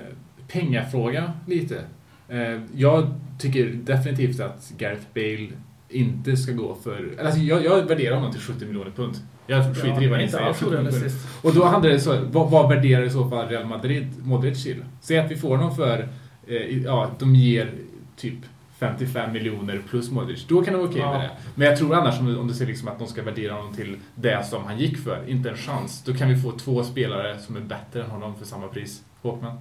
pengafråga, 0.49 1.33
lite. 1.47 1.81
Eh, 2.29 2.61
jag 2.75 3.15
tycker 3.39 3.67
definitivt 3.67 4.41
att 4.41 4.73
Gareth 4.79 5.07
Bale 5.15 5.49
inte 5.89 6.37
ska 6.37 6.53
gå 6.53 6.75
för... 6.75 7.15
Alltså 7.25 7.41
jag, 7.41 7.65
jag 7.65 7.83
värderar 7.83 8.15
honom 8.17 8.33
till 8.33 8.41
70 8.41 8.67
miljoner 8.67 8.91
pund. 8.91 9.15
Jag 9.47 9.77
skiter 9.77 10.03
i 10.03 10.07
vad 10.09 10.19
ni 10.19 10.29
säger. 10.29 10.45
alls 10.47 10.57
70 10.59 10.65
miljoner 10.71 10.91
pund. 10.91 11.03
orealistiskt. 11.03 11.45
Och 11.45 11.55
då 11.55 11.65
handlar 11.65 11.91
det 11.91 12.01
så, 12.01 12.21
vad, 12.33 12.51
vad 12.51 12.69
värderar 12.69 13.03
i 13.03 13.11
så 13.11 13.31
fall 13.31 13.49
Real 13.49 13.67
Madrid 13.67 14.07
Modric 14.23 14.63
till? 14.65 14.85
Säg 15.01 15.19
att 15.19 15.31
vi 15.31 15.37
får 15.37 15.57
honom 15.57 15.77
för, 15.77 16.09
eh, 16.47 16.79
ja, 16.85 17.11
de 17.19 17.35
ger 17.35 17.73
typ 18.17 18.35
55 18.79 19.33
miljoner 19.33 19.81
plus 19.91 20.11
Modric. 20.11 20.47
Då 20.49 20.63
kan 20.65 20.73
det 20.75 20.79
vara 20.79 20.89
okej 20.89 21.01
Ja. 21.01 21.13
med 21.13 21.21
det. 21.21 21.31
Men 21.55 21.67
jag 21.69 21.79
tror 21.79 21.95
annars 21.95 22.21
om, 22.21 22.39
om 22.39 22.49
du 22.49 22.55
ser 22.55 22.67
liksom 22.67 22.89
att 22.89 22.99
de 22.99 23.09
ska 23.09 23.23
värdera 23.23 23.53
honom 23.53 23.75
till 23.75 23.97
det 24.15 24.47
som 24.47 24.65
han 24.65 24.79
gick 24.79 24.99
för, 24.99 25.29
inte 25.29 25.51
en 25.51 25.57
chans. 25.57 26.03
Då 26.07 26.15
kan 26.15 26.29
vi 26.29 26.37
få 26.37 26.53
två 26.53 26.85
spelare 26.85 27.39
som 27.39 27.57
är 27.57 27.61
bättre 27.61 28.05
än 28.05 28.11
honom 28.11 28.35
för 28.39 28.45
samma 28.45 28.69
pris. 28.69 29.03
Håkman? 29.23 29.59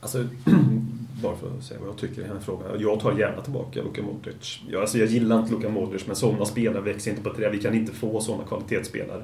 Alltså, 0.00 0.24
bara 1.22 1.36
för 1.36 1.56
att 1.58 1.64
säga 1.64 1.80
vad 1.80 1.88
jag 1.88 1.96
tycker 1.96 2.20
i 2.20 2.24
den 2.24 2.32
här 2.32 2.40
frågan. 2.40 2.80
Jag 2.80 3.00
tar 3.00 3.18
gärna 3.18 3.42
tillbaka 3.42 3.82
Luka 3.82 4.02
Modric. 4.02 4.60
Jag, 4.70 4.80
alltså, 4.80 4.98
jag 4.98 5.08
gillar 5.08 5.38
inte 5.38 5.52
Luka 5.52 5.68
Modric, 5.68 6.06
men 6.06 6.16
sådana 6.16 6.44
spelare 6.44 6.82
växer 6.82 7.10
inte 7.10 7.22
på 7.22 7.34
träd. 7.34 7.52
Vi 7.52 7.58
kan 7.58 7.74
inte 7.74 7.92
få 7.92 8.20
sådana 8.20 8.44
kvalitetsspelare. 8.44 9.22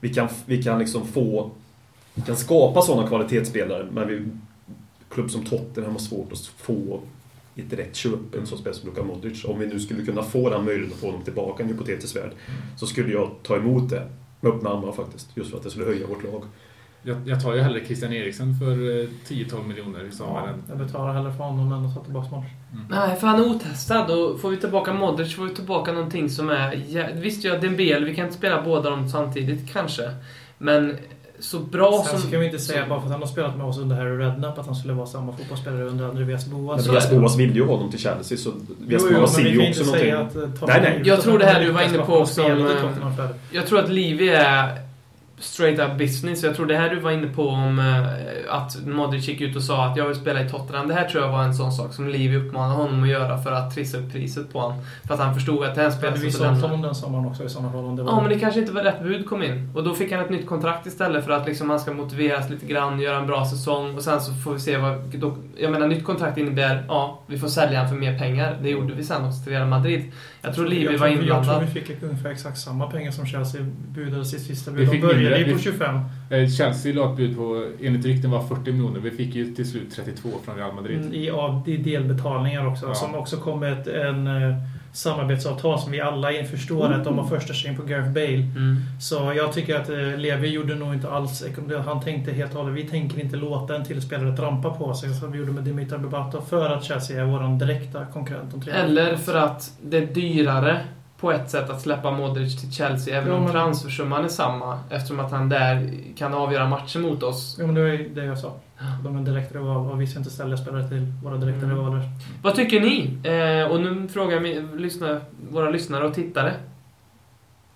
Vi 0.00 0.14
kan, 0.14 0.28
vi 0.46 0.62
kan 0.62 0.78
liksom 0.78 1.06
få... 1.06 1.50
Vi 2.14 2.22
kan 2.22 2.36
skapa 2.36 2.82
sådana 2.82 3.08
kvalitetsspelare, 3.08 3.86
men 3.92 4.08
vi, 4.08 4.26
klubb 5.08 5.30
som 5.30 5.44
Tottenham 5.44 5.92
har 5.92 5.98
svårt 5.98 6.32
att 6.32 6.38
få 6.38 7.00
i 7.54 7.60
ett 7.60 7.72
rätt 7.72 7.96
köp 7.96 8.34
en 8.34 8.46
sån 8.46 8.58
spelare 8.58 8.78
som 8.78 8.88
Luka 8.88 9.02
Modric. 9.02 9.44
Om 9.44 9.58
vi 9.58 9.66
nu 9.66 9.80
skulle 9.80 10.04
kunna 10.04 10.22
få 10.22 10.50
den 10.50 10.64
möjligheten 10.64 10.94
att 10.94 11.00
få 11.00 11.06
honom 11.06 11.22
tillbaka 11.22 11.62
i 11.62 11.66
en 11.66 11.72
hypotetisk 11.72 12.16
värld, 12.16 12.30
så 12.76 12.86
skulle 12.86 13.12
jag 13.12 13.30
ta 13.42 13.56
emot 13.56 13.90
det 13.90 14.08
med 14.40 14.52
öppna 14.52 14.70
armar 14.70 14.92
faktiskt. 14.92 15.28
Just 15.34 15.50
för 15.50 15.56
att 15.56 15.64
det 15.64 15.70
skulle 15.70 15.86
höja 15.86 16.06
vårt 16.06 16.24
lag. 16.24 16.42
Jag, 17.02 17.16
jag 17.26 17.42
tar 17.42 17.54
ju 17.54 17.60
hellre 17.60 17.84
Christian 17.84 18.12
Eriksen 18.12 18.54
för 18.58 18.70
eh, 18.72 19.06
10-12 19.28 19.66
miljoner 19.68 20.00
i 20.00 20.04
Ja, 20.06 20.12
sommaren. 20.16 20.62
jag 20.68 20.78
betalar 20.78 21.12
hellre 21.12 21.32
för 21.32 21.44
honom 21.44 21.72
än 21.72 21.86
att 21.86 21.94
ta 21.94 22.04
tillbaka 22.04 22.28
Modric. 22.30 22.50
Nej, 22.90 23.16
för 23.16 23.26
han 23.26 23.40
är 23.40 23.46
otestad 23.46 24.10
och 24.10 24.40
får 24.40 24.50
vi 24.50 24.56
tillbaka 24.56 24.92
Modric 24.92 25.34
får 25.36 25.44
vi 25.44 25.54
tillbaka 25.54 25.92
någonting 25.92 26.30
som 26.30 26.50
är... 26.50 26.72
jä- 26.72 27.20
Visst, 27.20 27.44
ja, 27.44 27.58
Dembele, 27.58 28.06
vi 28.06 28.14
kan 28.14 28.24
inte 28.24 28.36
spela 28.38 28.62
båda 28.62 28.90
dem 28.90 29.08
samtidigt 29.08 29.72
kanske. 29.72 30.02
Men 30.58 30.96
så 31.38 31.58
bra 31.58 32.04
Sen 32.08 32.18
som... 32.20 32.28
ska 32.28 32.38
vi 32.38 32.46
inte 32.46 32.58
säga 32.58 32.86
bara 32.88 32.98
för 33.00 33.06
att 33.06 33.12
han 33.12 33.20
har 33.20 33.28
spelat 33.28 33.56
med 33.56 33.66
oss 33.66 33.78
under 33.78 33.96
Harry 33.96 34.16
Redknapp 34.18 34.58
att 34.58 34.66
han 34.66 34.74
skulle 34.74 34.94
vara 34.94 35.06
samma 35.06 35.32
fotbollsspelare 35.32 35.84
under 35.84 36.08
Andreas 36.08 36.46
Boas. 36.46 36.86
Men 36.86 36.94
det. 36.94 37.16
Boas 37.20 37.36
ville 37.38 37.52
ju 37.54 37.64
ha 37.64 37.74
honom 37.76 37.90
till 37.90 38.00
Chelsea, 38.00 38.38
så 38.38 38.52
jo, 38.88 38.98
Boas 39.14 39.34
ser 39.34 39.42
vi 39.42 39.50
kan 39.56 39.60
ju 39.64 39.68
också 39.70 39.84
någonting. 39.84 40.10
att... 40.12 40.36
eh, 40.36 40.42
Nej, 40.68 40.80
nej. 40.82 41.02
Jag 41.04 41.20
tror 41.20 41.38
det 41.38 41.46
här 41.46 41.60
du 41.64 41.70
var 41.72 41.82
inne 41.82 41.98
på 41.98 42.16
också. 42.16 42.42
Jag 43.52 43.66
tror 43.66 43.78
att 43.78 43.88
Livi 43.90 44.28
är 44.28 44.89
straight 45.40 45.78
up 45.80 45.98
business. 45.98 46.42
Jag 46.42 46.56
tror 46.56 46.66
det 46.66 46.76
här 46.76 46.90
du 46.90 47.00
var 47.00 47.10
inne 47.10 47.26
på 47.26 47.48
om 47.48 47.78
eh, 47.78 48.54
att 48.54 48.86
Modric 48.86 49.28
gick 49.28 49.40
ut 49.40 49.56
och 49.56 49.62
sa 49.62 49.86
att 49.86 49.96
jag 49.96 50.06
vill 50.06 50.16
spela 50.16 50.40
i 50.42 50.48
Tottenham. 50.48 50.88
Det 50.88 50.94
här 50.94 51.08
tror 51.08 51.22
jag 51.24 51.32
var 51.32 51.42
en 51.42 51.54
sån 51.54 51.72
sak 51.72 51.94
som 51.94 52.08
Livi 52.08 52.36
uppmanade 52.36 52.74
honom 52.74 53.02
att 53.02 53.08
göra 53.08 53.38
för 53.38 53.52
att 53.52 53.74
trissa 53.74 53.98
upp 53.98 54.12
priset 54.12 54.52
på 54.52 54.60
honom. 54.60 54.78
För 55.06 55.14
att 55.14 55.20
han 55.20 55.34
förstod 55.34 55.64
att 55.64 55.74
det 55.74 55.80
här 55.80 55.88
Hade 55.88 55.98
spelet 55.98 56.18
vi 56.18 56.30
så 56.32 56.38
sålt 56.38 56.50
lämnar- 56.50 56.68
honom 56.68 56.82
den 56.82 56.94
sommaren 56.94 57.26
också 57.26 57.44
i 57.44 57.48
sådana 57.48 57.72
fall? 57.72 57.84
Om 57.84 57.96
det 57.96 58.02
var... 58.02 58.12
Ja, 58.12 58.20
men 58.20 58.28
det 58.30 58.38
kanske 58.38 58.60
inte 58.60 58.72
var 58.72 58.82
rätt 58.82 59.02
bud 59.02 59.26
kom 59.28 59.42
in. 59.42 59.70
Och 59.74 59.84
då 59.84 59.94
fick 59.94 60.12
han 60.12 60.20
ett 60.24 60.30
nytt 60.30 60.46
kontrakt 60.46 60.86
istället 60.86 61.24
för 61.24 61.32
att 61.32 61.46
liksom 61.46 61.70
han 61.70 61.80
ska 61.80 61.92
motiveras 61.92 62.50
lite 62.50 62.66
grann, 62.66 63.00
göra 63.00 63.18
en 63.18 63.26
bra 63.26 63.44
säsong 63.44 63.94
och 63.96 64.02
sen 64.02 64.20
så 64.20 64.32
får 64.34 64.52
vi 64.52 64.60
se 64.60 64.76
vad... 64.76 64.98
Då, 65.14 65.36
jag 65.56 65.72
menar, 65.72 65.86
nytt 65.88 66.04
kontrakt 66.04 66.38
innebär, 66.38 66.84
ja, 66.88 67.20
vi 67.26 67.38
får 67.38 67.48
sälja 67.48 67.78
han 67.80 67.88
för 67.88 67.96
mer 67.96 68.18
pengar. 68.18 68.56
Det 68.62 68.70
gjorde 68.70 68.94
vi 68.94 69.04
sen 69.04 69.24
också 69.24 69.42
till 69.44 69.52
Real 69.52 69.68
Madrid. 69.68 70.12
Jag 70.42 70.54
tror 70.54 70.66
Livi 70.66 70.86
var 70.86 70.92
tror, 70.96 71.08
Jag 71.08 71.18
tror 71.18 71.22
inblandad. 71.22 71.64
vi 71.74 71.80
fick 71.80 72.02
ungefär 72.02 72.30
exakt 72.30 72.58
samma 72.58 72.86
pengar 72.90 73.10
som 73.10 73.26
Chelsea 73.26 73.60
budade 73.88 74.24
sitt 74.24 74.42
sista 74.42 74.70
Vi 74.70 74.76
bud. 74.76 74.86
De 74.86 74.90
fick 74.92 75.02
började 75.30 75.46
mindre. 75.46 75.70
ju 75.70 75.72
på 75.72 75.84
Vi- 75.84 75.88
25. 76.30 76.40
Eh, 76.44 76.48
Chelsea 76.50 76.94
la 76.94 77.10
ett 77.10 77.16
bud 77.16 77.36
på, 77.36 77.66
enligt 77.82 78.04
rykten 78.06 78.30
var 78.30 78.42
40 78.42 78.72
miljoner. 78.72 79.00
Vi 79.00 79.10
fick 79.10 79.34
ju 79.34 79.54
till 79.54 79.70
slut 79.70 79.92
32 79.96 80.28
från 80.44 80.56
Real 80.56 80.74
Madrid. 80.74 81.00
Mm, 81.00 81.14
I, 81.14 81.30
av, 81.30 81.62
I 81.68 81.76
delbetalningar 81.76 82.66
också. 82.66 82.86
Ja. 82.86 82.94
Som 82.94 83.14
också 83.14 83.36
kom 83.36 83.60
med 83.60 83.72
ett 83.72 83.86
en, 83.86 84.26
eh, 84.26 84.56
samarbetsavtal 84.92 85.78
som 85.78 85.92
vi 85.92 86.00
alla 86.00 86.28
förstår 86.50 86.92
att 86.92 87.04
de 87.04 87.18
har 87.18 87.26
första 87.26 87.54
string 87.54 87.76
på 87.76 87.82
Gareth 87.82 88.12
Bale. 88.12 88.34
Mm. 88.34 88.76
Så 89.00 89.32
jag 89.36 89.52
tycker 89.52 89.76
att 89.76 89.88
eh, 89.88 90.18
Levi 90.18 90.48
gjorde 90.48 90.74
nog 90.74 90.94
inte 90.94 91.10
alls... 91.10 91.44
Han 91.86 92.00
tänkte 92.00 92.32
helt 92.32 92.54
och 92.54 92.60
hållet, 92.60 92.84
vi 92.84 92.88
tänker 92.90 93.20
inte 93.20 93.36
låta 93.36 93.76
en 93.76 93.84
till 93.84 94.02
spelare 94.02 94.36
trampa 94.36 94.70
på 94.70 94.94
sig 94.94 95.14
som 95.14 95.32
vi 95.32 95.38
gjorde 95.38 95.52
med 95.52 95.64
Dimitar 95.64 95.98
Berbatov 95.98 96.40
för 96.40 96.70
att 96.70 96.84
Chelsea 96.84 97.20
är 97.22 97.24
vår 97.26 97.58
direkta 97.66 98.06
konkurrent 98.12 98.54
om 98.54 98.62
tredje 98.62 98.80
Eller 98.82 99.16
för 99.16 99.36
att 99.36 99.72
det 99.82 99.96
är 99.98 100.06
dyrare 100.06 100.80
på 101.20 101.32
ett 101.32 101.50
sätt 101.50 101.70
att 101.70 101.80
släppa 101.80 102.10
Modric 102.10 102.60
till 102.60 102.72
Chelsea, 102.72 103.16
även 103.18 103.28
Ja, 103.28 103.34
om 103.36 103.42
men- 103.44 103.52
transfersumman 103.52 104.24
är 104.24 104.28
samma. 104.28 104.78
Eftersom 104.90 105.20
att 105.20 105.30
han 105.32 105.48
där 105.48 105.90
kan 106.16 106.34
avgöra 106.34 106.68
matcher 106.68 106.98
mot 106.98 107.22
oss. 107.22 107.56
Ja, 107.60 107.66
men 107.66 107.74
det 107.74 107.80
var 107.82 107.88
ju 107.88 108.08
det 108.08 108.24
jag 108.24 108.38
sa. 108.38 108.52
De 109.04 109.16
är 109.18 109.20
direkt 109.22 109.54
rival 109.54 109.90
och 109.90 110.00
vi 110.00 110.06
ska 110.06 110.18
inte 110.18 110.30
ställa 110.30 110.56
spelare 110.56 110.88
till 110.88 111.06
våra 111.24 111.36
direkta 111.36 111.64
Mm. 111.66 111.76
rivaler. 111.76 112.02
Vad 112.42 112.54
tycker 112.54 112.80
ni? 112.80 113.10
Eh, 113.22 113.70
och 113.72 113.80
nu 113.80 114.08
frågar 114.08 114.40
jag 114.40 114.80
lyssna, 114.80 115.20
våra 115.50 115.70
lyssnare 115.70 116.04
och 116.06 116.14
tittare. 116.14 116.52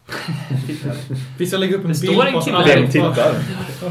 tittare. 0.66 0.95
Vi 1.38 1.47
ska 1.47 1.57
lägga 1.57 1.76
upp 1.76 1.84
en 1.84 1.92
Det 1.92 2.01
bild 2.01 2.12
står 2.14 2.26
en 2.26 2.32
på 2.32 2.38
oss 2.38 2.49
alla. 2.49 2.66
där 2.66 2.76
Vem 2.80 2.90
tittar? 2.90 3.34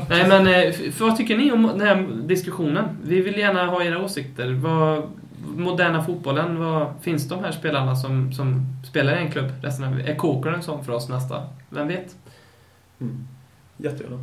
Nej 0.10 0.28
men, 0.28 0.47
eh, 0.47 0.54
f- 0.60 0.99
vad 0.99 1.18
tycker 1.18 1.38
ni 1.38 1.51
om 1.51 1.64
den 1.78 1.82
här 1.88 2.08
diskussionen? 2.28 2.86
Vi 3.04 3.22
vill 3.22 3.38
gärna 3.38 3.66
ha 3.66 3.84
era 3.84 3.99
åsikter. 4.04 4.54
Vad, 4.54 5.04
moderna 5.56 6.04
fotbollen, 6.04 6.60
vad, 6.60 6.94
finns 7.02 7.28
de 7.28 7.44
här 7.44 7.52
spelarna 7.52 7.96
som, 7.96 8.34
som 8.34 8.66
spelar 8.89 9.18
i 9.18 9.20
en 9.20 9.32
klubb 9.32 9.52
resten 9.62 9.86
av 9.86 10.00
Är 10.00 10.16
Coker 10.16 10.50
en 10.50 10.64
sån 10.64 10.86
för 10.86 10.94
oss 10.94 11.10
nästa? 11.10 11.44
Vem 11.70 11.88
vet? 11.88 12.16
Mm. 13.02 13.28
Jättegärna. 13.78 14.20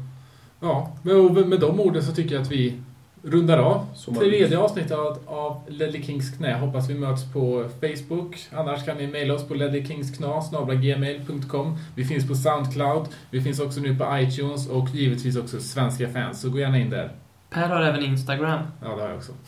Ja, 0.60 0.92
men 1.02 1.48
med 1.48 1.60
de 1.60 1.80
orden 1.80 2.02
så 2.02 2.12
tycker 2.12 2.34
jag 2.34 2.42
att 2.42 2.52
vi 2.52 2.80
rundar 3.22 3.58
av 3.58 3.86
tredje 4.18 4.58
avsnittet 4.58 4.92
av, 4.92 5.18
av 5.26 5.62
Ledley 5.68 6.02
Kings 6.02 6.36
knä. 6.36 6.58
Hoppas 6.58 6.90
vi 6.90 6.94
möts 6.94 7.32
på 7.32 7.68
Facebook. 7.80 8.36
Annars 8.52 8.84
kan 8.84 8.96
ni 8.96 9.06
mejla 9.06 9.34
oss 9.34 9.48
på 9.48 9.54
ledleykingskna.gmail.com 9.54 11.78
Vi 11.94 12.04
finns 12.04 12.28
på 12.28 12.34
Soundcloud. 12.34 13.08
Vi 13.30 13.40
finns 13.40 13.60
också 13.60 13.80
nu 13.80 13.96
på 13.96 14.18
iTunes 14.18 14.68
och 14.68 14.88
givetvis 14.88 15.36
också 15.36 15.60
svenska 15.60 16.08
fans. 16.08 16.40
Så 16.40 16.50
gå 16.50 16.58
gärna 16.58 16.78
in 16.78 16.90
där. 16.90 17.12
Per 17.50 17.68
har 17.68 17.82
även 17.82 18.02
Instagram. 18.02 18.62
Ja, 18.82 18.88
det 18.88 19.02
har 19.02 19.08
jag 19.08 19.16
också. 19.16 19.32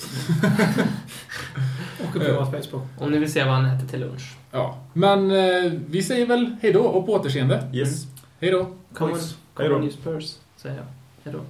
Och 2.04 2.12
privat 2.12 2.50
Facebook. 2.50 2.82
Om 2.98 3.10
ni 3.10 3.18
vill 3.18 3.32
se 3.32 3.44
vad 3.44 3.54
han 3.54 3.64
äter 3.66 3.86
till 3.88 4.00
lunch. 4.00 4.36
Ja, 4.50 4.78
men 4.92 5.30
eh, 5.30 5.72
vi 5.86 6.02
säger 6.02 6.26
väl 6.26 6.56
hej 6.62 6.72
då 6.72 6.80
och 6.80 7.06
på 7.06 7.12
återseende. 7.12 7.70
Yes. 7.72 8.06
Hej 8.40 8.50
då. 8.50 8.66
Come 8.94 9.12
on, 9.12 9.18
come 9.54 9.70
on 9.70 9.82
you 9.82 9.92
Spurs, 9.92 10.36
säger 10.56 10.76
jag. 10.76 10.84
Hej 11.24 11.32
då. 11.32 11.40